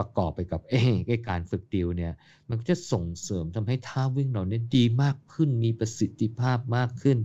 [0.00, 0.82] ประกอบไปกับเอ้
[1.28, 2.12] การฝึกดิวเนี่ย
[2.48, 7.18] มันก็จะส่งเสริมทำให้ท่าวิ่งเราเนี่ยดีมากขึ้นมีประสิทธิภาพมากขึ้น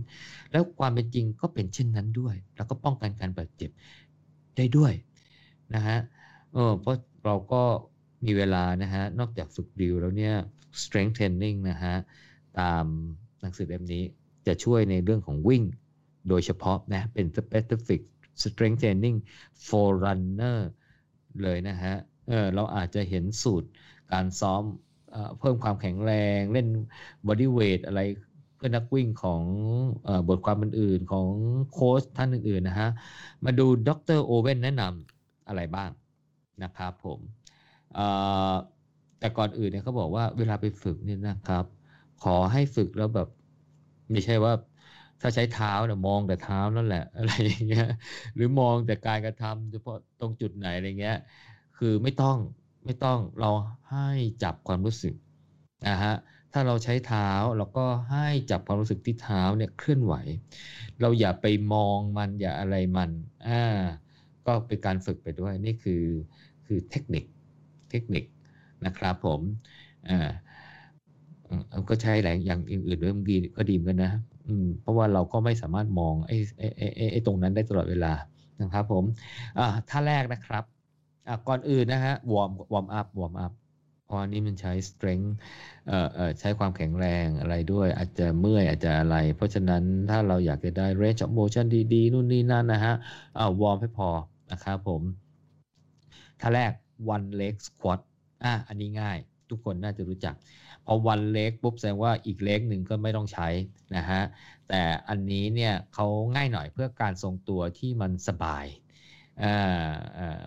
[0.52, 3.70] แล้วความเป็นจริงก็เป็นเช่นนั้นด้วย แล้วก็ป้องกันการบาดเจ็บ
[4.56, 4.92] ได้ด้วย
[5.74, 5.98] นะฮะ
[6.52, 7.62] เออเพราะเราก็
[8.24, 10.34] มีเวลานะฮะนอกจากฝึกดิวแล้วเนี่ย
[10.82, 11.94] strength training นะฮะ
[12.60, 12.84] ตาม
[13.40, 14.04] หนังสือเล่มนี้
[14.46, 15.62] จะช่วยในเรื่องของวิ่ง
[16.28, 18.00] โดยเฉพาะนะเป็น specific
[18.42, 19.16] strength training
[19.66, 20.58] for runner
[21.42, 21.94] เลยนะฮะ
[22.26, 23.68] เออเราอาจจะเห็นสูตร
[24.10, 24.62] การซ้อม
[25.38, 26.66] เพิ่มความแข็งแรงเล่น
[27.26, 28.00] bodyweight อะไร
[28.54, 29.44] เพื่อนักวิ่งของ
[30.28, 31.28] บทความอื่นๆของ
[31.68, 32.88] โค้ชท่านอื่นๆนะฮะ
[33.44, 35.90] มาดูดร.โอเว่นแนะนำอะไรบ้าง
[36.62, 37.20] นะครับผม
[39.18, 41.64] แต่ก่อนอื่นเนี่ยเขาบอกว่าเวลาไปฝึกเนี่ยนะครับ
[42.18, 43.28] ขอให้ฝึกแล้วแบบ
[44.12, 44.52] ไม่ใช่ว่า
[45.20, 47.84] ถ้าใช้เท้าเนี่ยมองแต่เท้านั่นแหละอะไรอย่างเงี้ย
[48.34, 51.14] หรือมองแต่การกระทำเฉพาะตรงจุดไหนอะไรเงี้ย
[51.76, 52.36] คือไม่ต้อง
[52.84, 53.50] ไม่ต้องเรา
[53.90, 54.08] ให้
[54.42, 55.14] จับความรู้สึก
[55.88, 56.14] นะฮะ
[56.52, 60.14] ถ้าเราใช้เท้าเราก็ให้จับความรู้สึกที่เท้าเนี่ยเคลื่อนไหว
[61.00, 63.10] เราอย่าไปมองมันอย่าอะไรมัน
[63.48, 63.62] อ่า
[64.46, 66.02] ก็เป็นการฝึกไปด้วยนี่คือ
[66.66, 67.24] คือเทคนิค
[67.90, 68.24] เทคนิค
[68.86, 69.40] นะครับผม
[70.08, 70.30] อ่า
[71.88, 74.12] ก็ใช้แหลงอย่างอื่นๆด้วยดีก็ดีเหมือนกันนะ
[74.46, 78.12] อืมเพราะว่าเราก็ไม่สามารถมองไอ้ไอ้ไอ้ไอ้ตรงนั้นได้ตลอดเวลา
[78.60, 79.04] นะครับผม
[79.58, 80.75] อ่าท่าแรกนะครับ
[81.28, 83.52] อ่าก่อนอื่นนะฮะ warm warm up warm up
[84.08, 85.30] พอนี้มันใช้ strength
[85.88, 92.94] เอ่อเอ่อใช้ความแข็งแรงอะไรด้วย อาจจะเมื่อยอาจจะอะไร เพราะฉะนั้นถ้าเราอยากจะได้ range of motion ดีๆ นู่นนี่นั่นนะฮะ
[93.38, 94.08] อ่า warm ให้พอ
[94.52, 95.02] นะครับผม
[96.40, 96.72] ท่าแรก
[97.14, 98.00] one leg squat
[98.44, 99.18] อะอันนี้ง่าย
[99.50, 100.34] ทุกคนน่าจะรู้จัก
[100.86, 103.48] พอ one leg ปุ๊บแสดงว่าอีก leg หนึ่งก็ไม่ต้องใช้
[103.96, 104.22] นะฮะ
[104.68, 108.66] แต่อันนี้เนี่ยเขาง่ายหน่อยเพื่อการทรงตัวที่มันสบาย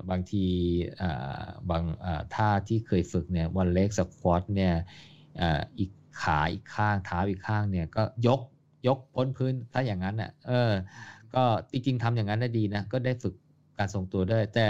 [0.09, 0.45] บางที
[1.69, 1.83] บาง
[2.35, 4.73] ท่าที่เคยฝึกเนี่ย one leg squat เนี่ย
[5.77, 5.89] อีก
[6.21, 8.39] ขาอีกข้างเท้าอีกข้างเนี่ยก็ยก
[8.87, 10.71] ยกพ้นพื้นถ้าอย่างนั้นเน่ะเออ
[11.33, 13.33] ก็จริงๆทำอย่างนั้นได้ดีนะก็ได้ฝึก
[13.77, 14.61] การทรงตัวด้วย แต่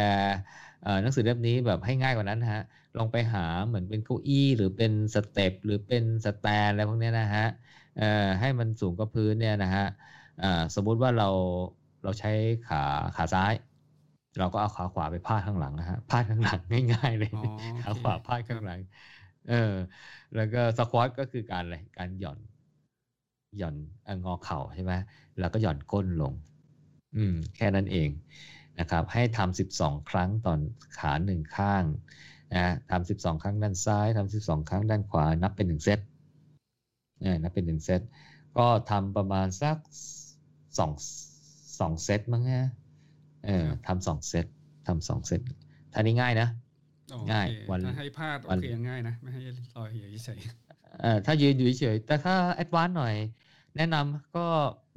[1.01, 2.61] หนังสือเล่มนี้แบบให้ง่ายกว่านั้นฮะ
[2.97, 7.45] ลองไปหาเหมือนเป็นเก้าอี้หรือเป็น step หรือเป็น stand อะไรพวกนี้นะฮะ
[8.39, 9.85] ให้มันสูงกว่าพื้นเนี่ยนะฮะ
[10.75, 11.25] สมมุติว่าเรา
[12.03, 12.29] เราใช้
[12.63, 12.77] ขา
[13.15, 13.53] ขาซ้าย
[14.37, 16.59] เราก็เอาขาขวาไปพาดข้างหลังนะฮะพาดข้างหลัง
[16.93, 17.31] ง่ายๆเลย
[17.83, 18.79] ขาขวาพาดข้างหลัง
[19.49, 19.73] เออ
[20.35, 22.39] แล้วก็สควอตก็คือการอะไรการหย่อน
[23.57, 23.75] หย่อน
[24.23, 24.93] งอเข่าใช่ไหม
[25.39, 26.33] แล้วก็หย่อนก้นลง
[27.15, 28.09] อืม แค่นั้นเอง
[28.79, 30.59] นะครับ ให้ทำสิบสองครั้งตอน
[30.99, 31.83] ขาหนึ่งข้าง
[32.55, 35.99] นะทำสิบสองครั้งด้านซ้ายทำสิบสองครั้งด้านขวา นับเป็นหนึ่งเซต
[37.21, 38.01] เนี่ยนับเป็นหนึ่งเซต
[38.57, 39.77] ก็ทำประมาณสัก
[40.77, 40.91] สอง
[41.79, 42.67] สองเซตมั้งฮะ
[43.45, 44.45] เออทำสองเซต
[44.87, 45.41] ทำสองเซต
[45.93, 46.47] ท่านี้ง่ายนะ
[47.31, 49.41] ง่าย มันให้พาดโอเคง่ายนะ ไม่ให้
[49.77, 49.89] ลอย
[50.25, 50.39] เฉย
[51.01, 53.15] เออถ้ายืนอยู่เฉยแต่ถ้า advance หน่อย
[53.77, 54.45] แนะนำก็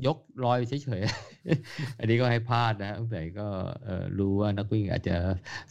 [0.06, 3.48] ยกลอยเฉยๆ อันนี้ก็ให้พาดนะตั้งแต่ก็
[4.18, 5.16] รู้ว่านักวิ่งอาจจะ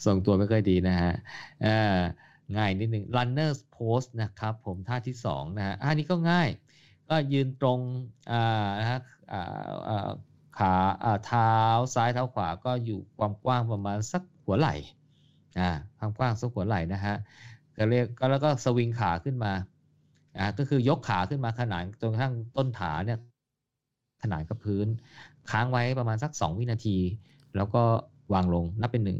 [0.04, 1.12] ทรงตัวไม่ค่อยดีนะฮะ
[2.56, 6.48] ง่ายนิดนึง runners pose นะครับผมท่าที่สองนะฮะอันนี้ก็ง่าย
[7.08, 7.78] ก็ยืนตรง
[8.80, 8.98] นะฮะ
[10.58, 10.74] ขา
[11.26, 11.52] เท้า
[11.94, 14.74] ซ้ายเท้าขวาก็อยู่ความกว้างประมาณสักหัวไหล่
[15.58, 17.16] อ่าความกว้างสักหัวไหล่นะฮะ
[17.76, 19.52] ก็เรียกก็แล้วก็สวิงขาขึ้นมา
[20.38, 23.18] อ่าก็คือยกขาขึ้นมาขนาดจนกระทั่งต้นขาเนี่ย
[24.22, 24.86] ขนานกับพื้น
[25.50, 26.98] ค้างไว้ประมาณสักสองวินาที
[27.56, 27.82] แล้วก็
[28.34, 29.18] วางลงนับเป็นหนึ่ง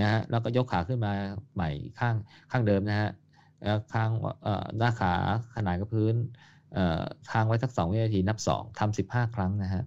[0.00, 1.12] นะฮะแล้วก็ยกขาขึ้นมา
[1.54, 2.14] ใหม่ข้าง
[2.50, 3.10] ข้างเดิมนะฮะ
[3.62, 4.10] แล้วข้าง
[4.78, 5.12] หน้าขา
[5.56, 6.14] ขนานกับพื้น
[7.30, 9.82] ค้างไว้สักสองวินาทีนับสองทำสิบห้าครั้งนะฮะ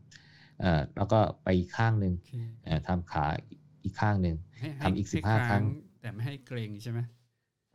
[0.98, 2.14] แล้วก็ไปอีกข้างหนึ่ง
[2.88, 3.26] ทำขา
[3.84, 4.36] อีกข้างหนึ่ง
[4.84, 5.64] ทำอีกสิบห้าครั้ง
[6.02, 6.99] แต่ไม่ให้เกรงใช่ไหม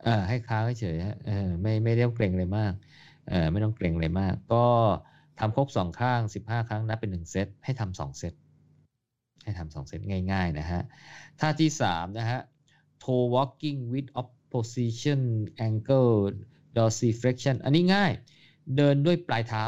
[0.03, 2.73] เออให้ค้างเฉยฮะเออไม่ไม่ได้เกรงเลยมาก
[3.29, 4.65] เออไม่ต้องเกรงเลยมาก ก็
[5.39, 8.33] ทำครบสองข้างสิบห้าครั้งนับเป็นหนึ่งเซตให้ทำสองเซต
[9.43, 10.01] ให้ทำสองเซต
[10.31, 10.81] ง่าย ๆ นะฮะ
[11.39, 12.41] ท่าที่สามนะฮะ
[13.03, 15.21] toe walking with opposition
[15.67, 16.15] ankle
[16.77, 18.11] dorsiflexion อันนี้ง่าย
[18.77, 19.63] เดินด้วยปลายเท้า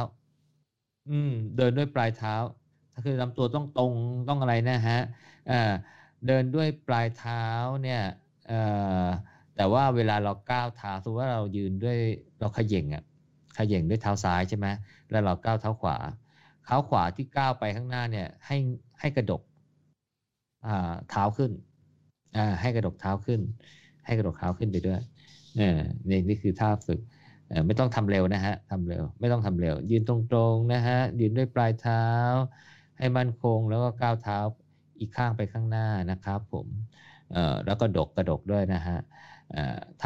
[1.09, 2.62] อืม เดินด้วยปลายเท้าถ้า
[3.05, 3.93] คือลำตัวต้องตรง
[4.29, 4.99] ต้องอะไรนะฮะ
[6.27, 7.45] เดินด้วยปลายเท้า
[7.83, 8.01] เนี่ย
[9.55, 11.97] แต่ว่าเวลาเราก้าวเท้าสมมติว่าเรายืนด้วย
[12.39, 13.03] เราขย่งอะ
[13.57, 14.67] ขย่งด้วยเท้าซ้ายใช่ไหม
[15.09, 15.97] แล้วเราก้าวเท้าขวา
[16.65, 18.57] เท้าขวาที่ก้าวไปข้างหน้าเนี่ยให้
[18.99, 19.41] ให้กระดก
[21.09, 21.51] เท้าขึ้น
[22.61, 23.41] ให้กระดกเท้าขึ้น
[24.05, 24.99] ให้กระดกเท้าขึ้นไปด้วย
[25.55, 26.99] เนี่นี่คือท่าฝึก
[27.67, 32.05] ไม่ต้องทำเร็วนะฮะทำเร็ว ไม่ต้องทำเร็ว ยืนตรงๆนะฮะยืนด้วยปลายเท้า
[32.97, 34.37] ให้มั่นคงแล้วก็ก้าวเท้า
[34.99, 36.67] อีกข้างไปข้างหน้านะครับผม
[37.65, 38.99] แล้วก็ดกกระดกด้วยนะฮะ
[40.03, 40.05] ท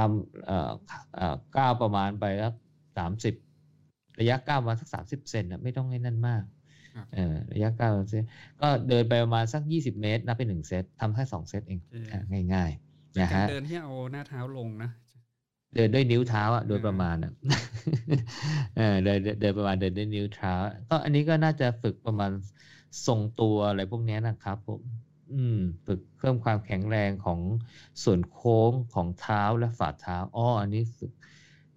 [0.77, 2.51] ำก้าวประมาณไปแล้ว
[2.97, 3.34] สามสิบ
[4.19, 6.43] ระยะก้าวมาสักสามสิบเซนนะไม่ต้องให้นั่นมาก
[7.14, 8.26] เออระยะก้าวเซน
[8.61, 11.80] ก็เดินไปประมาณสักยี่สิบเมตรนับเป็นหนึ่งเซตทำแค่สองเซตเอง
[12.53, 14.89] ง่ายๆนะฮะเดินที่เอาหน้าเท้าลงนะ
[15.76, 17.31] เดินด้วยนิ้วเท้าอะโดยประมาณอะ
[18.77, 20.53] เออเดินเดินประมาณเดินด้วยนิ้วเท้า
[20.89, 22.30] ก็อันนี้ก็น่าจะฝึกประมาณ
[23.05, 24.81] ทรงตัวอะไรพวกนี้นะครับผม
[25.29, 25.55] อืม
[25.85, 27.41] ฝึกเพิ่มความแข็งแรงของ
[28.03, 31.11] ส่วนโค้งของเท้าและฝ่าเท้าอ๋ออันนี้ฝึก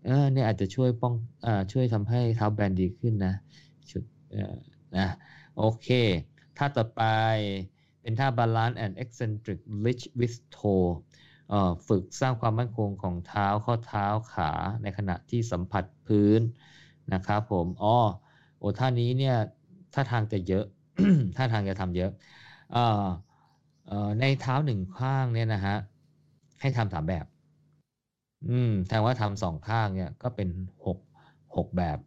[0.03, 1.15] เออเนี่ยอาจจะช่วยป้อง
[1.45, 3.31] อ่าช่วยทำให้เท้าแบนดีขึ้นนะ
[3.91, 4.57] ชุดเอ่อ
[4.97, 5.03] นะ
[5.55, 5.87] โอเค
[6.57, 7.01] ท่าต่อไป
[8.01, 10.87] เป็นท่า balance and eccentric lift with toe
[11.49, 14.51] เอ่อฝึกสร้างความมั่นคงของเท้าข้อเท้าขา
[14.83, 16.41] ในขณะที่สัมผัสพื้น
[17.13, 17.89] นะครับผมอ๋อ
[18.59, 19.35] โอ้ท่านี้เนี่ย
[19.95, 20.65] ท่าทางจะเยอะ
[21.37, 22.11] ท่าทางจะทำเยอะ
[22.71, 22.79] เออ
[23.87, 25.77] เออในเท้าหนึ่งข้างเนี่ยนะฮะ
[26.61, 27.25] ให้ทำสามแบบ
[28.49, 30.49] อืมแทนว่าทำสองข้างเนี่ย ก็เป็น
[30.85, 30.99] หก
[31.57, 31.99] หกแบบ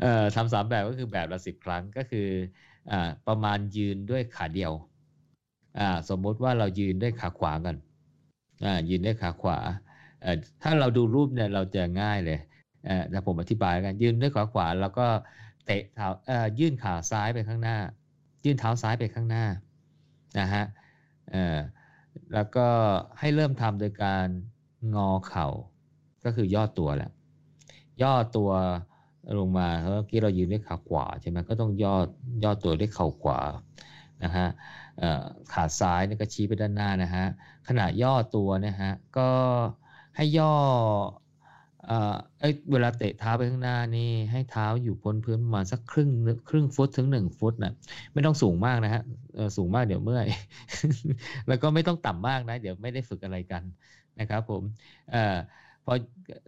[0.00, 2.26] เอ่อทำสามแบบก็คือแบบละสิบครั้งก็คือ
[2.90, 2.96] อ่า
[3.26, 4.72] ประมาณยืนด้วยขาเดียว
[5.78, 7.76] อ่า สมมุติว่าเรายืนด้วยขาขวากัน
[8.64, 9.56] อ่ายืนด้วยขาขวา
[10.20, 12.38] เอ่อถ้าเราดูรูปเนี่ยเราจะง่ายเลย
[12.84, 15.06] เอ่อแต่ผมอธิบายกันยืนด้วยขาขวา แล้วก็
[15.68, 17.76] เตะเท้าเอ่อยื่นขาซ้ายไปข้างหน้า
[18.44, 19.44] ยื่นเท้าซ้ายไปข้างหน้า
[20.38, 20.64] นะฮะ
[21.30, 21.58] เอ่อ
[22.34, 22.66] แล้วก็
[23.18, 24.26] ให้เริ่มทำโดยการ
[24.94, 25.46] งอเข่า
[26.24, 27.10] ก็คือย่อตัวแหละ
[28.02, 28.50] ย่อตัว
[29.38, 31.94] ลงมาเมื่อกี้เรายืนด้วยขาขวาใช่ไหมก็ต้องย่อ
[32.44, 33.38] ย่อตัวด้วยเข่าขวา
[34.24, 34.46] นะฮะ
[35.52, 37.24] ขาซ้ายนี่ก็ชี้ไปด้านหน้านะฮะ
[37.68, 39.30] ขณะย่อตัวนะฮะก็
[40.16, 40.54] ให้ย่อ
[41.86, 46.10] เอ้เวลาเตะเท้าไปข้างหน้านี่ให้เท้าอยู่พ้นพื้นประมาณสักครึ่ง
[46.48, 47.72] ครึ่งฟุตถึงหนึ่งฟุตนะ
[48.12, 49.02] ไม่ต้องสูงมากนะฮะ
[49.56, 50.26] สูงมากเดี๋ยวเมื่อย
[51.48, 53.62] แล้วก็ไม่ต้องต่ำมากนะ เดี๋ยวไม่ได้ฝึกอะไรกัน
[54.18, 54.62] นะครับ ผม
[55.10, 55.36] เออ
[55.84, 55.92] พอ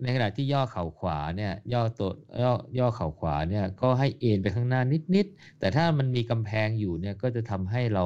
[0.03, 2.11] ในขณะที่ย่อเข่าขวาเนี่ยย่อตัว
[2.43, 4.81] ย่อย่อเข่าขวาเนี่ยก็ให้เอ็นไปข้างหน้า
[5.15, 8.05] นิดๆแต่ถ้ามันมีกำแพงอยู่เนี่ยก็จะทำให้เรา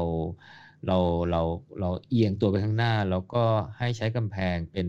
[0.86, 0.98] เรา
[1.30, 1.40] เรา
[1.80, 3.44] เราเอียงตัวไปข้างหน้า แล้วก็
[3.78, 4.88] ให้ใช้กำแพงเป็น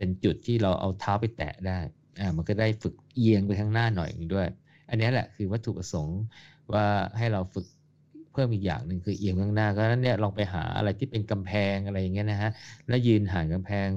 [0.00, 1.78] เป็นจุดที่เราเอาเท้าไปแตะได้
[2.20, 4.46] อ่ามันก็ได้ฝึกเอียงไปข้างหน้าหน่อยด้วย
[4.88, 6.20] อันนี้แหละคือวัตถุประสงค์
[6.72, 6.86] ว่า
[7.18, 7.66] ให้เราฝึก
[8.32, 12.50] เพิ่มอีกอย่างหนึ่งคือเอียงข้างหน้าก็นั้นเนี่ยลองไปหาอะไรที่เป็นกำแพงอะไรอย่างเงี้ยนะฮะ
[12.88, 13.88] แล้วยืนห่างกำแพง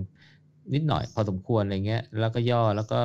[0.73, 3.01] นิดหน่อยพอสมควรอะไรเงี้ยแล้วก็ย่อแล้วก็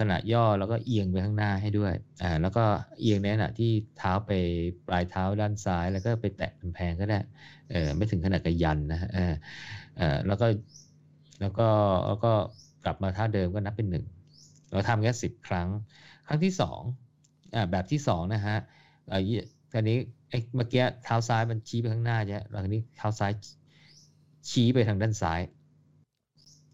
[0.00, 2.64] ขณะย่อแล้วก็เอียงไปข้างหน้าให้ด้วยอ่าแล้วก็
[3.00, 4.30] เอียงในขณะที่เท้าไป
[4.86, 7.18] ปลายเท้าด้านซ้าย แล้วก็ไปแตะกำแพงก็ได้
[7.70, 9.32] เออไม่ถึงขนาดกระยันนะเออ
[9.96, 10.46] เออแล้วก็
[11.40, 11.68] แล้วก็
[12.06, 12.32] แล้วก็
[12.84, 14.04] กลับมาท่าเดิมก็นับเป็นหนึ่ง
[14.70, 15.68] เราทำแค่สิบครั้ง
[16.26, 16.80] ครั้งที่สอง
[17.54, 18.56] อ่าแบบที่สองนะฮะ
[19.10, 19.20] อ่า
[19.72, 19.96] คราวนี้
[20.30, 23.32] ไอ้เมื่อกี้เท้าซ้ายมันชี้ไปข้างหน้าใช่ไหมแล้วคราวนี้เท้าซ้าย
[24.50, 25.40] ชี้ไปทางด้านซ้าย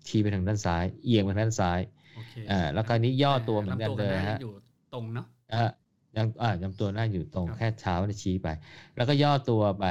[0.09, 1.81] ชี้ไปทางด้านซ้าย เอียงไปทางด้านซ้าย
[2.51, 4.55] อ่าแล้วคราวนี้ย่อตัวเหมือนกันเลยฮะอยู่
[4.95, 5.71] ตรงเนาะอ่า
[6.17, 8.49] ยังอ่ายังตัวหน้าอยู่ตรงแค่เท้าชี้ไป
[8.97, 9.85] แล้วก็ย่อตัวไป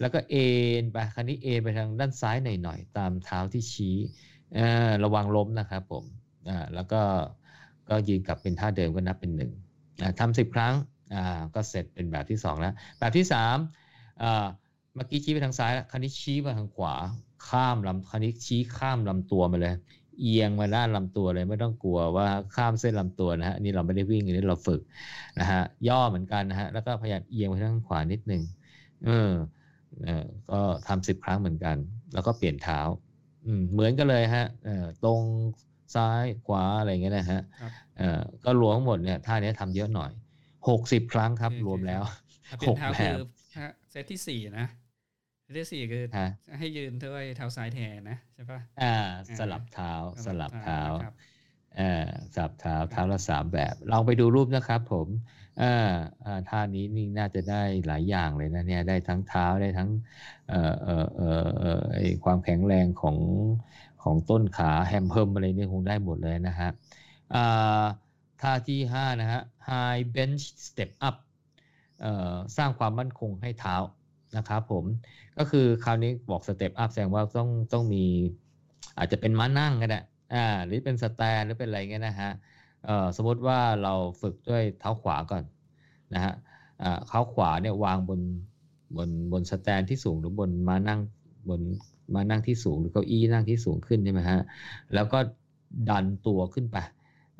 [0.00, 0.46] แล้วก็เอ็
[0.82, 3.96] นไปคราวนี้เอ็นไปทางด้านซ้ายหน่อยๆตามเท้าที่ชี้
[5.04, 6.04] ระวังล้มนะครับผม
[6.74, 7.02] แล้วก็
[7.88, 9.52] ก็ยืนกลับเป็นท่าเดิมก็นับเป็นหนึ่ง
[10.20, 10.74] ทำสิบครั้ง
[11.54, 13.56] ก็เสร็จเป็นแบบที่สองแล้ว แบบที่สาม
[14.20, 16.94] เมื่อกี้ชี้ไปทางซ้ายแล้วคราวนี้ชี้มาทางขวา
[17.48, 19.74] ข้ามลำคราวนี้ชี้ข้ามลำตัวมาเลย
[20.20, 24.80] เอียงมาด้านลำตัวเลยไม่ต้องกลัวว่าข้ามเส้นลำตัวนะฮะนี่เราไม่ได้วิ่งอันนี้เราฝึก
[25.38, 28.42] นะฮะย่อเหมือนกันนะฮะแล้วก็พยายามเอียงไปทางขวานิดนึง
[29.06, 29.30] เออ
[30.50, 31.76] ก็ทำสิบครั้งเหมือนกัน
[32.14, 32.80] แล้วก็เปลี่ยนเท้า
[33.46, 35.20] อืมเหมือนกันเลยฮะเออตรง
[35.94, 37.40] ซ้ายขวาอะไรเงี้ยนะฮะ
[37.98, 40.10] เออก็รวมทั้งหมดเนี่ยท่านี้ทำเยอะหน่อย
[40.68, 42.02] หกสิบครั้งครับ รวมแล้ว
[42.68, 43.16] หกแบบ
[43.90, 44.66] เซตที่สี่นะ
[45.58, 46.04] ที่สี่คือ
[46.58, 48.94] ให้ยืนด้วยเท้าซ้ายแทนนะใช่ปะอ่า
[49.38, 49.92] สลับเท้า
[50.26, 50.82] สลับเท้า
[51.80, 55.08] อ่าสลับเท้าเท้าละสามแบบลองไปดูรูปนะครับ ผม
[55.60, 55.66] อ่า
[56.24, 59.88] อ่าท่านี้นี่น่าจะได้หลายอย่างเลยนะเนี่ยได้ทั้งเท้าได้ทั้ง
[60.48, 61.66] เอ่อเอ่อเอ่อเอ่
[62.06, 63.18] อความแข็งแรงของ
[64.02, 66.68] ของต้นขาแฮมเพิมอะไรนี่คงได้หมดเลยนะฮะ
[67.34, 67.38] อ่า
[68.40, 71.16] ท่าที่ห้านะฮะ high bench step up
[72.00, 73.76] เอ่อสร้างความมั่นคงให้เท้า
[74.36, 74.84] นะครับผม
[75.38, 78.04] ก็คือคราวนี้บอก step up แสดงว่าต้องต้องมี
[78.98, 80.00] อาจจะเป็นม้านั่งก็ได้
[80.34, 82.30] อ่าหรือเป็น stand หรือเป็นอะไรเงี้ยนะฮะ
[83.16, 85.44] สมมติว่าเราฝึกด้วยเท้าขวาก่อน
[86.14, 86.34] นะฮะ
[87.08, 88.20] เท้าขวาเนี่ยวางบน
[88.96, 91.00] บนบน stand ที่สูงหรือบนม้านั่ง
[91.48, 91.60] บน
[92.14, 94.40] ม้านั่งที่สูงหรือเก้าอี้นั่งที่สูงขึ้นใช่ไหมฮะ
[94.94, 95.18] แล้วก็
[95.90, 96.76] ดันตัวขึ้นไป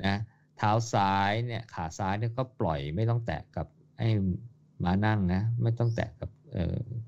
[0.05, 0.15] นะ
[0.57, 3.67] เท้าซ้ายเนี่ยขาซ้ายเนี่ยก็ปล่อยไม่ต้องแตะกับ
[3.97, 4.07] ไอ้
[4.83, 6.29] ม้านั่งนะไม่ต้องแตะกับ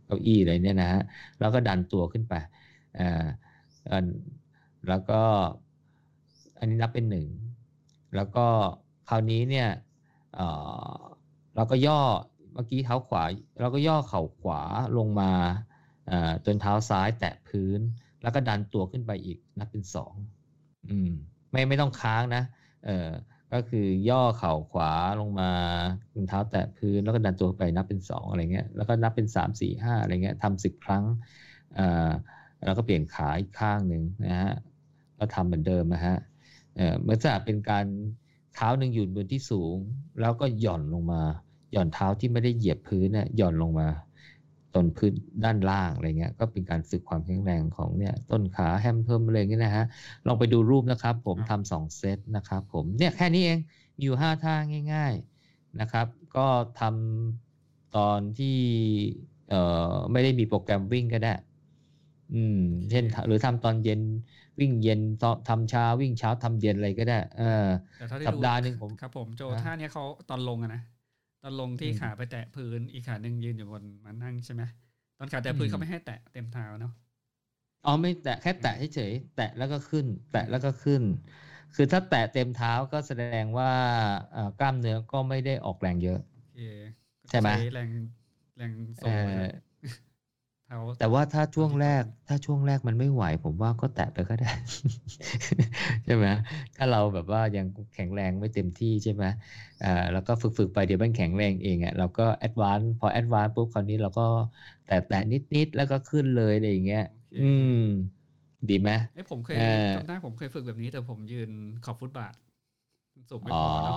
[0.06, 1.02] เก้าอี้อะไรเนี่ยนะฮะ
[1.40, 2.34] แล้วก็ดันตัวขึ้นไป
[3.00, 3.26] อ่า
[4.88, 5.22] แล้วก็
[6.60, 7.26] อันนี้นับเป็นหนึ่ง
[8.16, 8.48] แล้วก็
[9.10, 9.70] คราวนี้เนี่ย
[11.56, 12.02] เราก็ย่อ
[12.54, 13.24] เมื่อกี้เท้าขวา
[13.62, 14.62] เราก็ย่อเข่าขวา
[14.98, 15.32] ลงมา
[16.46, 17.80] จนเท้าซ้ายแตะพื้น
[18.22, 20.14] แล้วก็ดันตัวขึ้นไปอีกนับเป็นสอง
[20.90, 21.12] อืม
[21.52, 22.44] ไม่ไม่ต้องค้างนะ
[22.86, 23.10] เออ
[23.54, 25.52] ก็คือย่อเข่าขวาลงมา
[26.30, 31.04] เท้าแตะพื้นแล้วก็ดันตัวไปนับเป็นสองอะไรเงี้ยแล้วก็นับเป็นสามสี่ห้าอะไรเงี้ยทำสิบครั้ง
[31.78, 32.10] อ่า
[32.66, 34.54] แล้วก็เปลี่ยนขาอีกข้างหนึ่งนะฮะ
[35.20, 36.18] ก็ทำเหมือนเดิมนะฮะ
[36.80, 37.86] เออเมื่อจะเป็นการ
[38.54, 39.76] เท้าหนึ่งอยู่บนที่สูง
[40.20, 41.22] แล้วก็หย่อนลงมา
[41.72, 43.88] หย่อนเท้าที่ไม่ได้เหยียบพื้นเนี่ยหย่อนลงมา
[44.76, 49.86] ต้นพื้นด้านล่างอะไรเงี้ยก็เป็นการฝึกความแข็งแรงของเนี่ยต้นขาแฮมเพิ่มอะไรเงี้ยนะฮะ
[50.26, 53.60] ลองไปดูรูปนะครับ ผมทำสองเซตนะครับผมเนี่ยแค่นี้เอง
[54.02, 54.54] อยู่ห้าท่า
[54.94, 55.14] ง่าย
[55.46, 58.48] ๆนะครับ ก็ทำตอนที่
[59.48, 59.58] เอ่อ
[60.12, 61.30] ไม่ได้มีโปรแกรมวิ่งก็ได้
[62.30, 62.56] อืม
[62.90, 64.02] เช่นหรือทำตอนเย็น
[64.60, 65.02] วิ่งเย็น
[65.50, 67.68] ทำเช้าวิ่งเช้าทำเย็นอะไรก็ได้เออ
[68.28, 70.82] สัปดาห์หนึ่งผมครับ ผมโจท่าเนี้ยเขาตอนลงอะนะ
[71.44, 74.64] ตอนลงที่ขาไปแตะพื้นอีกขาหนึ่งยืนอยู่บนมันนั่งใช่ไหม
[75.18, 76.94] ตอนขาแตะพื้นเขาไม่ให้แตะเต็มเท้าเนาะ
[77.86, 81.04] อ๋อไม่แตะแค่แตะเฉยแตะแล้วก็ขึ้น แตะแล้วก็ขึ้น
[81.76, 83.72] คือถ้าแตะเต็มเท้าก็แสดงว่า
[84.60, 86.20] กล้ามเนื้อก็ไม่ได้ออกแรงเยอะ
[87.30, 87.90] ใช่ไหมแรง
[88.58, 88.72] แรง
[89.04, 89.16] ส่ง
[91.00, 94.52] แต่ว่าถ้าช่วงแรก ถ้าช่วงแรกมันไม่ไหว ผมว่าก็แตะไปก็ได้
[96.06, 96.28] ใช่ไหม
[96.76, 97.66] ถ้าเราแบบว่ายัง
[97.96, 99.24] แข็งแรงไม่เต็มที่ใช่ไหม
[99.84, 104.26] อ่าแล้วก็ฝึกๆไปเดี๋ยวมันแข็งแรงเองอะเราก็ advance พอ advance ปุ๊บคราวนี้เราก็
[104.88, 105.22] แตะแตะ
[105.56, 107.06] นิดๆแล้วก็ขึ้นเลยอะไรอย่างเงี้ย
[107.40, 107.84] อืม
[108.70, 109.62] ดีไหมเอ้ผมเคย
[109.94, 111.50] จำได้ผมเคยฝึกแบบนี้ แต่ผมยืน
[111.86, 112.34] ขอบฟุตบาท
[113.30, 113.96] สูงไม่พอเนาะ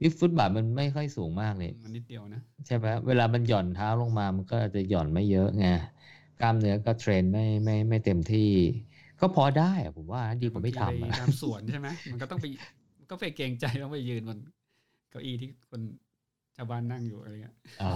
[0.00, 5.66] วิฟุตบาทมันไม่ค่อยสูงมากเลย มันนิดเดียวนะ ใช่ไหมเวลามันหย่อนเท้าลงมามันก็จะหย่อนไม่เยอะไง
[6.42, 8.50] กล้ามเนื้อก็เทรนไม่ไม่ไม่เต็มที่
[9.20, 12.46] ก็พอได้อะผมว่าดีกว่าไม่ทำตามสวนใช่ไหมมันก็ต้องไป
[13.10, 14.38] ก็ไปเกรงใจต้องไปยืนบน
[15.10, 15.80] เก้าอี้ที่คน
[16.56, 17.94] ชาวบ้านนั่งอยู่อะไรเงี้ยอ๋อ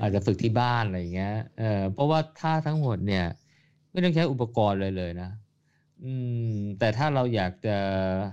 [0.00, 3.24] อาจจะฝึกที่บ้านอะไรเงี้ยเออเพราะว่าท่าทั้งหมดเนี่ย
[3.90, 5.30] ไม่ต้องใช้อุปกรณ์เลยเลยนะ
[6.04, 6.12] อื
[6.48, 7.76] ม แต่ถ้าเราอยากจะ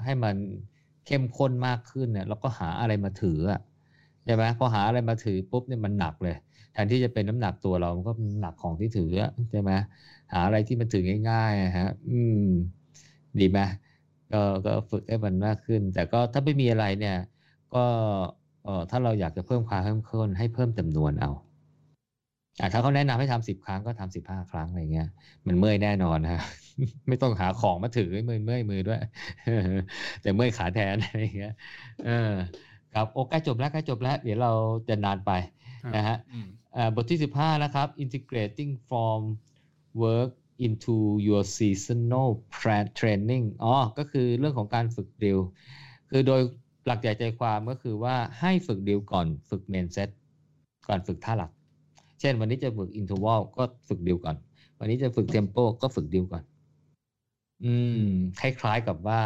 [0.04, 0.36] ให้มัน
[1.06, 3.62] เข้มข้นมากขึ้นเนี่ย เราก็หาอะไรมาถืออะ
[4.26, 6.36] ใช่ไหมพอหาอะไรมาถือปุ๊บเนี่ยมันหนักเลย
[6.74, 9.12] แทนที่จะเป็นน้ำหนักตัวเรามันก็หนักของที่ถือ
[9.52, 9.72] ใช่ไหม
[10.34, 12.40] หาอะไรที่มันถือง่ายๆฮะ อืม
[13.40, 13.60] ดีไหม
[14.32, 17.18] ก็ก็ฝึกให้มันมากขึ้น แต่ก็ถ้าไม่มีอะไรเนี่ย
[17.74, 17.84] ก็
[18.64, 21.32] เออถ้าเราอยากจะเพิ่มความเข้มข้นให้เพิ่มจำนวนเอา
[22.60, 25.08] อ่าถ้าเขาแนะนำให้ทำสิบครั้งก็ทำสิบห้าครั้งอะไรเงี้ย
[25.48, 26.40] มันเมื่อยแน่นอนฮะ
[27.10, 29.00] ไม่ต้องหาของมาถือเมื่อยเมื่อยมือด้วย
[30.22, 31.52] แต่เมื่อยขาแทนอะไรเงี้ย
[32.00, 32.10] เออ
[32.94, 34.52] ครับโอ้ใกล้จบแล้วใกล้จบแล้ว เดี๋ยวเรา
[34.90, 35.32] จะนานไป
[35.96, 36.18] นะฮะ
[36.96, 39.20] บทที่สิบห้านะครับ integrating from
[40.04, 40.32] work
[40.68, 40.96] into
[41.28, 42.30] your seasonal
[43.00, 45.38] training อ๋อ ก็คือเรื่องของการฝึกดิว
[46.10, 46.42] คือโดย
[46.86, 50.10] หลักใหญ่ใจความก็คือว่าให้ฝึกดิวก่อนฝึกเมนเซต
[50.88, 51.52] ก่อนฝึกท่าหลัก
[52.20, 54.36] เช่นวันนี้จะฝึกอินท r ว a ลก็ฝึกดิวก่อน
[54.80, 56.44] วันนี้จะฝึกเทมโปก็ฝึกดิวก่อน
[57.64, 57.74] อื
[58.08, 59.22] ม คล้ายๆกับว่า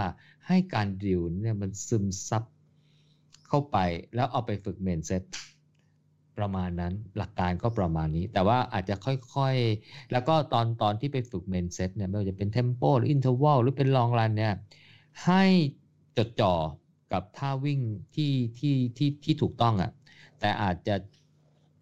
[0.48, 2.44] ให้การ drill เนี่ยมันซึมซับ
[3.50, 3.78] เข้าไป
[4.16, 5.24] แล้วเอาไปฝึก main set
[6.38, 14.54] ประมาณนั้นหลักการก็ประมาณนี้ แต่ว่าอาจจะค่อยๆ แล้วก็ตอนตอนที่ไปฝึก main set เนี่ยไม่ว่าจะเป็น tempo หรือ interval หรือเป็น long run เนี่ย
[15.26, 15.44] ให้
[16.18, 16.54] จดจ่อ
[17.14, 17.80] กับท่าวิ่ง
[18.16, 19.92] ที่ที่ที่ที่ถูกต้องอะ่ะ
[20.40, 20.96] แต่อาจจะ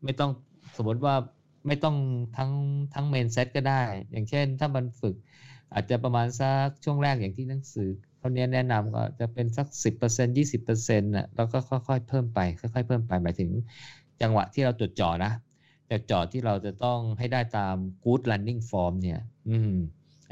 [0.03, 0.31] ไม่ต้อง
[0.77, 1.15] สมมติว่า
[1.67, 1.95] ไม่ต้อง
[2.37, 2.51] ทั้ง
[2.93, 3.81] ทั้งเมนเซตก็ได้
[4.11, 5.15] อย่างเช่นถ้ามันฝึก
[5.73, 7.89] อาจจะประมาณสักช่วงแรกอย่างที่หนังสือ
[8.25, 13.49] เขาเนี้ยแนะนำก็จะเป็นสักสิบเปอร์เซ็นยี่สิบเปอร์เซ็นต์น่ะแล้วก็ค่อยๆเพิ่มไปค่อยๆเพิ่มไปหมายถึง
[14.21, 15.31] จังหวะที่เราจดจ่อนะ
[15.91, 19.19] จดจ่อที่เราจะต้องให้ได้ตาม good running form เนี่ย
[19.49, 19.73] อืม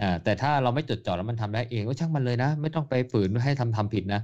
[0.02, 4.22] อ่าแต่ถ้าเราไม่จดจ่อแล้วมันทำได้เองก็ช่างมันเลยนะ ไม่ต้องไปฝืนให้ทำทำผิดนะ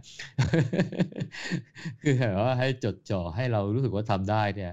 [2.02, 4.72] คือแบบว่าให้จดจ่อให้เรารู้สึกว่าทำได้เนี่ย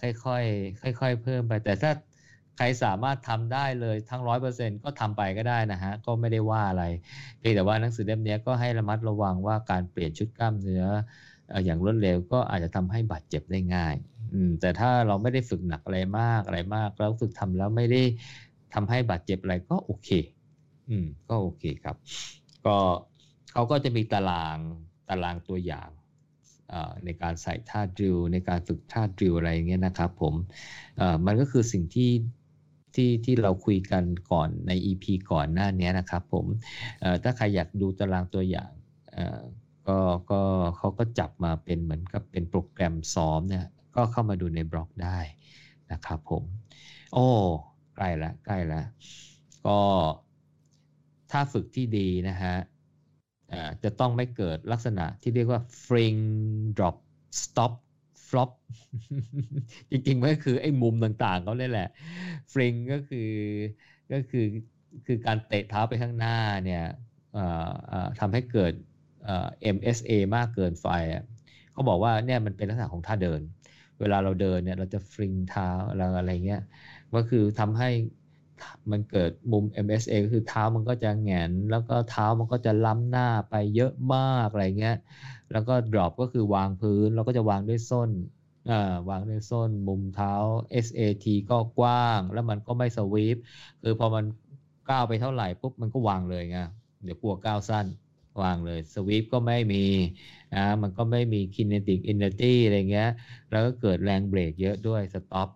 [0.00, 1.90] ค่อยๆค่อย ๆ เพิ่มไป แต่ถ้า
[2.62, 6.84] ใครสามารถทำได้เลยทั้งร้อยเปอร์เซ็นก็ทำไปก็ได้นะฮะ ก็ไม่ได้ว่าอะไร
[7.38, 10.84] เพียงแต่ว่าหนังสือเล่มนี้ก็ให้ระมัดระวังว่าการเปลี่ยนชุดกล้ามเนื้อ
[11.64, 13.94] อย่างรวดเร็วก็อาจจะทำให้บาดเจ็บได้ง่าย
[14.32, 18.02] อืมแต่ถ้าเราไม่ได้ฝึกหนักอะไรมากอะไรมาก แล้วฝึกทำแล้วไม่ได้
[18.74, 20.08] ทำให้บาดเจ็บอะไรก็โอเค
[20.90, 21.96] อืมก็โอเคครับ
[22.66, 22.76] ก็
[23.52, 24.58] เขาก็จะมีตาราง
[25.08, 25.90] ตารางตัวอย่าง
[27.04, 30.34] ในการใส่ท่าดิวในการฝึกท่าดิวอะไรเงี้ยนะครับผม
[31.26, 32.10] มันก็คือสิ่งที่
[32.94, 36.46] ที่ที่เราคุยกันก่อนใน EP ก่อนหน้านี้นะครับผม
[37.22, 38.70] ถ้าใครอยากดูตารางตัวอย่าง
[39.88, 39.98] ก็
[40.30, 40.40] ก็
[40.76, 45.18] เขาก็จับมาเป็นเหมือนกับเป็นโปรแกรมซ้อมเนี่ยก็เข้ามาดูในบล็อกได้
[45.92, 46.44] นะครับผม
[47.12, 47.28] โอ้
[47.96, 48.82] ใกล้ละใกล้ละ
[49.66, 49.80] ก็
[51.30, 52.54] ถ้าฝึกที่ดีนะฮะ
[53.82, 56.18] จะต้องไม่เกิดลักษณะที่เรียกว่า fring
[56.76, 56.96] drop
[57.42, 57.72] stop
[58.30, 58.50] flop
[59.90, 61.88] จริงๆมันก็คือไอ้มุมต่างๆเขาเลยแหละ
[62.52, 63.30] fring ก็คือ
[64.12, 64.46] ก็คือ
[65.06, 66.82] คือการเตะเท้าไปข้างหน้าเนี่ย
[68.20, 68.72] ทำให้เกิด
[69.60, 70.86] MSA มากเกินไฟ
[71.72, 73.40] เขาบอกว่าเนี่ยมันเป็นลักษณะของท่าเดิน
[74.00, 76.62] เวลาเราเดินเนี่ยเราจะฟริงเท้าอะไรอะไรเงี้ย
[77.14, 77.88] ก็คือทำให้
[78.90, 84.94] มันเกิดมุม MSA ก็คือเท้ามันก็จะแงน แล้วก็เท้ามันก็จะล้ำหน้าไปเยอะมากอะไรเงี้ย
[85.52, 88.10] แล้วก็ drop ก็คือวางพื้นเราก็จะวางด้วยส้น
[89.10, 90.34] วางด้วยส้นมุมเท้า
[90.86, 93.36] SAT ก็กว้าง แล้วมันก็ไม่สวีป
[93.82, 94.24] คือพอมัน
[94.90, 96.58] ก้าวไปเท่าไหร่ปุ๊บมันก็วางเลยไง
[97.02, 97.86] เดี๋ยวกลัวก้าวสั้น
[98.42, 99.84] วางเลยสวีปก็ไม่มี
[100.54, 103.10] นะมันก็ไม่มีคินเนติกอินเนตี้อะไรเงี้ย
[103.50, 105.48] แล้วก็เกิดแรงเบรกเยอะด้วย stop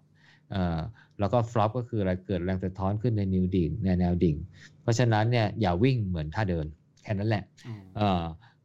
[1.19, 4.37] แล้วก็ flop ก็คืออะไรเกิดแรงสะท้อนขึ้นในแนวดิ่งในแนวดิ่ง
[4.83, 6.67] เพราะฉะนั้นเนี่ยอย่าวิ่งเหมือนท่าเดิน
[7.03, 7.45] แค่นั้นแหละ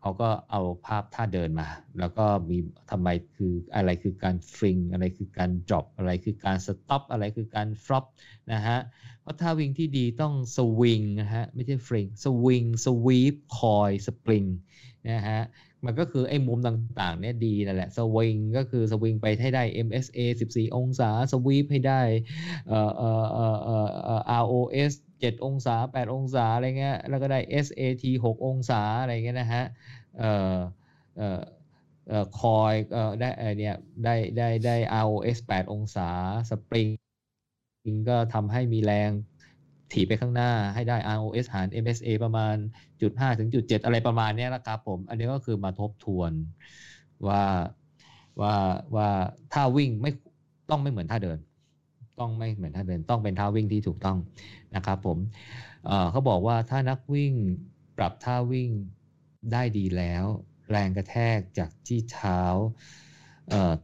[0.01, 1.67] เขาก็เอาภาพท่าเดินมา
[1.99, 2.57] แล้วก็มี
[2.91, 8.06] ทำไมคืออะไรคือการ fling อะไรคือการ drop อะไรคือการ stop อะไรคือการ flop
[8.51, 8.77] นะฮะ
[9.21, 14.45] เพราะท่าวิ่งที่ดีต้องสวิงนะฮะไม่ใช่ fling swing sweep coil spring
[15.09, 15.39] นะฮะ
[15.85, 22.01] มันก็คือไอ้มุมต่างๆเนี่ยดีนั่นแหละสวิงก็คือสวิงไปให้ได้ MSA 14 องศาสวีปให้ได้
[22.67, 23.45] เอ่อเอ่อเอ่
[23.85, 29.63] อเอ่อ ROS 7 องศา 8 องศาอะไรเงี้ยแล้วก็ได้ SAT 6 องศาอะไรเงี้ยนะฮะ
[30.17, 30.55] เอ่อ
[31.17, 31.41] เอ่อ
[32.07, 33.29] เอ่อคอยเอ่อได้
[33.59, 36.09] เนี่ยได้ได้ได้ ROS 8 องศา
[36.49, 36.89] สปริง
[38.09, 39.11] ก็ทำให้มีแรง
[39.93, 42.55] ถีไปข้างหน้าให้ได้ ROS หาร MSA ประมาณ
[43.01, 46.31] จุด5ถึงจุด7อะไรประมาณนี้นะครับผม อันนี้ก็คือมาทบทวน
[47.27, 47.43] ว่า
[48.41, 48.55] ว่า
[48.95, 49.09] ว่า
[49.53, 50.11] ท่าวิ่งไม่
[50.69, 51.39] ต้องไม่เหมือนท่าเดิน
[52.19, 54.17] ต้องไม่เหมือนท่าเดินต้องเป็นท่าวิ่งที่ถูกต้อง
[54.75, 55.17] นะครับผม
[56.11, 57.33] เขาบอกว่าถ้านักวิ่ง
[57.97, 58.69] ปรับท่าวิ่ง
[59.51, 60.25] ได้ดีแล้ว
[60.71, 62.41] แรงกระแทกจากที่เท้า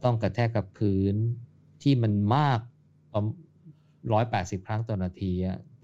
[0.04, 1.14] ต้องกระแทกกับพื้น
[1.82, 2.60] ที่มันมาก
[4.12, 5.32] ร้อยแปดสิบครั้งต่อนาที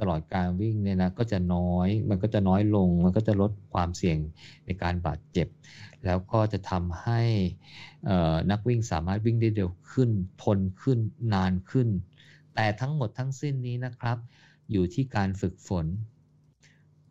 [0.00, 4.18] ตลอดการวิ่งเนี่ยนะก็จะน้อย มันก็จะน้อยลง มันก็จะลดความเสี่ยง
[4.66, 5.48] ในการบาดเจ็บ
[6.04, 7.20] แล้วก็จะทำให้
[8.50, 10.10] นักวิ่งสามารถวิ่งได้เร็วขึ้น
[10.42, 10.98] ทนขึ้น
[11.34, 11.88] นานขึ้น
[12.54, 14.16] แต่ทั้งหมดทั้งสิ้นนี้นะครับ
[14.70, 15.86] อยู่ที่การฝึกฝน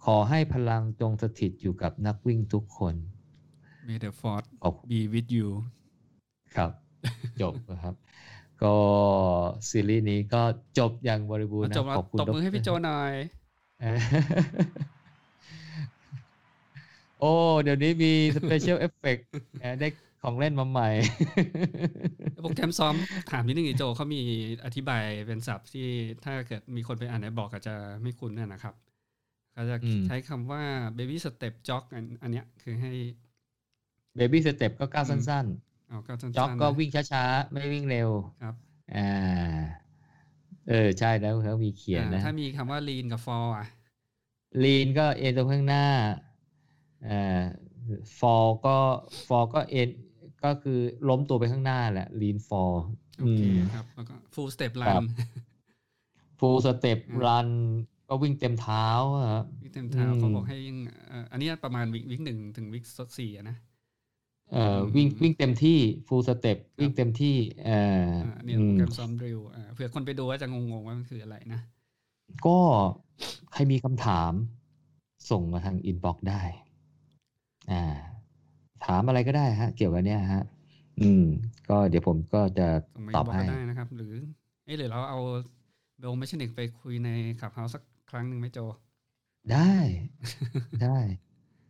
[0.05, 2.95] ขอให้พลังจงสถิตอยู่กับนักวิ่งทุกคน
[3.87, 4.47] May the force
[4.89, 5.47] be with you
[6.55, 6.71] ครับ
[7.41, 7.95] จบนะครับ
[8.63, 8.75] ก็
[9.69, 10.41] ซีรีส์นี้ก็
[10.77, 13.13] จบอย่างบริบูรณ์นะขอบคุณตบมือให้พี่โจหน่อย
[17.19, 19.27] โอ้ เดี๋ยวนี้มี special effect
[19.79, 19.87] ได้
[20.23, 20.89] ของเล่นมาใหม่
[22.41, 22.95] โปรแกรมซ้อม
[23.31, 24.21] ถามนิดนึงโจเขามี
[24.65, 25.87] อธิบายเป็นศัพท์ที่
[26.23, 28.75] ถ้าเกิดมีคนไปอ่านใน book อาจจะไม่คุ้นนะครับ
[29.53, 29.75] เขาจะ
[30.07, 30.63] ใช้คำว่า
[30.97, 31.83] baby step jog
[32.23, 32.93] อันเนี้ยคือให้
[34.17, 35.47] baby step ก็ก้าวสั้น
[36.37, 38.09] จ็อกก็วิ่งช้าๆ ไม่วิ่งเร็ว
[38.43, 38.55] ครับ
[38.95, 39.09] อ่า
[40.69, 43.67] เออ ใช่แล้วเขามีเขียนนะ ถ้ามีคำว่า lean กับ fall อะ
[44.63, 45.85] lean ก็เอ็นตรงข้างหน้า
[47.07, 47.41] อ่า
[48.19, 48.77] fall ก็
[49.27, 49.89] fall ก็เอ็น
[50.43, 52.75] ก็คือล้มตัวไปข้างหน้าแหละ lean fall
[53.19, 53.41] โอเค
[53.73, 55.03] ครับ แล้วก็ full step run
[56.39, 57.49] full step run
[58.09, 58.87] ก็วิ่งเต็มเท้า
[59.33, 60.77] ครับวิ่งเต็มเท้าเขาบอกให้ยิ่ง
[61.31, 62.83] อันนี้ประมาณวิ่งหนึ่งถึงวิ่ง
[63.19, 63.57] สี่นะ
[64.51, 67.35] เอ่อวิ่งวิ่งเต็มที่ full step วิ่งเต็มที่
[67.65, 68.09] เอ่อ
[68.43, 69.39] เนี่ยโปรแกรมซ้อมดริล
[69.73, 71.61] เผื่อคนไปดูว่าจะงงๆว่ามันคืออะไรนะ
[72.45, 72.57] ก็
[73.51, 74.31] ใครมีคำถาม
[75.29, 76.41] ส่งมาทางอินบ็อกซ์ได้
[77.71, 77.83] อ่า
[78.85, 80.43] ถามอะไรก็ได้ฮะ เกี่ยวกับเนี้ยฮะ
[81.01, 81.23] อืม
[81.69, 82.67] ก็เดี๋ยวผมก็จะ
[83.15, 84.13] ตอบให้ได้นะครับ หรือ
[84.65, 85.19] เอ้หรือเราเอา
[85.99, 87.09] เบลไม่ใช่เด็กไปคุยใน
[87.39, 88.59] ขับเฮาสักครั้งหนึ่งไหมโจ
[89.51, 89.73] ได้
[90.83, 90.97] ได้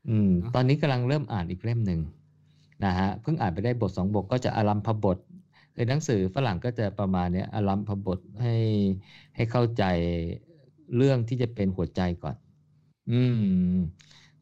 [0.10, 2.02] อืม ตอนนี้กำลังเริ่มอ่านอีกเล่มหนึ่ง
[2.86, 5.18] นะฮะเพิ่งอ่านไปได้บทสองบทก็จะอารัมพบท
[5.76, 8.56] คือหนังสือฝรั่งก็จะประมาณนี้อารัมพบทให้
[9.36, 9.84] ให้เข้าใจ
[10.96, 12.36] เรื่องที่จะเป็นหัวใจก่อน
[13.12, 13.76] อืม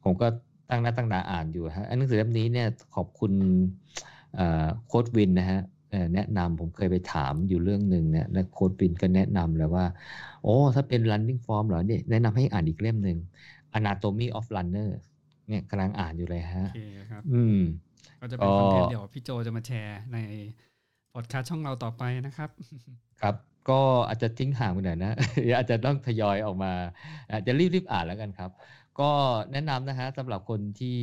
[0.02, 0.26] ผมก็
[0.70, 3.32] ตั้งหน้าตั้งตาอ่านอยู่ฮะหนังสือเล่มนี้เนี่ยขอบคุณ
[4.86, 5.60] โค้ดวินนะฮะ
[6.14, 9.84] แนะนำผมเคยไปถามอยู่เรื่องหนึ่งเนี่ยแล้วโค้ดวินก็แนะนำเลยว่า
[10.42, 13.18] โอ้ถ้าเป็น running form เหรอเนี่ยแนะนำให้อ่านอีกเล่มหนึ่ง
[13.78, 14.90] anatomy of runner
[15.48, 16.80] เนี่ยกำลังอ่านอยู่เลยฮะโอเค
[17.10, 17.58] ครับอืม
[18.20, 20.18] ก็จะเป็นคอนเทนต์เดี๋ยวพี่โจจะมาแชร์ใน
[21.12, 22.50] พอดคาสต์ช่องเราต่อไปนะครับ
[23.20, 23.34] ครับ
[23.70, 25.12] ก็อาจจะทิ้งห่างไปหน่อยนะ
[25.56, 26.72] อาจจะต้องทยอยออกมา
[27.32, 28.50] อาจจะรีบๆอ่านแล้วกันครับ
[29.00, 29.12] ก็
[29.52, 31.00] แนะนำนะฮะสำหรับคนที่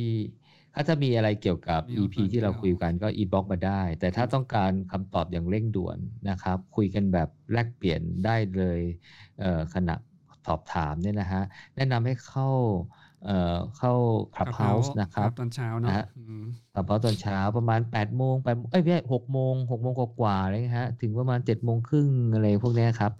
[0.74, 5.98] ถ้าจะมีอะไรเกี่ยวกับ EP ที่เราคุยกันก็ inbox มาได้ แต่ถ้าต้องการคำตอบอย่างเร่งด่วน
[6.28, 8.80] นะครับ คุยกันแบบแลกเปลี่ยนได้เลย
[9.74, 9.94] ขณะ
[10.46, 11.42] สอบถามเนี่ยนะฮะ
[11.76, 12.48] แนะนำให้เข้า
[13.78, 13.92] เข้า
[14.34, 15.90] Clubhouse นะครับตอนเช้าเนาะ
[16.74, 23.12] Clubhouse ตอนเช้าประมาณ8ปดโมงแปดเอ้ยไม่ใช่หกโมงหกโมงกว่าๆอะไรฮะถึงประมาณ7จ็ดโมงครึ่งอะไรพวกนี้ครับ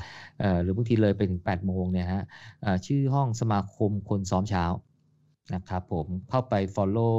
[0.63, 2.23] หรือบางทีเลยไปถึง8ปดโมงเนี่ยฮะ
[2.87, 4.65] ชื่อห้องสมาคมคนซ้อมเช้า
[5.55, 7.19] นะครับผมเข้าไป Follow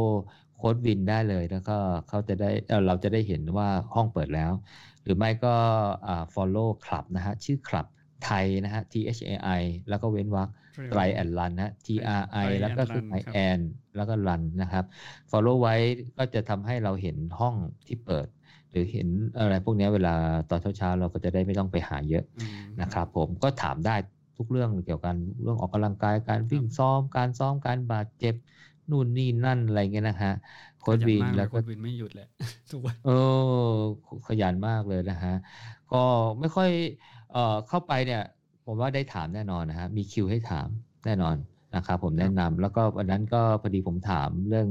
[0.56, 1.78] โค้ดวินได้เลยแล้วก็
[2.08, 2.50] เขาจะได้
[2.88, 4.52] เราจะได้เห็นว่าห้องเปิดแล้ว
[5.04, 5.54] หรือไม่ก็
[6.34, 7.86] follow คลับนะฮะชื่อคลับ
[8.26, 10.50] ไทยนะฮะ T H A I แล้วก็เว้นวรรค
[10.92, 11.88] ไตรแอนลันนะ T
[12.22, 13.60] R I แล้วก็คือไอแอน
[13.96, 14.86] แล้วก็รันนะครับ
[15.32, 15.76] follow ไว้
[16.18, 17.56] ก็จะทำให้เราเห็นห้อง
[17.88, 18.28] ที่เปิด
[18.72, 19.08] หรือเห็น
[19.38, 20.14] อะไรพวกนี้เวลา
[20.50, 22.24] ตอนเช้าๆเราก็จะได้ไม่ต้องไปหาเยอะ
[22.82, 23.96] นะครับผมก็ถามได้
[24.38, 28.36] ทุกเรื่องเกี่ยวกับเรื่องออกกำลังกายการวิ่งซ้อม การซ้อมการบาดเจ็บ
[28.90, 30.34] นู่นนี่นั่นอะไรเงี้ยนะฮะ
[30.80, 32.28] โค้ดวินแล้วโค้ดวินไม่หยุดแหละ
[32.72, 33.10] ทุกวันเอ
[33.70, 33.74] อ
[34.28, 35.34] ขยันมากเลยนะฮะ
[35.94, 36.04] ก็
[36.40, 36.70] ไม่ค่อย
[37.34, 38.24] เอ่อเข้าไปเนี่ย
[38.72, 40.68] ผมว่าได้ถามแน่นอนนะฮะมีคิวให้ถาม
[41.06, 41.36] แน่นอน
[41.76, 44.68] นะครับผมแนะนำแล้วก็วันนั้นก็พอดีผมถามเรื่อง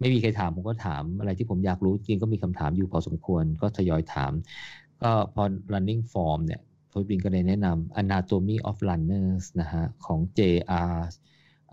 [0.00, 4.32] ไม่มีใครถามผมก็ถามอะไรที่ผมอยากรู้จริงก็มีคำถามอยู่พอสมควรก็ทยอยถาม
[5.02, 5.42] ก็พอ
[5.72, 10.94] running form เนี่ยโค้ชบินก็เลยแนะนำ anatomy of runners นะฮะของ JR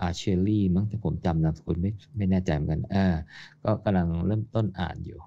[0.01, 3.05] อาเชลลี่มั้งแต่ผมจำนามสกุลไม่ไม่แน่ใจเหมือนกันอ่า
[3.63, 5.21] ก็กำลังเริ่มต้นอ่านอยู่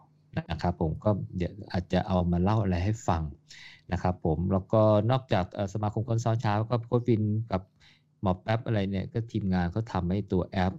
[0.50, 3.22] นะครับผมก็เดี๋ยวอาจจะเอามาเล่าอะไรให้ฟัง
[3.90, 4.76] นะครับผมแล้วก็
[5.10, 7.62] นอกจากสมาคมคนซ้อนเช้าก็โค้ชบินกับ
[8.20, 10.72] หมอแป๊บอะไรเนี่ยก็ทีมงานเขาทำให้ตัวแอป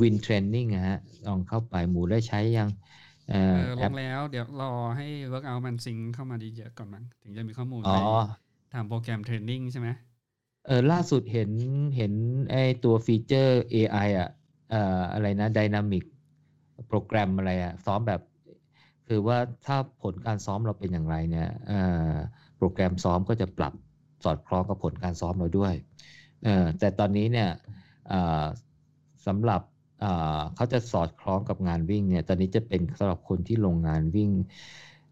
[0.00, 0.96] Win Training นะฮะ
[1.26, 2.68] ลองเข้าไปหมูได้ใช้ยัง
[3.26, 3.34] เออ
[3.78, 4.66] ลงแล้วเดี๋ยวรอ
[4.96, 7.96] ให้ Workout มันซิงเข้ามาดีเยอะก่อนมั้งถึงจะมีข้อมูลไป
[8.72, 9.88] ทำโปรแกรมเทรนนิ่งใช่ไหม
[10.66, 11.50] เออล่าสุดเห็น
[11.96, 12.12] เห็น
[12.50, 14.28] ไอตัวฟีเจอร์ AI อะ
[14.70, 16.04] เอ่ออะไรนะ Dynamic
[16.88, 18.20] โปรแกรมอะไรอะซ้อมแบบ
[19.08, 21.48] คือว่าถ้าผลการซ้อมเราเป็นอย่างไรเนี่ย
[22.56, 23.72] โปรแกรมซ้อมก็จะปรับ
[24.24, 25.74] สอดคล้องกับผลการซ้อมเราด้วย
[26.78, 27.48] แต่ตอนนี้เนี่ย
[29.26, 29.62] สำหรับ
[30.54, 34.30] เขาจะสอดคล้องกับงานวิ่งเนี่ย ตอนนี้จะเป็นสำหรับคนที่ลงงานวิ่ง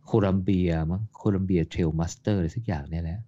[0.07, 3.21] โคลัมเบียมั้ง Columbia Trail Masters อะไรสักอย่างเนี่ยแหละ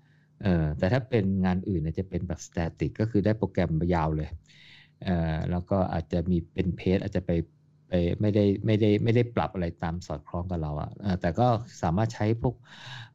[0.78, 5.06] แต่ถ้าเป็นงานอื่นเนี่ยจะเป็นแบบ static ก็คือได้โปรแกรมยาวเลย
[5.50, 7.30] แล้วก็อาจจะมีเป็น pace อาจจะไป
[7.88, 11.46] ไปไม่ได้ไม่ได้ไม่ได้ปรับอะไรตามสอดคล้องกับเราอะ่ะแต่ก็
[11.82, 12.54] สามารถใช้พวก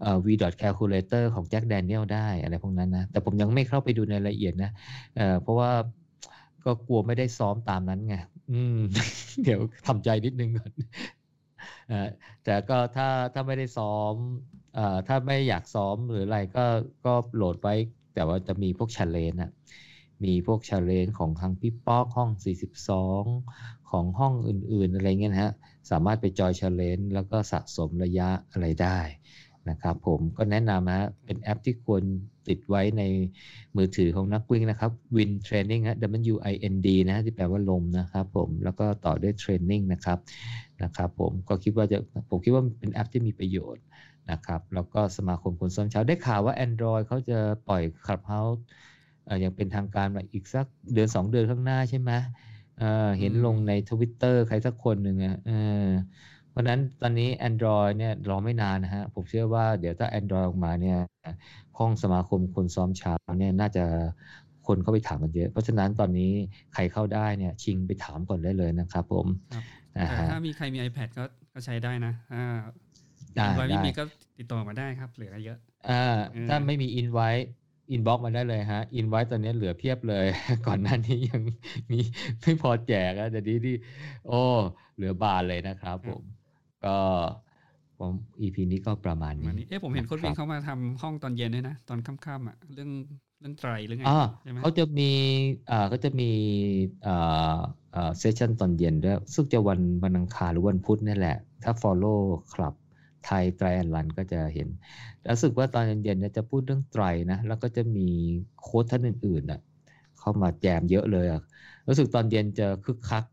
[0.02, 0.28] เอ่อ VDOT
[0.62, 4.72] calculator ของ Jack Daniels ได้อะไรพวกนั้นนะ แต่ผมยังไม่เข้าไปดูในรายละเอียดนะ
[5.16, 5.72] เพราะว่า
[6.66, 8.16] ก็กลัวไม่ได้ซ้อมตามนั้นไง
[8.52, 8.80] อืม
[9.44, 10.72] เดี๋ยวทำใจนิดนึงก่อน
[12.46, 14.14] แต่ก็ถ้าถ้าไม่ได้ซ้อม
[15.08, 16.66] ถ้าไม่อยากซ้อมหรืออะไรก็
[17.06, 17.76] ก็โหลดไว้
[18.14, 19.52] แต่ว่าจะมีพวก challenge จะ
[20.24, 22.30] มีพวก challenge ของทางพี่ป๊อกห้อง
[22.94, 25.52] 42 ของห้องอื่นๆอะไรเงี้ยนะฮะ
[25.92, 29.00] สามารถไป join challenge แล้วก็สะสมระยะอะไรได้
[29.70, 32.04] นะครับผมก็แนะนำนะเป็นแอปที่ควร
[32.48, 33.04] ติดไว้ใน
[33.78, 35.98] มือถือของนักวิ่งนะครับ Win Training ฮะ
[36.34, 40.18] W I N D นะที่แปลว่าลมนะครับผมแล้วก็ต่อด้วย Training นะครับ
[40.84, 41.98] นะครับผมก็คิดว่าจะ
[42.30, 43.84] ผมคิดว่าเป็นแอปที่มีประโยชน์
[44.32, 48.60] นะครับแล้วก็สมาคมคนซ้อมเช้าได้ข่าวว่า Android เขาจะปล่อย Clubhouse
[49.40, 52.12] อย่างเป็นทางการมาอีกสักเดือน 2 เดือนข้างหน้าใช่ไหม
[53.20, 55.38] เห็นลงในทวิตเตอร์ใครสักคนหนึ่งอะ
[56.50, 61.00] เพราะนั้นตอนนี้ Android เนี่ยรอไม่นานนะฮะ ผมเชื่อว่าเดี๋ยวถ้า Android ออกมาเนี่ย
[61.78, 63.86] ห้องสมาคมคนซ้อมเช้าเนี่ยน่าจะ
[64.68, 66.32] คนเข้าไปถามกันเยอะ เพราะฉะนั้นตอนนี้
[66.74, 69.28] ใครเข้าได้เนี่ยชิงไปถามก่อนได้เลยนะครับผม
[70.10, 71.24] แต่ถ้ามีใครมี iPad ก็
[71.54, 72.58] ก็ใช้ได้นะอ่า
[73.36, 74.04] ได้ไม่มีก็
[74.38, 75.58] ติดต่อมาได้ครับเหลือเยอะ
[75.90, 76.18] อ่า
[76.50, 77.30] ถ้าไม่มีอินไว้
[77.94, 80.26] อินบ็อกมาได้เลยฮะอินไว้ตอนนี้เหลือเพียบเลย
[80.68, 81.42] ก่อนหน้านี้ยัง
[81.92, 82.00] มี
[82.42, 83.76] ไม่พอแจกอะแต่ดีที่
[84.28, 84.42] โอ้
[84.96, 86.22] เหลือบานเลยนะครับผม
[86.86, 86.96] ก็
[88.00, 92.90] ผมอีพีนี้ก็ประมาณนี้เอ๊ะผมเห็นคนวิ่งเขามาทำห้องตอนเย็นด้วยนะ ตอนค่ำๆอะเรื่อง
[93.40, 94.04] เรื่องไตรหรือไง
[94.44, 95.10] ใช่ไหมเขาจะมี
[95.72, 96.30] อ่าก็จะมี
[97.08, 97.58] อ่า
[97.96, 102.20] อ่าเซสชั่นตอนเย็นด้วยซึ่งจะวันวันอังคารหรือวันพุธนี่แหละ ถ้า follow
[102.54, 102.74] คลับ
[103.26, 104.68] ไทยไตรแอนลันก็จะเห็น
[105.34, 108.08] รู้สึกว่าตอนเย็นๆจะพูดเรื่องไตรนะแล้วก็จะมี
[108.62, 109.60] โค้ดท่านอื่นๆนะ
[110.20, 111.42] เข้ามาแจมเยอะเลยอะ
[111.88, 113.24] รู้สึกตอนเย็นจะคึกคัก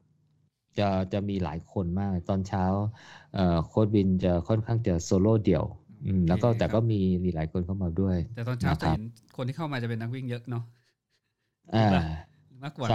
[0.78, 2.64] จะจะมีหลายคนมากตอนเช้า
[3.66, 5.64] โค้ดบินจะค่อนข้างจะโซโล่เดี่ยว
[6.28, 9.02] แล้วก็แต่ก็มีมีหลายคนเข้ามาด้วย แต่ตอนเช้าจะเห็น
[9.36, 10.64] คนที่เข้ามาจะเป็นนักวิ่งเยอะเนาะ
[12.62, 12.88] มากกว่า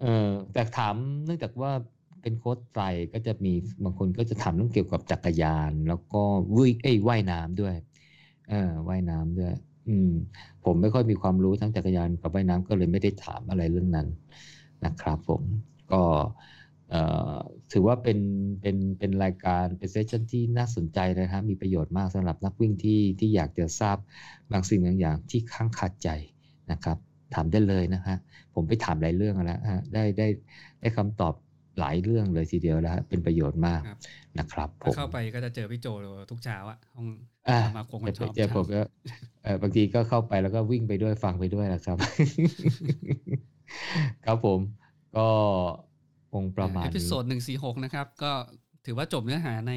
[0.00, 0.94] เออแต่ถาม
[1.24, 1.72] เนื่องจากว่า
[2.22, 2.82] เป็นโค้ดไตร
[3.12, 3.52] ก็จะมี
[3.84, 6.22] บางคนก็จะถามเรื่องเกี่ยวกับจักรยาน แล้วก็
[6.56, 7.74] วิ่งเอ้ยว่ายน้ำด้วย
[8.50, 9.52] เออว่ายน้ำด้วย
[9.88, 10.10] อืม
[10.64, 14.08] ผมไม่ค่อยมีความรู้ทั้งจักรยานกับว่ายน้ำก็เลยไม่ได้ถามอะไรเรื่องนั้น
[14.84, 15.42] นะครับ ผม
[15.92, 16.02] ก็
[17.72, 18.18] ถือว่าเป็น
[18.60, 23.96] เป็นเป็นรายการเป็นเซสชั่นที่น่าสนใจนะครับ มีประโยชน์มากสำหรับนักวิ่งที่ที่อยากจะทราบ
[24.52, 26.08] บางสิ่งบางอย่างที่ค้างคาใจ
[26.70, 26.96] นะครับ
[27.34, 28.16] ถามได้เลยนะฮะ
[28.54, 29.58] ผมไปถามหลายเรื่องแล้ว
[29.94, 30.26] ได้ได้
[30.80, 31.34] ได้คำตอบ
[31.78, 33.82] หลายเรื่องเลยทีเดียวแล้วเป็นประโยชน์มาก
[34.38, 35.86] นะครับผเข้าไปก็จะเจอพี่โจ
[36.30, 37.06] ทุกเช้าอะห้อง
[37.76, 38.82] มาคงชอบเจอผมก็
[39.62, 41.96] บางทีก็เข้าไปแล้วก็วิ่งไปด้วยฟังไปด้วยนะครับ
[44.26, 44.58] ครับผม
[45.16, 45.26] ก็
[46.32, 48.32] คงประมาณ episodeหนึ่งสี่หกนะครับ ก็
[48.86, 49.72] ถือว่าจบเนื้อหาใน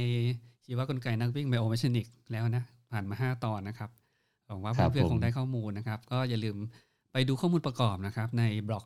[0.65, 3.89] ชีวกลไกนักวิ่ง biomechanic แล้วนะ ผ่านมาห้าตอนนะครับ
[4.47, 6.57] หวังว่าครับเพื่อนผมๆคงได้ข้อมูลนะครับ ก็อย่าลืม
[7.13, 8.85] ไปดูข้อมูลประกอบนะครับ ในบล็อก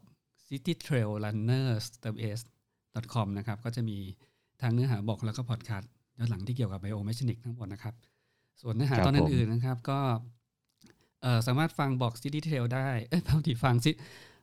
[2.95, 3.97] citytrailrunners.com นะครับก็จะมี
[4.61, 7.95] ทั้งเนื้อหาบอกแล้วก็พอดคาสต์ย้อนหลังที่เกี่ยวกับ biomechanics ทั้งหมดนะครับ
[8.61, 9.99] ส่วนเนื้อหาครับตอนผมอื่นๆนะครับ ก็
[11.21, 13.91] เอ่อสามารถฟังบอก City Trail ได้เอ้ยพอดีฟังซิ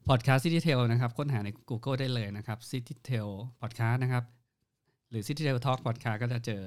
[0.09, 4.25] พอดแคสต์ City Trail นะครับ ค้นหาใน Google ได้เลยนะครับ City Trail Podcast นะครับ
[5.11, 6.63] หรือ City Trail Talk Podcast ก็จะเจอ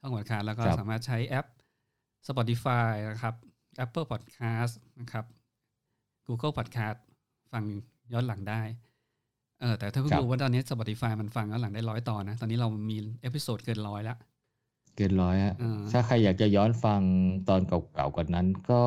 [0.00, 1.46] ช่องพอดคาสต์แล้วก็ครับสามารถใช้แอป
[2.28, 3.34] Spotify นะครับ
[3.84, 5.24] Apple Podcast นะครับ
[6.28, 6.98] Google Podcast
[7.52, 7.64] ฟัง
[8.12, 8.62] ย้อนหลังได้
[9.60, 14.16] เออแต่ถ้าเพิ่งครับรู้ว่าตอนนี้ Spotify มันฟังย้อนหลังได้ร้อยตอนนะ ตอนนี้เรามี episode เกินร้อยแล้ว
[14.96, 17.00] เกินร้อยอะอ่าถ้าใครอยากจะย้อนฟัง
[17.48, 18.82] ตอนเก่าๆกว่านั้นก็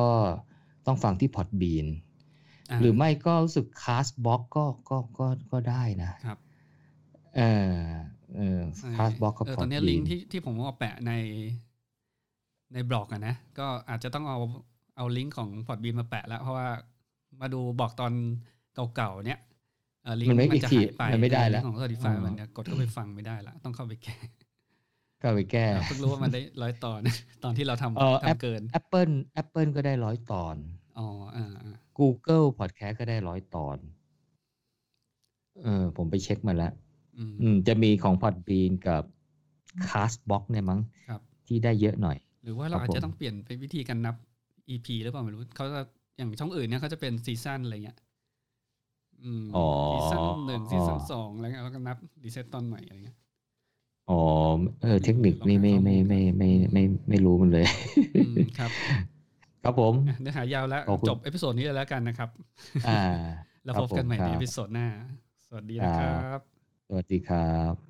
[0.86, 6.38] ต้องฟังที่ Podbean หรือไม่ก็รู้สึก Castbox ก็ก็ก็ก็ได้นะครับ
[7.36, 7.42] เอ
[7.72, 7.74] อ
[8.36, 8.60] เออ
[8.96, 11.10] Castbox ก็เออ Podbean ลิงก์ที่ที่ผมเอาแปะใน
[12.72, 14.38] ในบล็อกอะนะ ก็อาจจะต้องเอา
[14.96, 16.68] เอาลิงก์ของพอดบีนมาแปะแล้ว เพราะว่า
[17.40, 18.12] มาดูบอกตอน
[18.74, 19.49] เก่าๆเนี้ยเออ
[20.20, 24.16] ลิงก์มันไม่มันจะอีกทีหายไปมันไม่ได้เออแล้วลิงก์ของ Spotify มันจะกดเข้าไปฟังไม่ได้ละต้องเข้าไปแก้
[25.22, 27.00] ก็ไปแก้เพิ่งรู้ว่ามันได้ร้อยตอน
[27.44, 29.12] ตอนที่เราทเออำทำเกิน Apple
[29.42, 30.56] Apple ก็ได้ร้อยตอน
[30.98, 31.06] อ๋อ
[31.36, 33.78] อ่าอ่า Google Podcast ก็ได้ร้อยตอน
[35.62, 36.72] เออผมไปเช็คมาแล้ว
[37.18, 39.02] อืมอืมจะมีของ Podbean กับ
[39.88, 44.16] Castbox เนี่ยมั้งครับที่ได้เยอะหน่อย หรือว่าเราครับอาจจะผมต้องเปลี่ยนเป็นวิธีการนับ
[44.70, 45.80] EP หรือเปล่าไม่รู้เขาจะ
[46.16, 47.98] อย่างช่องอื่นเนี่ยเขาจะเป็น season อะไรเงี้ย
[49.24, 49.60] อืมอ๋อ
[49.90, 53.16] season หนึ่ง season อ๋อสองอะไรเงี้ยแล้วก็นับ reset ตอนใหม่อะไรเงี้ย
[54.08, 54.14] อ๋อ
[54.80, 57.66] เออเทคนิคนี่ไม่ลองหาข้อมูไม่ลไม่ไม่ไม่ไม่ไม่รู้มันเลย
[58.16, 58.72] อืมครับ
[59.62, 62.28] ครับผมอะเนื้อหายาวแล้วขอบคุณจบ episode นี้เลยแล้วกันนะครับ
[62.84, 62.90] อ่า
[63.64, 64.86] แล้วครับพบกันใหม่ผมในครับ episode หน้า
[65.46, 67.40] สวัสดีนะครับ สวัสดีครั
[67.72, 67.89] บ